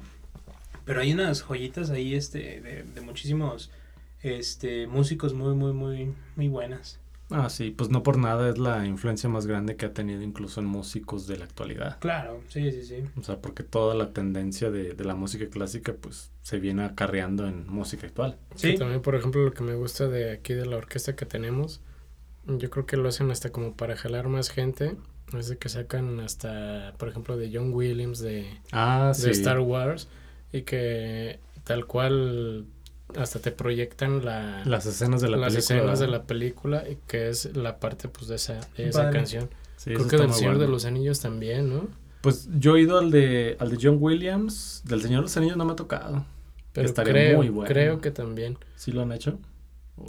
pero 0.84 1.00
hay 1.00 1.12
unas 1.12 1.42
joyitas 1.42 1.90
ahí 1.90 2.14
este 2.14 2.38
de, 2.60 2.84
de 2.94 3.00
muchísimos 3.00 3.72
este 4.22 4.86
músicos 4.86 5.34
muy 5.34 5.56
muy 5.56 5.72
muy 5.72 6.14
muy 6.36 6.46
buenas 6.46 7.00
Ah, 7.30 7.50
sí, 7.50 7.70
pues 7.70 7.90
no 7.90 8.02
por 8.02 8.16
nada 8.16 8.48
es 8.48 8.56
la 8.58 8.86
influencia 8.86 9.28
más 9.28 9.46
grande 9.46 9.76
que 9.76 9.84
ha 9.86 9.92
tenido 9.92 10.22
incluso 10.22 10.60
en 10.60 10.66
músicos 10.66 11.26
de 11.26 11.36
la 11.36 11.44
actualidad. 11.44 11.98
claro 12.00 12.40
sí 12.48 12.70
sí 12.72 12.82
sí 12.84 13.04
O 13.18 13.22
sea, 13.22 13.40
porque 13.40 13.62
toda 13.62 13.94
la 13.94 14.12
tendencia 14.12 14.70
de, 14.70 14.94
de 14.94 15.04
la 15.04 15.14
música 15.14 15.46
clásica 15.48 15.92
pues 15.92 16.30
se 16.42 16.58
viene 16.58 16.84
acarreando 16.84 17.46
en 17.46 17.68
música 17.68 18.06
actual. 18.06 18.38
sí 18.54 18.72
Que 18.72 18.78
también, 18.78 19.02
por 19.02 19.14
ejemplo, 19.14 19.44
lo 19.44 19.52
que 19.52 19.62
me 19.62 19.74
gusta 19.74 20.08
de 20.08 20.32
aquí 20.32 20.54
de 20.54 20.64
la 20.64 20.76
orquesta 20.78 21.16
que 21.16 21.26
tenemos, 21.26 21.80
yo 22.46 22.70
creo 22.70 22.86
que 22.86 22.96
lo 22.96 23.08
hacen 23.08 23.30
hasta 23.30 23.50
como 23.50 23.74
para 23.76 23.96
jalar 23.96 24.28
más 24.28 24.48
gente. 24.48 24.96
Es 25.38 25.48
de 25.48 25.58
que 25.58 25.68
sacan 25.68 26.20
hasta, 26.20 26.94
por 26.96 27.10
ejemplo, 27.10 27.36
de 27.36 27.50
John 27.52 27.74
Williams, 27.74 28.20
de, 28.20 28.46
Ah, 28.72 29.12
de 29.14 29.30
Star 29.32 29.60
Wars, 29.60 30.08
y 30.50 30.62
que 30.62 31.38
tal 31.64 31.84
cual 31.84 32.64
hasta 33.16 33.38
te 33.38 33.50
proyectan 33.52 34.24
la, 34.24 34.62
Las 34.64 34.86
escenas 34.86 35.20
de 35.20 35.28
la 35.28 35.36
las 35.36 35.54
película. 35.54 35.78
escenas 35.78 35.98
de 36.00 36.06
la 36.08 36.22
película, 36.24 36.84
y 36.88 36.96
que 37.06 37.28
es 37.28 37.56
la 37.56 37.78
parte 37.78 38.08
pues 38.08 38.28
de 38.28 38.36
esa, 38.36 38.60
de 38.76 38.88
esa 38.88 39.10
canción. 39.10 39.48
Sí, 39.76 39.94
creo 39.94 40.08
que 40.08 40.16
del 40.16 40.32
Señor 40.32 40.58
de 40.58 40.68
los 40.68 40.84
Anillos 40.84 41.20
también, 41.20 41.68
¿no? 41.70 41.88
Pues 42.20 42.48
yo 42.58 42.76
he 42.76 42.80
ido 42.82 42.98
al 42.98 43.10
de, 43.10 43.56
al 43.60 43.70
de 43.70 43.78
John 43.80 43.98
Williams. 44.00 44.82
Del 44.84 45.00
Señor 45.00 45.20
de 45.20 45.22
los 45.22 45.36
Anillos 45.36 45.56
no 45.56 45.64
me 45.64 45.72
ha 45.72 45.76
tocado. 45.76 46.24
Pero 46.72 46.86
Estaría 46.88 47.12
creo, 47.12 47.36
muy 47.38 47.48
bueno. 47.48 47.68
creo 47.68 48.00
que 48.00 48.10
también. 48.10 48.58
¿Sí 48.76 48.92
lo 48.92 49.02
han 49.02 49.12
hecho? 49.12 49.38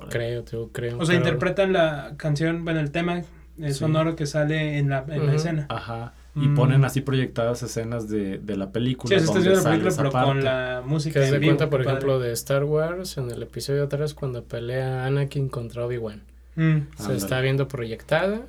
Creo, 0.09 0.43
creo. 0.71 0.99
o 0.99 1.05
sea 1.05 1.15
interpretan 1.15 1.73
la 1.73 2.13
canción 2.17 2.63
bueno 2.63 2.79
el 2.79 2.91
tema 2.91 3.23
el 3.59 3.73
Sí. 3.73 3.79
sonoro 3.79 4.15
que 4.15 4.25
sale 4.27 4.77
en 4.77 4.89
la, 4.89 5.03
en 5.09 5.25
la 5.25 5.33
escena 5.33 5.65
Ajá. 5.69 6.13
Y 6.35 6.47
Mm. 6.49 6.55
ponen 6.55 6.85
así 6.85 7.01
proyectadas 7.01 7.63
escenas 7.63 8.07
de, 8.09 8.37
de 8.37 8.55
la 8.55 8.71
película. 8.71 9.17
Sí, 9.19 9.25
donde 9.25 9.49
la 9.49 9.55
sale 9.55 9.63
película, 9.69 9.89
esa 9.89 9.97
pero 10.01 10.11
parte. 10.11 10.27
con 10.29 10.43
la 10.43 10.83
música. 10.85 11.19
Que 11.21 11.31
vivo, 11.39 11.45
cuenta, 11.51 11.69
por 11.69 11.79
padre. 11.83 11.97
ejemplo, 11.97 12.19
de 12.19 12.31
Star 12.33 12.63
Wars, 12.63 13.17
en 13.17 13.31
el 13.31 13.41
episodio 13.43 13.87
3, 13.87 14.13
cuando 14.13 14.43
pelea 14.43 15.05
Anakin 15.05 15.49
contra 15.49 15.85
Obi-Wan. 15.85 16.21
Mm, 16.55 16.77
Se 16.97 17.15
está 17.15 17.41
viendo 17.41 17.67
proyectada. 17.67 18.41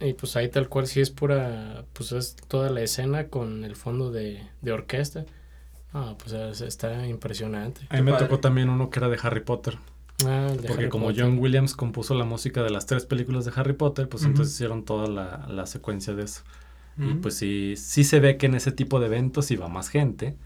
Y 0.00 0.14
pues 0.14 0.34
ahí 0.36 0.48
tal 0.48 0.68
cual 0.68 0.86
sí 0.86 1.00
es 1.00 1.10
pura, 1.10 1.84
pues 1.92 2.12
es 2.12 2.34
toda 2.48 2.70
la 2.70 2.80
escena 2.80 3.28
con 3.28 3.64
el 3.64 3.76
fondo 3.76 4.10
de, 4.10 4.40
de 4.62 4.72
orquesta. 4.72 5.26
Ah, 5.92 6.14
pues 6.18 6.32
es- 6.32 6.62
está 6.62 7.06
impresionante. 7.06 7.82
A 7.90 7.96
mí 7.96 8.02
me 8.02 8.12
padre. 8.12 8.26
tocó 8.26 8.40
también 8.40 8.70
uno 8.70 8.88
que 8.90 8.98
era 8.98 9.08
de 9.08 9.18
Harry 9.22 9.40
Potter. 9.40 9.76
Ah, 10.26 10.48
de 10.50 10.56
Porque 10.56 10.72
Harry 10.72 10.88
como 10.88 11.06
Potter. 11.08 11.24
John 11.24 11.38
Williams 11.38 11.74
compuso 11.74 12.14
la 12.14 12.24
música 12.24 12.62
de 12.62 12.70
las 12.70 12.86
tres 12.86 13.04
películas 13.06 13.44
de 13.44 13.52
Harry 13.56 13.72
Potter, 13.74 14.08
pues 14.08 14.24
entonces 14.24 14.54
hicieron 14.54 14.84
toda 14.84 15.06
la, 15.08 15.46
la 15.48 15.66
secuencia 15.66 16.14
de 16.14 16.24
eso. 16.24 16.42
Y 16.98 17.14
pues 17.14 17.34
sí, 17.36 17.74
sí 17.76 18.04
se 18.04 18.20
ve 18.20 18.36
que 18.36 18.46
en 18.46 18.54
ese 18.54 18.72
tipo 18.72 19.00
de 19.00 19.06
eventos 19.06 19.50
iba 19.50 19.68
más 19.68 19.88
gente, 19.88 20.36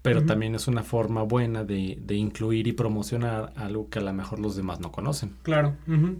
pero 0.00 0.24
también 0.24 0.54
es 0.54 0.66
una 0.68 0.82
forma 0.82 1.22
buena 1.22 1.64
de, 1.64 1.98
de 2.00 2.14
incluir 2.14 2.66
y 2.66 2.72
promocionar 2.72 3.52
algo 3.56 3.90
que 3.90 3.98
a 3.98 4.02
lo 4.02 4.12
mejor 4.14 4.38
los 4.38 4.56
demás 4.56 4.80
no 4.80 4.90
conocen. 4.90 5.34
Claro. 5.42 5.76
ujú. 5.86 6.18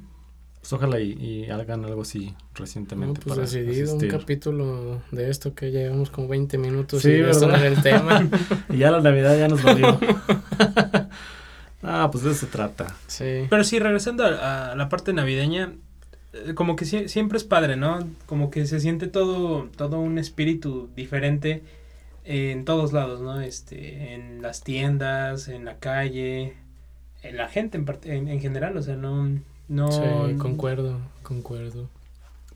Pues 0.61 0.73
ojalá 0.73 0.99
y, 1.01 1.13
y 1.13 1.51
hagan 1.51 1.85
algo 1.85 2.03
así 2.03 2.27
No, 2.31 2.37
recientemente. 2.57 3.21
pues 3.23 3.37
para 3.37 3.43
decidido, 3.49 3.95
un 3.95 4.09
capítulo 4.09 5.01
de 5.13 5.31
esto 5.31 5.55
que 5.55 5.71
llevamos 5.71 6.11
como 6.11 6.27
20 6.29 6.59
minutos 6.59 7.01
Sí, 7.03 7.13
y 7.13 7.21
no 7.23 7.29
era 7.55 7.67
el 7.69 7.81
tema. 7.81 8.29
Y 8.69 8.79
ya 8.79 8.91
la 8.91 9.01
Navidad 9.01 9.39
ya 9.39 9.47
nos 9.49 9.63
valió. 9.63 9.99
ah, 11.83 12.09
pues 12.11 12.25
de 12.25 12.31
eso 12.33 12.41
se 12.41 12.47
trata. 12.47 12.95
sí. 13.07 13.47
Pero 13.49 13.65
sí, 13.65 13.79
regresando 13.79 14.25
a, 14.25 14.73
a 14.73 14.77
la 14.77 14.89
parte 14.89 15.13
navideña, 15.13 15.73
como 16.55 16.77
que 16.77 16.85
sie- 16.85 17.09
siempre 17.09 17.39
es 17.39 17.45
padre, 17.45 17.77
¿no? 17.77 18.01
Como 18.27 18.51
que 18.51 18.67
se 18.67 18.81
siente 18.81 19.07
todo, 19.07 19.69
todo 19.77 19.99
un 19.99 20.19
espíritu 20.19 20.89
diferente 20.97 21.63
en 22.25 22.65
todos 22.65 22.93
lados, 22.93 23.21
¿no? 23.21 23.41
Este, 23.41 24.15
en 24.15 24.43
las 24.43 24.63
tiendas, 24.63 25.49
en 25.49 25.65
la 25.65 25.79
calle, 25.79 26.55
en 27.23 27.37
la 27.37 27.49
gente 27.49 27.79
en, 27.79 27.87
en, 28.05 28.29
en 28.29 28.41
general, 28.41 28.77
o 28.77 28.83
sea, 28.83 28.97
no, 28.97 29.29
no. 29.69 29.91
Sí, 29.91 30.35
concuerdo, 30.39 31.01
concuerdo. 31.23 31.89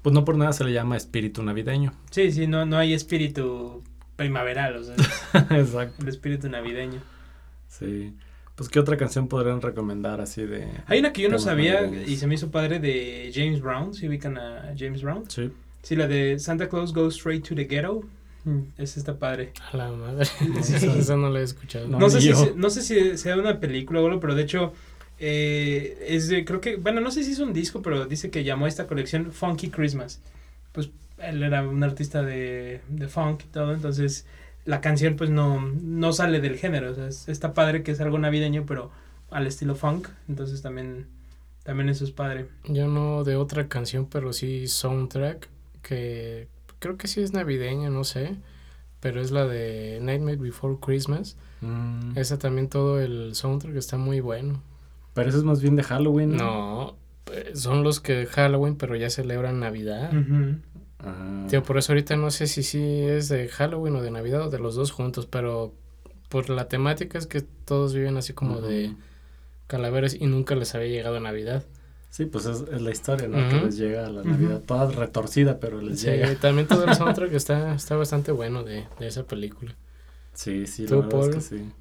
Pues 0.03 0.13
no 0.13 0.25
por 0.25 0.37
nada 0.37 0.53
se 0.53 0.65
le 0.65 0.73
llama 0.73 0.97
espíritu 0.97 1.43
navideño. 1.43 1.93
Sí, 2.11 2.33
sí, 2.33 2.47
no, 2.47 2.67
no 2.67 2.77
hay 2.77 2.93
espíritu 2.93 3.83
primaveral, 4.17 4.77
o 4.77 4.85
sea, 4.85 4.95
Exacto. 5.59 6.03
el 6.03 6.09
espíritu 6.09 6.49
navideño. 6.49 7.01
Sí. 7.69 8.15
Pues 8.55 8.69
qué 8.69 8.79
otra 8.79 8.97
canción 8.97 9.29
podrían 9.29 9.61
recomendar 9.63 10.21
así 10.21 10.43
de... 10.45 10.69
Hay 10.87 10.99
una 11.01 11.13
que 11.13 11.23
yo 11.23 11.29
no 11.31 11.39
sabía 11.39 11.87
y 11.87 12.17
se 12.17 12.27
me 12.27 12.35
hizo 12.35 12.51
padre 12.51 12.79
de 12.81 13.31
James 13.35 13.61
Brown, 13.61 13.95
si 13.95 14.07
ubican 14.09 14.37
a 14.39 14.75
James 14.77 15.03
Brown. 15.03 15.25
Sí. 15.29 15.51
Sí, 15.83 15.97
la 15.97 16.07
de 16.07 16.39
Santa 16.39 16.69
Claus 16.69 16.93
Goes 16.93 17.15
Straight 17.17 17.47
to 17.49 17.55
the 17.55 17.65
Ghetto. 17.65 18.03
Mm, 18.45 18.61
Esa 18.79 19.01
está 19.01 19.17
padre. 19.19 19.53
A 19.73 19.77
la 19.77 19.91
madre. 19.91 20.25
Sí. 20.27 20.53
Esa, 20.59 20.97
esa 20.99 21.17
no 21.17 21.31
la 21.31 21.41
he 21.41 21.45
escuchado. 21.45 21.89
No, 21.89 21.99
No, 21.99 22.11
sé, 22.11 22.17
ni 22.17 22.23
si, 22.23 22.29
yo. 22.29 22.37
se- 22.37 22.55
no 22.55 22.71
sé 22.71 22.83
si 22.83 23.17
sea 23.17 23.37
una 23.37 23.59
película 23.59 24.01
o 24.01 24.07
algo, 24.07 24.21
pero 24.21 24.35
de 24.35 24.43
hecho 24.43 24.73
eh, 25.19 26.05
es 26.09 26.29
de, 26.29 26.45
creo 26.45 26.61
que, 26.61 26.77
bueno, 26.77 27.01
no 27.01 27.11
sé 27.11 27.25
si 27.25 27.33
es 27.33 27.39
un 27.39 27.53
disco, 27.53 27.81
pero 27.83 28.05
dice 28.07 28.31
que 28.31 28.45
llamó 28.45 28.67
a 28.67 28.69
esta 28.69 28.87
colección 28.87 29.33
Funky 29.33 29.71
Christmas. 29.71 30.21
Pues 30.73 30.91
él 31.19 31.43
era 31.43 31.67
un 31.67 31.83
artista 31.85 32.23
de, 32.23 32.81
de 32.89 33.09
funk 33.09 33.43
y 33.45 33.49
todo, 33.49 33.73
entonces 33.73 34.27
la 34.65 34.81
canción 34.81 35.17
pues 35.17 35.31
no, 35.31 35.61
no 35.61 36.13
sale 36.13 36.41
del 36.41 36.57
género. 36.57 36.91
O 36.93 36.95
sea, 36.95 37.07
es- 37.09 37.29
está 37.29 37.53
padre 37.55 37.83
que 37.83 37.91
es 37.93 38.01
algo 38.01 38.19
navideño, 38.19 38.65
pero 38.67 38.91
al 39.31 39.47
estilo 39.47 39.75
funk, 39.75 40.09
entonces 40.29 40.63
también, 40.63 41.07
también 41.63 41.89
eso 41.89 42.05
es 42.05 42.11
padre. 42.11 42.47
Yo 42.65 42.87
no 42.89 43.25
de 43.25 43.37
otra 43.37 43.69
canción, 43.69 44.07
pero 44.07 44.33
sí 44.33 44.69
soundtrack, 44.69 45.49
que 45.83 46.49
creo 46.79 46.97
que 46.97 47.09
sí 47.09 47.21
es 47.23 47.33
navideña, 47.33 47.89
no 47.91 48.05
sé, 48.05 48.37
pero 49.01 49.21
es 49.21 49.31
la 49.31 49.47
de 49.47 49.99
Nightmare 50.03 50.37
Before 50.37 50.77
Christmas. 50.81 51.37
Mm. 51.61 52.17
Esa 52.17 52.39
también 52.39 52.69
todo 52.69 53.01
el 53.01 53.35
soundtrack 53.35 53.75
está 53.77 53.97
muy 53.97 54.21
bueno. 54.21 54.63
Pero 55.15 55.29
eso 55.29 55.39
es 55.39 55.45
más 55.45 55.61
bien 55.61 55.77
de 55.77 55.83
Halloween. 55.83 56.37
No, 56.37 56.97
eh, 57.33 57.53
son 57.55 57.83
los 57.85 58.01
que 58.01 58.27
Halloween, 58.27 58.77
pero 58.77 58.97
ya 58.97 59.11
celebran 59.11 59.61
Navidad. 59.61 60.11
Ah. 61.05 61.47
Tío, 61.49 61.63
por 61.63 61.79
eso 61.79 61.93
ahorita 61.93 62.17
no 62.17 62.31
sé 62.31 62.47
si 62.47 62.63
sí 62.63 62.81
es 63.03 63.29
de 63.29 63.49
Halloween 63.49 63.97
o 63.97 64.03
de 64.03 64.11
Navidad 64.11 64.47
o 64.47 64.51
de 64.51 64.59
los 64.59 64.75
dos 64.75 64.91
juntos, 64.93 65.27
pero 65.27 65.73
por 66.29 66.49
la 66.49 66.69
temática 66.69 67.19
es 67.19 67.27
que 67.27 67.41
todos 67.43 67.95
viven 67.95 68.17
así 68.17 68.33
como 68.33 68.61
de 68.61 68.95
calaveras 69.67 70.15
y 70.15 70.27
nunca 70.27 70.55
les 70.55 70.75
había 70.75 70.89
llegado 70.89 71.19
Navidad. 71.21 71.65
Sí, 72.11 72.27
pues 72.27 72.45
es, 72.45 72.63
es 72.71 72.83
la 72.83 72.91
historia, 72.91 73.27
¿no? 73.27 73.37
Que 73.49 73.65
les 73.65 73.77
llega 73.79 74.09
la. 74.11 74.23
Navidad 74.23 74.61
toda 74.67 74.91
retorcida, 74.91 75.59
pero 75.61 75.81
les 75.81 76.01
Sí, 76.01 76.09
llega. 76.09 76.35
también 76.37 76.69
todo 76.69 76.85
el 76.85 76.95
soundtrack 76.95 77.33
está, 77.35 77.75
está 77.75 77.97
bastante 77.97 78.33
bueno 78.33 78.65
de, 78.65 78.87
de 78.99 79.07
esa 79.07 79.25
película. 79.25 79.75
Sí, 80.35 80.67
sí, 80.67 80.85
¿Tú, 80.87 80.97
la 81.01 81.07
verdad 81.07 81.21
es 81.21 81.27
Paul? 81.27 81.35
que 81.35 81.41
sí. 81.41 81.73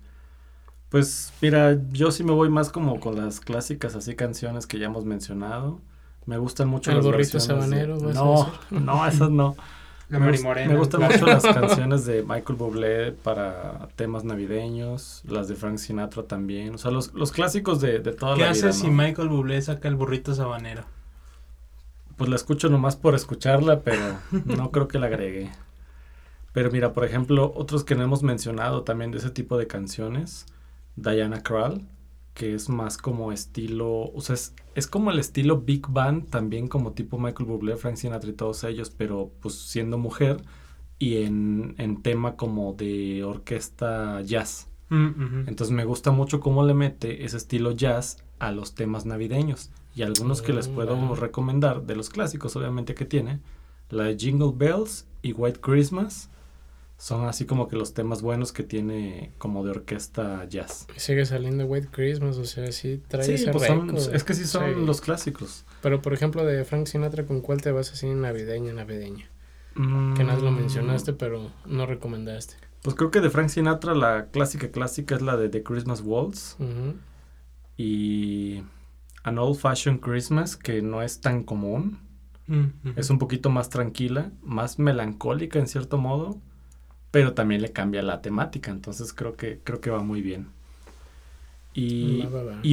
Pues 0.90 1.32
mira, 1.42 1.78
yo 1.92 2.12
sí 2.12 2.24
me 2.24 2.34
voy 2.34 2.50
más 2.50 2.70
como 2.70 3.00
con 3.00 3.16
las 3.16 3.40
clásicas 3.40 3.96
así 3.96 4.16
canciones 4.16 4.68
que 4.68 4.78
ya 4.80 4.88
hemos 4.88 5.06
mencionado. 5.06 5.80
Me 6.26 6.38
gustan 6.38 6.68
mucho 6.70 6.92
El 6.92 6.98
las 6.98 7.06
burrito 7.06 7.34
versiones 7.34 7.48
de- 7.48 7.54
sabanero, 7.78 8.00
¿vas 8.00 8.16
a 8.18 8.20
No, 8.24 8.52
no, 8.80 9.08
esas 9.08 9.30
no. 9.30 9.56
La 10.10 10.20
me, 10.20 10.26
Mari 10.26 10.38
gust- 10.40 10.44
Morena. 10.44 10.74
me 10.74 10.78
gustan 10.80 11.00
claro. 11.02 11.14
mucho 11.14 11.26
las 11.26 11.44
canciones 11.56 12.06
de 12.06 12.22
Michael 12.24 12.58
Bublé 12.60 13.12
para 13.14 13.88
temas 13.96 14.24
navideños, 14.26 15.22
las 15.26 15.48
de 15.48 15.56
Frank 15.56 15.78
Sinatra 15.78 16.24
también, 16.24 16.76
o 16.76 16.78
sea, 16.78 16.92
los, 16.92 17.14
los 17.14 17.32
clásicos 17.32 17.80
de, 17.80 18.00
de 18.00 18.12
toda 18.14 18.36
¿Qué 18.36 18.42
la 18.42 18.52
vida, 18.52 18.68
haces 18.70 18.82
si 18.82 18.88
¿no? 18.88 18.94
Michael 19.04 19.30
Bublé 19.30 19.62
saca 19.62 19.88
el 19.88 19.96
burrito 19.96 20.36
sabanero? 20.36 20.84
Pues 22.18 22.30
la 22.30 22.36
escucho 22.36 22.70
nomás 22.70 22.98
por 22.98 23.16
escucharla, 23.16 23.80
pero 23.80 24.18
no 24.46 24.70
creo 24.72 24.88
que 24.88 25.00
la 25.00 25.08
agregue. 25.08 25.50
Pero 26.54 26.70
mira, 26.70 26.92
por 26.94 27.06
ejemplo, 27.06 27.52
otros 27.56 27.84
que 27.86 27.96
no 27.96 28.04
hemos 28.04 28.22
mencionado 28.22 28.84
también 28.84 29.12
de 29.12 29.18
ese 29.20 29.30
tipo 29.32 29.58
de 29.58 29.66
canciones, 29.68 30.46
Diana 30.98 31.42
Krall, 31.42 31.88
que 32.34 32.54
es 32.54 32.70
más 32.70 32.98
como 32.98 33.32
estilo, 33.32 34.12
o 34.12 34.22
sea, 34.22 34.36
es, 34.36 34.56
es 34.76 34.88
como 34.88 35.12
el 35.12 35.20
estilo 35.20 35.62
Big 35.62 35.88
Band, 35.88 36.30
también 36.30 36.68
como 36.68 36.94
tipo 36.94 37.20
Michael 37.20 37.50
Bublé, 37.50 37.76
Frank 37.76 37.98
Sinatra 37.98 38.30
y 38.30 38.34
todos 38.34 38.64
ellos, 38.64 38.90
pero 38.90 39.32
pues 39.42 39.56
siendo 39.56 39.98
mujer 39.98 40.44
y 40.98 41.24
en, 41.24 41.76
en 41.78 42.02
tema 42.02 42.36
como 42.36 42.74
de 42.74 43.24
orquesta 43.24 44.22
jazz. 44.22 44.70
Mm. 44.90 45.48
Entonces 45.48 45.72
me 45.72 45.86
gusta 45.86 46.12
mucho 46.12 46.40
cómo 46.40 46.66
le 46.66 46.74
mete 46.74 47.24
ese 47.24 47.38
estilo 47.38 47.72
jazz 47.72 48.24
a 48.40 48.52
los 48.52 48.76
temas 48.76 49.06
navideños. 49.06 49.72
Y 49.96 50.04
algunos 50.04 50.42
que 50.42 50.54
les 50.54 50.68
puedo 50.68 50.96
va. 50.96 51.16
recomendar, 51.16 51.86
de 51.86 51.96
los 51.96 52.10
clásicos 52.10 52.56
obviamente 52.56 52.94
que 52.94 53.06
tiene, 53.06 53.40
la 53.90 54.06
de 54.06 54.18
Jingle 54.18 54.54
Bells 54.56 55.08
y 55.22 55.34
White 55.34 55.60
Christmas, 55.62 56.30
son 57.02 57.26
así 57.28 57.46
como 57.46 57.68
que 57.68 57.76
los 57.76 57.96
temas 57.96 58.22
buenos 58.22 58.52
que 58.52 58.62
tiene 58.62 59.32
como 59.40 59.64
de 59.66 59.72
orquesta 59.72 60.46
jazz. 60.48 60.86
Y 60.96 61.00
sigue 61.00 61.26
saliendo 61.26 61.66
White 61.66 61.88
Christmas, 61.92 62.38
o 62.38 62.46
sea, 62.46 62.72
sí 62.72 63.02
trae 63.08 63.24
Sí, 63.26 63.34
ese 63.34 63.52
pues 63.52 63.66
son- 63.66 63.98
es 63.98 64.24
que 64.24 64.36
sí 64.36 64.46
son 64.46 64.76
Sí. 64.76 64.86
los 64.86 65.02
clásicos. 65.02 65.66
Pero 65.82 66.00
por 66.04 66.14
ejemplo 66.14 66.46
de 66.46 66.64
Frank 66.64 66.86
Sinatra, 66.86 67.26
¿con 67.26 67.42
cuál 67.42 67.60
te 67.60 67.72
vas 67.72 67.92
así 67.92 68.08
navideña, 68.14 68.72
navideña? 68.74 69.26
Que 69.74 70.24
nada 70.24 70.38
lo 70.40 70.52
Mm, 70.52 70.56
mencionaste, 70.58 71.14
pero 71.14 71.50
no 71.66 71.86
recomendaste. 71.88 72.56
Pues 72.84 72.96
creo 72.96 73.10
que 73.10 73.22
de 73.22 73.30
Frank 73.32 73.50
Sinatra 73.50 73.96
la 73.96 74.28
clásica 74.28 74.70
clásica 74.70 75.16
es 75.16 75.22
la 75.24 75.38
de 75.38 75.50
The 75.50 75.64
Christmas 75.64 76.02
Waltz. 76.06 76.56
Y 77.78 78.64
An 79.24 79.38
Old 79.40 79.58
Fashioned 79.58 80.02
Christmas, 80.02 80.56
que 80.58 80.82
no 80.82 81.02
es 81.02 81.22
tan 81.22 81.44
común. 81.44 82.00
Mm. 82.48 82.66
Es 82.96 83.10
un 83.10 83.18
poquito 83.18 83.50
más 83.50 83.70
tranquila, 83.70 84.32
más 84.44 84.78
melancólica 84.78 85.58
en 85.60 85.68
cierto 85.68 85.98
modo, 85.98 86.40
pero 87.12 87.34
también 87.34 87.62
le 87.62 87.72
cambia 87.72 88.02
la 88.02 88.22
temática, 88.22 88.72
entonces 88.72 89.14
creo 89.14 89.36
que, 89.36 89.60
creo 89.64 89.82
que 89.82 89.90
va 89.92 90.02
muy 90.04 90.22
bien. 90.22 90.48
Y, 91.74 92.26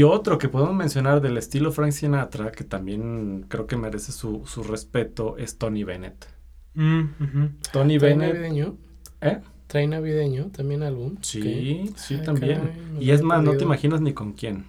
otro 0.03 0.39
que 0.39 0.49
podemos 0.49 0.75
mencionar 0.75 1.21
del 1.21 1.37
estilo 1.39 1.71
Frank 1.71 1.93
Sinatra, 1.93 2.51
que 2.51 2.65
también 2.65 3.45
creo 3.49 3.67
que 3.67 3.77
merece 3.77 4.11
su, 4.13 4.43
su 4.47 4.63
respeto, 4.65 5.37
es 5.39 5.57
Tony 5.59 5.85
Bennett. 5.85 6.27
Mm. 6.75 7.05
Tony 7.73 7.99
¿Trae 7.99 8.11
Bennett... 8.15 8.35
navideño? 8.35 8.77
¿Eh? 9.21 9.41
¿Trae 9.69 9.87
navideño 9.87 10.47
también 10.51 10.83
álbum? 10.83 11.17
Sí, 11.21 11.93
sí, 11.97 12.21
Ah, 12.21 12.23
también. 12.25 12.59
caray, 12.61 12.97
y 12.99 13.11
es 13.11 13.23
más, 13.23 13.43
no 13.43 13.57
te 13.57 13.65
imaginas 13.65 14.01
ni 14.01 14.15
con 14.15 14.33
quién. 14.33 14.67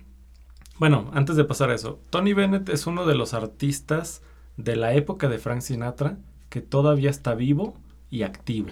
Bueno, 0.78 1.10
antes 1.14 1.36
de 1.36 1.44
pasar 1.46 1.70
a 1.72 1.76
eso, 1.76 2.00
Tony 2.10 2.34
Bennett 2.34 2.70
es 2.70 2.88
uno 2.88 3.06
de 3.06 3.16
los 3.16 3.34
artistas 3.34 4.22
de 4.58 4.76
la 4.76 4.94
época 4.94 5.28
de 5.30 5.38
Frank 5.40 5.62
Sinatra 5.62 6.18
que 6.50 6.62
todavía 6.62 7.10
está 7.10 7.36
vivo 7.36 7.76
y 8.10 8.24
activo. 8.24 8.70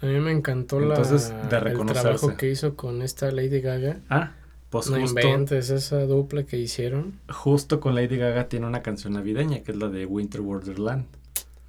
A 0.00 0.06
mí 0.06 0.18
me 0.20 0.30
encantó 0.30 0.80
Entonces, 0.80 1.32
la, 1.50 1.60
de 1.60 1.70
el 1.70 1.86
trabajo 1.86 2.36
que 2.36 2.50
hizo 2.50 2.76
con 2.76 3.02
esta 3.02 3.30
Lady 3.30 3.60
Gaga. 3.60 3.98
Ah, 4.08 4.32
pues 4.70 4.90
no 4.90 5.00
justo, 5.00 5.20
inventes 5.20 5.70
esa 5.70 6.04
dupla 6.04 6.44
que 6.44 6.58
hicieron. 6.58 7.14
justo 7.28 7.80
con 7.80 7.94
Lady 7.94 8.16
Gaga 8.16 8.48
tiene 8.48 8.66
una 8.66 8.82
canción 8.82 9.14
navideña 9.14 9.60
que 9.60 9.72
es 9.72 9.78
la 9.78 9.88
de 9.88 10.06
Winter 10.06 10.40
Wonderland. 10.40 11.06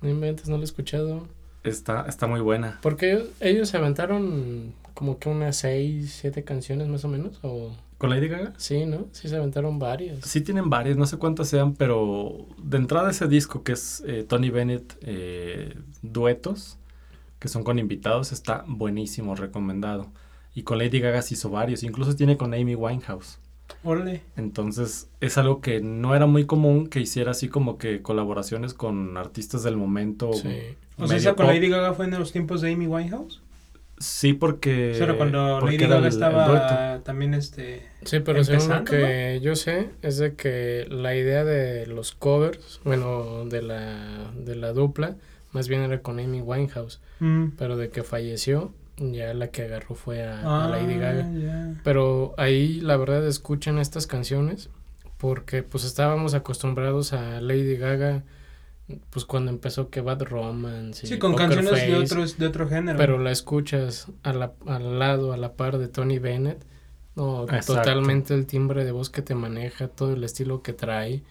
No 0.01 0.09
inventes, 0.09 0.47
no 0.47 0.55
lo 0.57 0.61
he 0.61 0.65
escuchado. 0.65 1.27
Está, 1.63 2.05
está 2.07 2.27
muy 2.27 2.39
buena. 2.39 2.79
Porque 2.81 3.11
ellos, 3.11 3.29
ellos 3.39 3.69
se 3.69 3.77
aventaron 3.77 4.73
como 4.93 5.17
que 5.17 5.29
unas 5.29 5.55
seis, 5.57 6.17
siete 6.19 6.43
canciones 6.43 6.87
más 6.87 7.03
o 7.05 7.07
menos. 7.07 7.39
O 7.41 7.71
¿Con 7.97 8.09
Lady 8.09 8.29
Gaga? 8.29 8.53
sí, 8.57 8.85
¿no? 8.85 9.07
Sí 9.11 9.27
se 9.27 9.35
aventaron 9.35 9.77
varias. 9.77 10.25
Sí 10.25 10.39
tienen 10.41 10.69
varias, 10.69 10.95
no 10.95 11.05
sé 11.05 11.17
cuántas 11.17 11.49
sean, 11.49 11.75
pero 11.75 12.47
de 12.57 12.77
entrada 12.77 13.11
ese 13.11 13.27
disco 13.27 13.63
que 13.63 13.73
es 13.73 14.01
eh, 14.07 14.25
Tony 14.27 14.49
Bennett 14.49 14.97
eh, 15.01 15.75
duetos, 16.01 16.78
que 17.39 17.47
son 17.47 17.63
con 17.63 17.79
invitados, 17.79 18.31
está 18.31 18.63
buenísimo, 18.67 19.35
recomendado. 19.35 20.11
Y 20.55 20.63
con 20.63 20.77
Lady 20.77 20.99
Gaga 20.99 21.21
se 21.21 21.35
hizo 21.35 21.49
varios, 21.49 21.83
incluso 21.83 22.15
tiene 22.15 22.37
con 22.37 22.53
Amy 22.53 22.75
Winehouse. 22.75 23.39
Órale. 23.83 24.23
Entonces 24.35 25.09
es 25.21 25.37
algo 25.37 25.61
que 25.61 25.79
no 25.79 26.15
era 26.15 26.25
muy 26.25 26.45
común 26.45 26.87
que 26.87 26.99
hiciera 26.99 27.31
así 27.31 27.49
como 27.49 27.77
que 27.77 28.01
colaboraciones 28.01 28.73
con 28.73 29.15
artistas 29.15 29.63
del 29.63 29.77
momento. 29.77 30.33
Sí. 30.33 30.49
O 30.97 31.07
sea, 31.07 31.17
esa 31.17 31.35
con 31.35 31.45
pop. 31.45 31.55
Lady 31.55 31.69
Gaga 31.69 31.93
fue 31.93 32.05
en 32.05 32.11
los 32.19 32.31
tiempos 32.31 32.61
de 32.61 32.73
Amy 32.73 32.87
Winehouse. 32.87 33.41
Sí, 33.99 34.33
porque... 34.33 34.91
O 34.91 34.95
sea, 34.95 35.05
era 35.05 35.17
cuando 35.17 35.57
porque 35.59 35.77
Lady 35.77 35.87
Gaga 35.89 35.97
el- 35.99 36.13
estaba 36.13 36.99
también 37.03 37.33
este... 37.33 37.85
Sí, 38.03 38.19
pero 38.21 38.43
según 38.43 38.69
lo 38.69 38.83
que 38.85 39.39
yo 39.43 39.55
sé, 39.55 39.89
es 40.01 40.17
de 40.17 40.35
que 40.35 40.87
la 40.89 41.15
idea 41.15 41.43
de 41.43 41.85
los 41.85 42.13
covers, 42.13 42.79
bueno, 42.83 43.45
de 43.45 43.61
la, 43.61 44.31
de 44.35 44.55
la 44.55 44.71
dupla, 44.73 45.15
más 45.51 45.67
bien 45.67 45.81
era 45.81 46.01
con 46.01 46.19
Amy 46.19 46.41
Winehouse. 46.41 46.99
mm, 47.19 47.49
Pero 47.57 47.77
de 47.77 47.89
que 47.89 48.03
falleció, 48.03 48.73
ya 48.97 49.33
la 49.33 49.47
que 49.49 49.63
agarró 49.63 49.95
fue 49.95 50.23
a, 50.23 50.65
a 50.65 50.67
Lady 50.67 50.95
ah, 50.95 50.97
Gaga. 50.97 51.81
Pero 51.83 52.33
ahí 52.37 52.81
la 52.81 52.97
verdad 52.97 53.25
escuchan 53.27 53.79
estas 53.79 54.07
canciones 54.07 54.69
porque 55.17 55.63
pues 55.63 55.83
estábamos 55.83 56.33
acostumbrados 56.33 57.13
a 57.13 57.41
Lady 57.41 57.75
Gaga 57.77 58.23
pues 59.11 59.23
cuando 59.25 59.51
empezó 59.51 59.89
que 59.89 60.01
Bad 60.01 60.23
Romance 60.23 61.05
y 61.05 61.09
Sí, 61.09 61.19
con 61.19 61.33
Poker 61.33 61.49
canciones 61.49 61.87
de, 61.87 61.95
otros, 61.95 62.37
de 62.39 62.47
otro 62.47 62.67
género. 62.67 62.97
pero 62.97 63.19
la 63.19 63.31
escuchas 63.31 64.07
a 64.23 64.33
la- 64.33 64.53
al 64.65 64.97
lado, 64.97 65.31
a 65.31 65.37
la 65.37 65.53
par 65.53 65.77
de 65.77 65.87
Tony 65.87 66.17
Bennett. 66.19 66.65
No, 67.15 67.43
Exacto. 67.43 67.75
totalmente 67.75 68.33
el 68.33 68.45
timbre 68.47 68.85
de 68.85 68.91
voz 68.91 69.09
que 69.11 69.21
te 69.21 69.35
maneja, 69.35 69.89
todo 69.89 70.13
el 70.13 70.23
estilo 70.23 70.63
que 70.63 70.73
trae. 70.73 71.21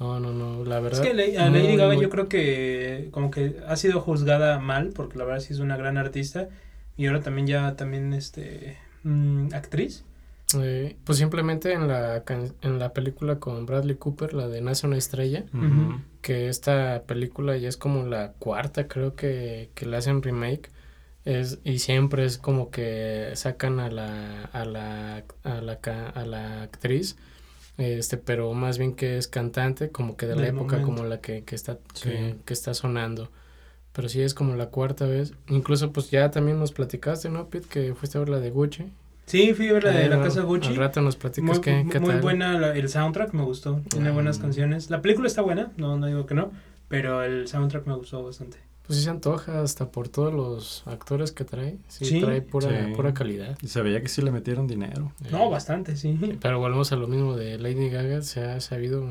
No, 0.00 0.18
no, 0.18 0.32
no, 0.32 0.64
la 0.64 0.78
Es 0.78 0.82
verdad. 0.82 1.02
que 1.02 1.14
Le- 1.14 1.38
a 1.38 1.50
Lady 1.50 1.76
Gaga 1.76 1.92
muy- 1.94 2.02
yo 2.02 2.08
creo 2.10 2.28
que 2.28 3.08
como 3.12 3.30
que 3.30 3.56
ha 3.68 3.76
sido 3.76 4.00
juzgada 4.00 4.58
mal, 4.58 4.90
porque 4.94 5.18
la 5.18 5.24
verdad 5.24 5.40
sí 5.40 5.52
es 5.52 5.60
una 5.60 5.76
gran 5.76 5.96
artista. 5.98 6.48
Y 6.96 7.06
ahora 7.06 7.20
también 7.20 7.46
ya, 7.46 7.76
también 7.76 8.12
este... 8.14 8.76
mm, 9.04 9.54
actriz. 9.54 10.04
eh, 10.60 10.96
pues 11.04 11.18
simplemente 11.18 11.72
en 11.72 11.86
la, 11.86 12.24
en 12.62 12.78
la 12.78 12.92
película 12.92 13.38
con 13.38 13.66
Bradley 13.66 13.94
Cooper, 13.96 14.34
la 14.34 14.48
de 14.48 14.60
Nace 14.62 14.86
una 14.86 14.96
estrella, 14.96 15.44
que 16.22 16.48
esta 16.48 17.02
película 17.06 17.56
ya 17.56 17.68
es 17.68 17.76
como 17.76 18.04
la 18.06 18.32
cuarta, 18.32 18.88
creo 18.88 19.14
que, 19.14 19.70
que 19.74 19.86
le 19.86 19.96
hacen 19.96 20.22
remake. 20.22 20.70
Es, 21.24 21.58
y 21.64 21.78
siempre 21.78 22.24
es 22.24 22.38
como 22.38 22.70
que 22.70 23.30
sacan 23.34 23.78
a 23.80 23.90
la, 23.90 24.44
a 24.44 24.64
la, 24.64 25.24
a 25.44 25.60
la, 25.60 25.78
a 26.14 26.24
la 26.26 26.62
actriz, 26.62 27.16
este, 27.80 28.16
pero 28.16 28.52
más 28.54 28.78
bien 28.78 28.94
que 28.94 29.16
es 29.16 29.26
cantante, 29.28 29.90
como 29.90 30.16
que 30.16 30.26
de 30.26 30.36
la 30.36 30.42
Del 30.42 30.50
época 30.56 30.76
momento. 30.78 30.86
como 30.96 31.08
la 31.08 31.20
que, 31.20 31.42
que 31.44 31.54
está, 31.54 31.78
Sí. 31.94 32.10
que, 32.10 32.36
que 32.44 32.52
está 32.54 32.74
sonando. 32.74 33.30
Pero 33.92 34.08
sí 34.08 34.22
es 34.22 34.34
como 34.34 34.54
la 34.54 34.66
cuarta 34.66 35.06
vez. 35.06 35.32
Incluso 35.48 35.92
pues 35.92 36.10
ya 36.10 36.30
también 36.30 36.58
nos 36.58 36.72
platicaste, 36.72 37.28
¿no, 37.28 37.48
Pete? 37.48 37.66
Que 37.68 37.94
fuiste 37.94 38.18
a 38.18 38.20
ver 38.20 38.28
la 38.28 38.38
de 38.40 38.50
Gucci. 38.50 38.84
Sí, 39.26 39.52
fui 39.54 39.68
a 39.68 39.72
ver 39.74 39.84
la 39.84 39.90
de 39.92 40.08
la 40.08 40.20
casa 40.22 40.42
Gucci. 40.42 40.68
Al 40.68 40.76
rato 40.76 41.00
nos 41.00 41.16
platicas 41.16 41.48
Muy, 41.50 41.60
qué, 41.60 41.86
qué 41.90 42.00
muy 42.00 42.10
tal. 42.10 42.20
buena 42.20 42.58
la- 42.58 42.76
el 42.76 42.88
soundtrack, 42.88 43.32
me 43.32 43.42
gustó. 43.42 43.80
Tiene 43.88 44.10
Ah. 44.10 44.12
buenas 44.12 44.38
canciones. 44.38 44.90
La 44.90 45.02
película 45.02 45.26
está 45.28 45.42
buena, 45.42 45.72
no, 45.76 45.96
no 45.96 46.06
digo 46.06 46.26
que 46.26 46.34
no. 46.34 46.52
Pero 46.88 47.22
el 47.22 47.46
soundtrack 47.48 47.86
me 47.86 47.94
gustó 47.94 48.22
bastante. 48.24 48.58
Pues 48.90 48.98
sí 48.98 49.04
se 49.04 49.10
antoja 49.10 49.62
hasta 49.62 49.90
por 49.92 50.08
todos 50.08 50.34
los 50.34 50.82
actores 50.86 51.30
que 51.30 51.44
trae. 51.44 51.76
Sí, 51.86 52.04
Sí. 52.06 52.20
trae 52.20 52.42
pura, 52.42 52.68
Sí. 52.86 52.92
pura 52.96 53.14
calidad. 53.14 53.56
Y 53.62 53.68
se 53.68 53.80
veía 53.82 54.00
que 54.02 54.08
sí 54.08 54.20
le 54.20 54.32
metieron 54.32 54.66
dinero. 54.66 55.12
No, 55.30 55.46
Eh, 55.46 55.50
bastante, 55.50 55.96
sí. 55.96 56.18
Pero 56.42 56.58
volvemos 56.58 56.90
a 56.90 56.96
lo 56.96 57.06
mismo 57.06 57.36
de 57.36 57.56
Lady 57.58 57.88
Gaga, 57.88 58.22
se 58.22 58.42
ha 58.42 58.60
sabido. 58.60 59.06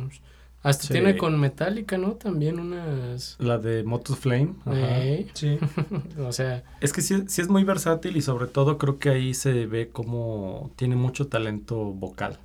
Hasta 0.62 0.84
Sí. 0.88 0.94
tiene 0.94 1.16
con 1.16 1.40
Metallica, 1.40 1.98
¿no? 1.98 2.16
También 2.16 2.60
unas. 2.60 3.38
La 3.40 3.58
de 3.58 3.84
Motus 3.86 4.18
Flame. 4.18 4.56
ajá. 4.66 4.76
Eh, 5.06 5.28
Sí. 5.34 5.58
o 6.20 6.34
sea, 6.34 6.66
Es 6.82 6.92
que 6.92 7.02
sí, 7.02 7.24
sí 7.28 7.42
es 7.42 7.48
muy 7.48 7.64
versátil 7.64 8.18
y 8.18 8.22
sobre 8.22 8.48
todo 8.48 8.78
creo 8.78 9.00
que 9.00 9.08
ahí 9.10 9.34
se 9.34 9.66
ve 9.66 9.88
como 9.88 10.72
tiene 10.76 10.98
mucho 10.98 11.28
talento 11.28 11.78
vocal. 11.78 12.38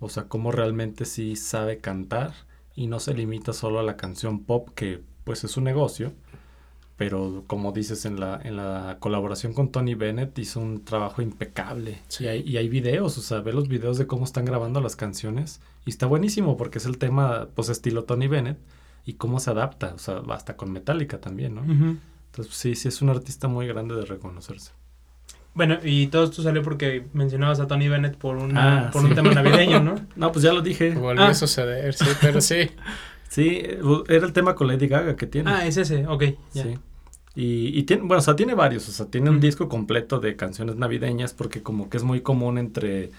O 0.00 0.08
sea, 0.10 0.24
cómo 0.24 0.52
realmente 0.52 1.06
sí 1.06 1.34
sabe 1.34 1.78
cantar 1.78 2.32
y 2.76 2.86
no 2.86 3.00
se 3.00 3.14
limita 3.14 3.52
solo 3.54 3.80
a 3.80 3.82
la 3.82 3.96
canción 3.96 4.40
pop, 4.44 4.68
que 4.74 5.00
pues 5.24 5.42
es 5.44 5.56
un 5.56 5.64
negocio. 5.64 6.12
Pero 6.98 7.44
como 7.46 7.70
dices, 7.72 8.04
en 8.06 8.18
la, 8.20 8.38
en 8.42 8.56
la 8.56 8.96
colaboración 8.98 9.54
con 9.54 9.70
Tony 9.70 9.94
Bennett 9.94 10.36
hizo 10.38 10.58
un 10.60 10.84
trabajo 10.84 11.22
impecable. 11.22 11.98
Sí. 12.08 12.24
Y, 12.24 12.26
hay, 12.26 12.40
y 12.44 12.56
hay 12.56 12.68
videos, 12.68 13.16
o 13.16 13.22
sea, 13.22 13.38
ve 13.40 13.52
los 13.52 13.68
videos 13.68 13.96
de 13.98 14.06
cómo 14.08 14.24
están 14.24 14.44
grabando 14.44 14.80
las 14.80 14.96
canciones. 14.96 15.60
Y 15.86 15.90
está 15.90 16.06
buenísimo 16.06 16.56
porque 16.56 16.78
es 16.78 16.86
el 16.86 16.98
tema, 16.98 17.46
pues 17.54 17.68
estilo 17.68 18.02
Tony 18.04 18.26
Bennett 18.26 18.58
y 19.06 19.12
cómo 19.14 19.38
se 19.38 19.50
adapta. 19.50 19.92
O 19.94 19.98
sea, 19.98 20.22
hasta 20.30 20.56
con 20.56 20.72
Metallica 20.72 21.20
también, 21.20 21.54
¿no? 21.54 21.62
Entonces 21.62 22.54
sí, 22.54 22.74
sí 22.74 22.88
es 22.88 23.00
un 23.00 23.10
artista 23.10 23.46
muy 23.46 23.68
grande 23.68 23.94
de 23.94 24.04
reconocerse. 24.04 24.72
Bueno, 25.54 25.78
y 25.82 26.08
todo 26.08 26.24
esto 26.24 26.42
salió 26.42 26.62
porque 26.62 27.06
mencionabas 27.14 27.58
a 27.60 27.66
Tony 27.68 27.88
Bennett 27.88 28.16
por, 28.16 28.36
una, 28.36 28.88
Ah, 28.88 28.90
por 28.90 29.02
sí. 29.02 29.08
un 29.08 29.14
tema 29.14 29.30
navideño, 29.32 29.80
¿no? 29.80 29.94
No, 30.16 30.30
pues 30.32 30.42
ya 30.44 30.52
lo 30.52 30.62
dije. 30.62 30.90
volvió 30.94 31.24
Ah. 31.24 31.28
a 31.28 31.34
suceder, 31.34 31.94
sí, 31.94 32.06
pero 32.20 32.40
sí. 32.40 32.70
Sí, 33.28 33.62
era 34.08 34.26
el 34.26 34.32
tema 34.32 34.54
con 34.54 34.68
Lady 34.68 34.88
Gaga 34.88 35.14
que 35.14 35.26
tiene. 35.26 35.50
Ah, 35.50 35.66
es 35.66 35.76
ese, 35.76 36.06
ok. 36.06 36.24
Ya. 36.54 36.62
Sí. 36.62 36.78
Y, 37.40 37.78
y 37.78 37.84
tiene, 37.84 38.02
bueno, 38.02 38.18
o 38.18 38.20
sea, 38.20 38.34
tiene 38.34 38.54
varios, 38.54 38.88
o 38.88 38.90
sea, 38.90 39.06
tiene 39.06 39.30
un 39.30 39.38
disco 39.38 39.68
completo 39.68 40.18
de 40.18 40.34
canciones 40.34 40.74
navideñas 40.74 41.34
porque 41.34 41.62
como 41.62 41.88
que 41.88 41.96
es 41.96 42.02
muy 42.02 42.20
común 42.20 42.58
entre 42.58 43.12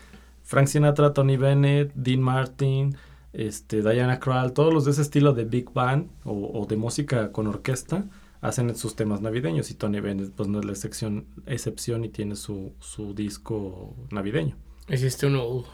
Frank 0.44 0.68
Sinatra, 0.68 1.14
Tony 1.14 1.38
Bennett, 1.38 1.94
Dean 1.94 2.20
Martin, 2.20 2.98
este, 3.32 3.82
Diana 3.82 4.20
Krall, 4.20 4.52
todos 4.52 4.74
los 4.74 4.84
de 4.84 4.92
ese 4.92 5.04
estilo 5.04 5.32
de 5.32 5.46
big 5.46 5.72
band 5.72 6.10
o, 6.26 6.52
o 6.54 6.66
de 6.66 6.76
música 6.76 7.32
con 7.32 7.48
orquesta 7.48 8.04
hacen 8.42 8.76
sus 8.76 8.98
temas 8.98 9.22
navideños 9.22 9.72
y 9.72 9.76
Tony 9.76 10.02
Bennett 10.02 10.32
pues 10.32 10.50
no 10.50 10.60
es 10.60 10.66
la 10.66 10.74
excepción, 10.74 11.26
excepción 11.46 12.04
y 12.04 12.10
tiene 12.10 12.36
su, 12.36 12.74
su 12.82 13.14
disco 13.14 13.96
navideño. 14.12 14.58
Hiciste 14.90 15.28
un 15.28 15.38
U. 15.38 15.66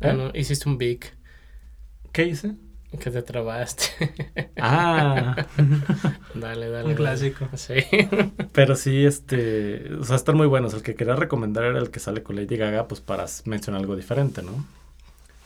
¿Eh? 0.00 0.12
No, 0.14 0.32
hiciste 0.34 0.68
un 0.68 0.78
Big. 0.78 1.14
¿Qué 2.10 2.26
hice? 2.26 2.56
Que 2.90 3.10
te 3.10 3.22
trabaste. 3.22 3.84
Ah, 4.60 5.46
dale, 6.34 6.68
dale. 6.68 6.82
Un 6.82 6.82
dale. 6.84 6.94
clásico. 6.96 7.48
Sí. 7.54 7.74
pero 8.52 8.74
sí, 8.74 9.04
este, 9.04 9.94
o 9.94 10.02
sea, 10.02 10.16
están 10.16 10.36
muy 10.36 10.48
buenos. 10.48 10.74
El 10.74 10.82
que 10.82 10.96
quería 10.96 11.14
recomendar 11.14 11.62
era 11.62 11.78
el 11.78 11.90
que 11.90 12.00
sale 12.00 12.24
con 12.24 12.34
Lady 12.34 12.56
Gaga, 12.56 12.88
pues 12.88 13.00
para 13.00 13.26
mencionar 13.44 13.82
algo 13.82 13.94
diferente, 13.94 14.42
¿no? 14.42 14.66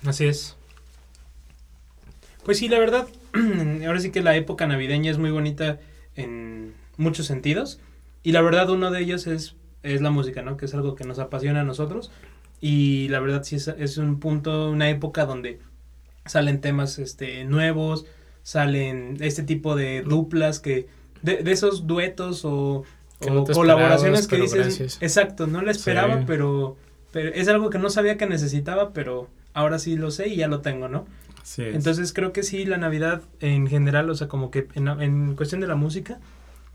Así 0.06 0.24
es. 0.24 0.56
Pues 2.44 2.58
sí, 2.58 2.68
la 2.68 2.78
verdad, 2.78 3.06
ahora 3.86 4.00
sí 4.00 4.10
que 4.10 4.22
la 4.22 4.34
época 4.34 4.66
navideña 4.66 5.10
es 5.10 5.18
muy 5.18 5.30
bonita 5.30 5.78
en 6.16 6.74
muchos 6.96 7.26
sentidos. 7.26 7.80
Y 8.22 8.32
la 8.32 8.40
verdad, 8.40 8.70
uno 8.70 8.90
de 8.90 9.00
ellos 9.00 9.26
es, 9.26 9.56
es 9.82 10.00
la 10.00 10.10
música, 10.10 10.40
¿no? 10.42 10.56
Que 10.56 10.64
es 10.64 10.74
algo 10.74 10.94
que 10.94 11.04
nos 11.04 11.18
apasiona 11.18 11.60
a 11.60 11.64
nosotros. 11.64 12.10
Y 12.62 13.08
la 13.08 13.20
verdad, 13.20 13.42
sí 13.44 13.56
es, 13.56 13.68
es 13.68 13.98
un 13.98 14.20
punto, 14.20 14.70
una 14.70 14.88
época 14.88 15.26
donde 15.26 15.60
salen 16.26 16.60
temas 16.60 16.98
este, 16.98 17.44
nuevos, 17.44 18.06
salen 18.42 19.16
este 19.20 19.42
tipo 19.42 19.76
de 19.76 20.02
duplas 20.02 20.60
que. 20.60 20.88
De, 21.22 21.42
de 21.44 21.52
esos 21.52 21.86
duetos 21.86 22.44
o, 22.44 22.84
Que 23.20 23.30
o 23.30 23.34
no 23.34 23.44
te 23.44 23.52
colaboraciones 23.52 24.26
que 24.26 24.36
dices. 24.38 24.58
gracias. 24.58 24.98
Exacto, 25.00 25.46
no 25.46 25.62
la 25.62 25.70
esperaba, 25.70 26.18
Sí. 26.18 26.24
pero, 26.26 26.76
pero 27.12 27.28
es 27.32 27.46
algo 27.48 27.70
que 27.70 27.78
no 27.78 27.90
sabía 27.90 28.16
que 28.16 28.26
necesitaba, 28.26 28.92
pero 28.92 29.28
ahora 29.54 29.78
sí 29.78 29.96
lo 29.96 30.10
sé 30.10 30.28
y 30.28 30.36
ya 30.36 30.48
lo 30.48 30.60
tengo, 30.62 30.88
¿no? 30.88 31.06
Así 31.40 31.62
es. 31.62 31.74
Entonces 31.76 32.12
creo 32.12 32.32
que 32.32 32.42
sí, 32.42 32.64
la 32.64 32.76
Navidad 32.76 33.22
en 33.40 33.68
general, 33.68 34.10
o 34.10 34.14
sea, 34.16 34.26
como 34.28 34.50
que 34.50 34.66
en, 34.74 34.88
en 34.88 35.36
cuestión 35.36 35.60
de 35.60 35.68
la 35.68 35.76
música, 35.76 36.18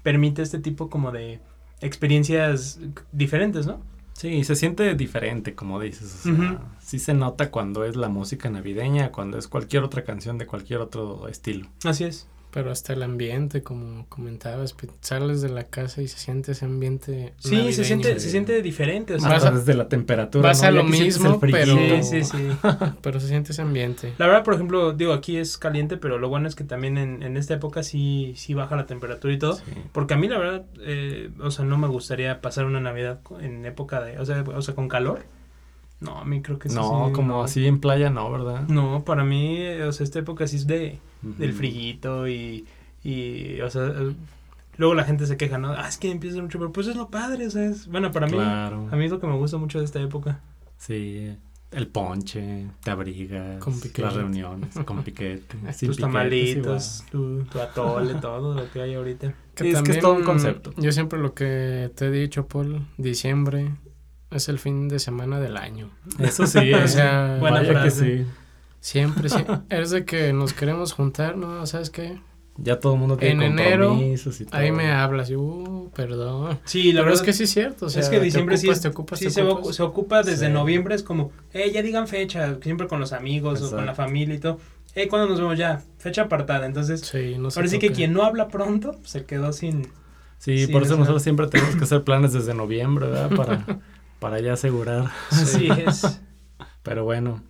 permite 0.03 0.41
este 0.41 0.59
tipo 0.59 0.89
como 0.89 1.11
de 1.11 1.39
experiencias 1.81 2.79
diferentes, 3.11 3.65
¿no? 3.67 3.81
Sí, 4.17 4.43
se 4.43 4.55
siente 4.55 4.95
diferente, 4.95 5.53
como 5.53 5.79
dices. 5.79 6.25
O 6.25 6.35
sea. 6.35 6.59
Sí 6.79 6.97
se 6.97 7.13
nota 7.13 7.51
cuando 7.51 7.85
es 7.85 7.95
la 7.95 8.09
música 8.09 8.49
navideña, 8.49 9.11
cuando 9.11 9.37
es 9.37 9.47
cualquier 9.47 9.83
otra 9.83 10.03
canción 10.03 10.39
de 10.39 10.47
cualquier 10.47 10.79
otro 10.79 11.27
estilo. 11.27 11.67
Así 11.83 12.05
es. 12.05 12.27
Pero 12.49 12.71
hasta 12.71 12.93
el 12.93 13.03
ambiente, 13.03 13.61
como 13.61 14.07
comentabas, 14.07 14.73
pi- 14.73 14.87
sales 15.01 15.41
de 15.41 15.49
la 15.49 15.65
casa 15.65 16.01
y 16.01 16.07
se 16.07 16.17
siente 16.17 16.53
ese 16.53 16.63
ambiente. 16.65 17.33
Sí, 17.39 17.73
se 17.73 17.83
siente, 17.83 18.19
se 18.19 18.29
siente 18.31 18.61
diferente, 18.61 19.15
o 19.15 19.19
sea, 19.19 19.29
Vas 19.29 19.43
a- 19.45 19.51
desde 19.51 19.73
la 19.75 19.89
temperatura. 19.89 20.47
vas 20.47 20.61
¿no? 20.61 20.67
a 20.69 20.71
lo 20.71 20.83
mismo, 20.85 21.39
pero- 21.41 21.75
sí, 21.75 22.03
sí, 22.03 22.23
sí. 22.23 22.37
Pero 23.03 23.19
se 23.19 23.27
siente 23.27 23.51
ese 23.51 23.61
ambiente. 23.61 24.13
La 24.17 24.27
verdad, 24.27 24.43
por 24.43 24.53
ejemplo, 24.55 24.93
digo, 24.93 25.11
aquí 25.13 25.37
es 25.37 25.57
caliente, 25.57 25.97
pero 25.97 26.17
lo 26.19 26.29
bueno 26.29 26.47
es 26.47 26.55
que 26.55 26.63
también 26.63 26.97
en, 26.97 27.21
en 27.21 27.35
esta 27.37 27.53
época 27.53 27.83
sí, 27.83 28.33
sí 28.37 28.53
baja 28.53 28.75
la 28.77 28.85
temperatura 28.85 29.33
y 29.33 29.37
todo. 29.37 29.55
Sí. 29.55 29.63
Porque 29.91 30.13
a 30.13 30.17
mí, 30.17 30.27
la 30.29 30.37
verdad, 30.39 30.65
eh, 30.81 31.29
o 31.41 31.51
sea, 31.51 31.65
no 31.65 31.77
me 31.77 31.87
gustaría 31.87 32.39
pasar 32.41 32.65
una 32.65 32.79
Navidad 32.79 33.19
en 33.41 33.65
época 33.65 34.01
de, 34.01 34.19
o 34.19 34.25
sea, 34.25 34.43
o 34.55 34.61
sea 34.61 34.73
con 34.73 34.87
calor. 34.87 35.19
No, 35.99 36.17
a 36.19 36.25
mí 36.25 36.41
creo 36.41 36.59
que 36.59 36.69
sí, 36.69 36.75
No, 36.75 37.07
sí, 37.07 37.13
como 37.13 37.33
no. 37.33 37.43
así 37.43 37.65
en 37.67 37.79
playa, 37.81 38.09
no, 38.09 38.31
¿verdad? 38.31 38.67
No, 38.67 39.03
para 39.03 39.23
mí, 39.23 39.57
eh, 39.57 39.83
o 39.83 39.91
sea, 39.91 40.03
esta 40.05 40.19
época 40.19 40.47
sí 40.47 40.55
es 40.57 40.67
de, 40.67 40.99
del 41.21 41.53
frillito 41.53 42.27
y, 42.27 42.65
y, 43.03 43.59
o 43.61 43.69
sea, 43.69 43.91
luego 44.77 44.93
la 44.93 45.03
gente 45.03 45.25
se 45.25 45.37
queja, 45.37 45.57
¿no? 45.57 45.71
Ah, 45.71 45.87
es 45.87 45.97
que 45.97 46.11
empieza 46.11 46.41
mucho, 46.41 46.59
pero 46.59 46.71
pues 46.71 46.87
es 46.87 46.95
lo 46.95 47.09
padre, 47.09 47.47
o 47.47 47.49
sea, 47.51 47.65
es, 47.65 47.87
bueno, 47.87 48.11
para 48.11 48.27
mí, 48.27 48.33
Claro. 48.33 48.87
a 48.91 48.95
mí 48.95 49.05
es 49.05 49.11
lo 49.11 49.19
que 49.19 49.27
me 49.27 49.35
gusta 49.35 49.57
mucho 49.57 49.79
de 49.79 49.85
esta 49.85 49.99
época. 50.01 50.39
Sí, 50.77 51.35
el 51.71 51.87
ponche, 51.87 52.67
te 52.83 52.91
abrigas, 52.91 53.61
Con 53.63 53.73
piquete. 53.79 54.01
las 54.03 54.13
reuniones, 54.13 54.75
con 54.85 55.03
piquete. 55.03 55.57
sin 55.73 55.89
Tus 55.89 55.97
piquete, 55.97 56.01
tamalitos, 56.01 57.03
tu, 57.11 57.43
tu 57.45 57.59
atole, 57.59 58.15
todo 58.15 58.53
lo 58.53 58.71
que 58.71 58.81
hay 58.81 58.93
ahorita. 58.93 59.33
Sí, 59.55 59.69
es 59.69 59.81
que 59.81 59.91
es 59.93 59.99
todo 59.99 60.13
un 60.13 60.23
concepto. 60.23 60.71
Yo 60.77 60.91
siempre 60.91 61.17
lo 61.19 61.33
que 61.33 61.91
te 61.95 62.05
he 62.05 62.11
dicho, 62.11 62.47
Paul, 62.47 62.85
diciembre 62.97 63.71
es 64.29 64.49
el 64.49 64.59
fin 64.59 64.87
de 64.87 64.99
semana 64.99 65.39
del 65.39 65.57
año. 65.57 65.89
Eso 66.19 66.45
sí, 66.45 66.71
O 66.73 66.87
sea, 66.87 67.39
vaya 67.41 67.83
que 67.83 67.89
sí. 67.91 68.25
Siempre, 68.79 69.29
sí. 69.29 69.43
Es 69.69 69.89
de 69.91 70.05
que 70.05 70.33
nos 70.33 70.53
queremos 70.53 70.93
juntar, 70.93 71.37
¿no? 71.37 71.65
¿Sabes 71.65 71.89
qué? 71.89 72.19
Ya 72.59 72.79
todo 72.79 72.93
el 72.93 72.99
mundo 72.99 73.17
tiene 73.17 73.45
En 73.45 73.51
enero, 73.53 73.89
compromisos 73.89 74.41
y 74.41 74.45
todo. 74.45 74.57
Ahí 74.57 74.71
me 74.71 74.91
hablas 74.91 75.29
y, 75.29 75.35
uh, 75.35 75.91
perdón. 75.93 76.59
Sí, 76.65 76.91
la 76.91 77.01
Pero 77.01 77.05
verdad 77.11 77.21
es 77.21 77.25
que 77.25 77.33
sí 77.33 77.43
es 77.43 77.51
cierto, 77.51 77.85
o 77.85 77.89
sea, 77.89 78.01
es 78.01 78.09
que 78.09 78.19
diciembre 78.19 78.57
te 78.57 78.61
ocupas, 78.67 78.77
sí, 78.77 78.81
te 78.81 78.87
ocupas, 78.87 79.19
sí 79.19 79.25
te 79.25 79.31
se, 79.31 79.41
ocupas. 79.43 79.65
ocu- 79.67 79.73
se 79.73 79.83
ocupa 79.83 80.23
desde 80.23 80.47
Sí. 80.47 80.51
noviembre, 80.53 80.95
es 80.95 81.03
como, 81.03 81.31
eh, 81.53 81.69
ya 81.71 81.83
digan 81.83 82.07
fecha, 82.07 82.57
siempre 82.63 82.87
con 82.87 82.99
los 82.99 83.13
amigos 83.13 83.61
o 83.61 83.69
con 83.69 83.85
la 83.85 83.91
Exacto. 83.91 84.01
familia 84.03 84.33
y 84.35 84.39
todo. 84.39 84.57
Eh, 84.95 85.07
¿cuándo 85.07 85.27
nos 85.29 85.39
vemos 85.39 85.55
ya? 85.55 85.83
Fecha 85.99 86.23
apartada. 86.23 86.65
Entonces, 86.65 87.01
Sí, 87.01 87.35
no 87.37 87.51
se 87.51 87.59
ahora 87.59 87.69
sí 87.69 87.77
que 87.77 87.91
quien 87.91 88.11
no 88.13 88.23
habla 88.23 88.47
pronto 88.47 88.95
se 89.03 89.25
quedó 89.25 89.53
sin... 89.53 89.83
Sí, 90.39 90.65
Sí, 90.65 90.71
por 90.71 90.81
eso 90.81 90.97
nosotros 90.97 91.21
siempre 91.21 91.45
tenemos 91.47 91.75
que 91.75 91.83
hacer 91.83 92.03
planes 92.03 92.33
desde 92.33 92.55
noviembre, 92.55 93.05
¿verdad? 93.07 93.29
Para, 93.35 93.65
para 94.19 94.39
ya 94.39 94.53
asegurar. 94.53 95.11
Así 95.29 95.67
es. 95.69 96.21
Pero 96.81 97.03
bueno, 97.03 97.43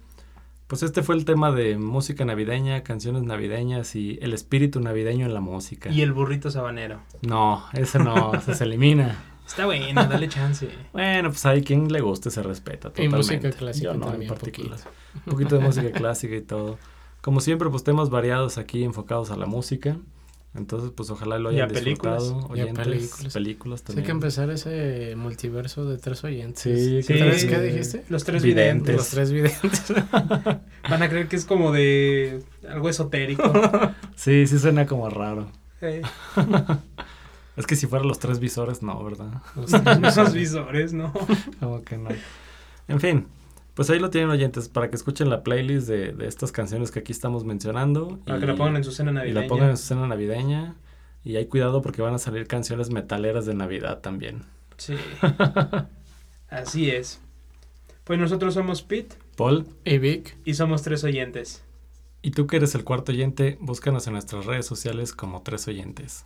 pues 0.67 0.83
este 0.83 1.01
fue 1.03 1.15
el 1.15 1.25
tema 1.25 1.51
de 1.51 1.77
música 1.77 2.25
navideña, 2.25 2.83
canciones 2.83 3.23
navideñas 3.23 3.95
y 3.95 4.19
el 4.21 4.33
espíritu 4.33 4.79
navideño 4.81 5.25
en 5.25 5.33
la 5.33 5.39
música. 5.41 5.89
Y 5.89 6.01
el 6.01 6.13
burrito 6.13 6.51
sabanero. 6.51 6.99
No, 7.21 7.63
ese 7.73 7.99
no, 7.99 8.33
ese 8.35 8.53
se 8.53 8.63
elimina. 8.65 9.23
Está 9.47 9.65
buena, 9.65 10.05
dale 10.05 10.27
chance. 10.27 10.69
Bueno, 10.91 11.29
pues 11.29 11.45
hay 11.45 11.61
quien 11.63 11.89
le 11.91 12.01
guste, 12.01 12.29
se 12.31 12.43
respeta 12.43 12.89
Y 12.89 13.07
totalmente. 13.07 13.17
música 13.17 13.51
clásica 13.51 13.83
Yo 13.85 13.93
no, 13.93 14.05
en 14.07 14.11
también, 14.11 14.29
particular. 14.29 14.77
poquito. 14.77 15.21
Un 15.25 15.31
poquito 15.31 15.55
de 15.57 15.61
música 15.65 15.91
clásica 15.91 16.35
y 16.35 16.41
todo. 16.41 16.77
Como 17.21 17.39
siempre, 17.39 17.69
pues 17.69 17.83
temas 17.85 18.09
variados 18.09 18.57
aquí 18.57 18.83
enfocados 18.83 19.31
a 19.31 19.37
la 19.37 19.45
música. 19.45 19.97
Entonces, 20.55 20.91
pues 20.95 21.09
ojalá 21.11 21.37
lo 21.37 21.51
Y 21.51 21.59
a 21.59 21.65
hayan 21.65 21.75
películas. 21.75 22.23
disfrutado. 22.23 22.55
Y 22.55 22.59
a 22.59 22.63
Oyentes, 22.63 22.87
películas. 22.87 23.33
películas 23.33 23.79
Sí, 23.79 23.83
hay 23.83 23.87
también. 23.87 24.05
que 24.05 24.11
empezar 24.11 24.49
ese 24.49 25.15
multiverso 25.15 25.85
de 25.85 25.97
tres 25.99 26.23
oyentes. 26.23 26.63
Sí, 26.63 27.03
Sí. 27.03 27.13
¿Tres 27.13 27.45
qué 27.45 27.59
dijiste? 27.59 28.03
Los 28.09 28.23
tres 28.23 28.41
Videntes. 28.41 28.83
videntes. 28.83 28.95
Los 28.95 29.09
tres 29.09 29.31
videntes. 29.31 29.93
Van 30.89 31.03
a 31.03 31.09
creer 31.09 31.27
que 31.27 31.35
es 31.35 31.45
como 31.45 31.71
de 31.71 32.43
algo 32.69 32.89
esotérico. 32.89 33.51
Sí, 34.15 34.47
sí 34.47 34.57
suena 34.57 34.87
como 34.87 35.09
raro. 35.09 35.51
Eh, 35.81 36.01
Es 37.55 37.65
que 37.65 37.75
si 37.75 37.87
fueran 37.87 38.07
los 38.07 38.19
tres 38.19 38.39
visores, 38.39 38.83
no, 38.83 39.03
¿verdad? 39.03 39.41
Los 39.55 39.71
tres 39.71 39.97
esos 40.03 40.33
visores, 40.33 40.93
¿no? 40.93 41.11
Como 41.59 41.81
que 41.83 41.97
no. 41.97 42.09
En 42.87 42.99
fin, 42.99 43.27
pues 43.77 43.89
ahí 43.89 43.99
lo 43.99 44.09
tienen 44.09 44.29
oyentes 44.29 44.67
para 44.67 44.89
que 44.89 44.97
escuchen 44.97 45.29
la 45.29 45.41
playlist 45.43 45.87
de, 45.87 46.11
de 46.11 46.27
estas 46.27 46.51
canciones 46.51 46.91
que 46.91 46.99
aquí 46.99 47.13
estamos 47.13 47.45
mencionando. 47.45 48.19
Para 48.25 48.37
y- 48.37 48.41
que 48.41 48.47
la 48.47 48.55
pongan 48.55 48.75
en 48.75 48.83
su 48.83 48.91
cena 48.91 49.11
Y 49.11 49.13
navideña. 49.13 49.41
la 49.41 49.47
pongan 49.47 49.69
en 49.69 49.77
su 49.77 49.85
cena 49.85 50.07
navideña. 50.07 50.75
Y 51.23 51.35
hay 51.37 51.45
cuidado 51.45 51.81
porque 51.81 52.01
van 52.01 52.13
a 52.13 52.17
salir 52.19 52.47
canciones 52.47 52.89
metaleras 52.91 53.45
de 53.45 53.53
Navidad 53.53 53.99
también. 54.01 54.43
Sí. 54.77 54.95
Así 56.49 56.89
es. 56.89 57.21
Pues 58.03 58.19
nosotros 58.19 58.53
somos 58.53 58.81
Pete 58.81 59.15
Paul, 59.35 59.65
Y 59.85 59.97
Vic. 59.97 60.37
y 60.45 60.53
somos 60.53 60.81
tres 60.81 61.03
oyentes. 61.03 61.63
y 62.21 62.31
tú 62.31 62.47
que 62.47 62.57
eres 62.57 62.73
el 62.75 62.83
cuarto 62.83 63.11
oyente, 63.11 63.57
búscanos 63.61 64.07
en 64.07 64.13
nuestras 64.13 64.45
redes 64.45 64.65
sociales 64.65 65.13
como 65.13 65.41
tres 65.43 65.67
oyentes. 65.67 66.25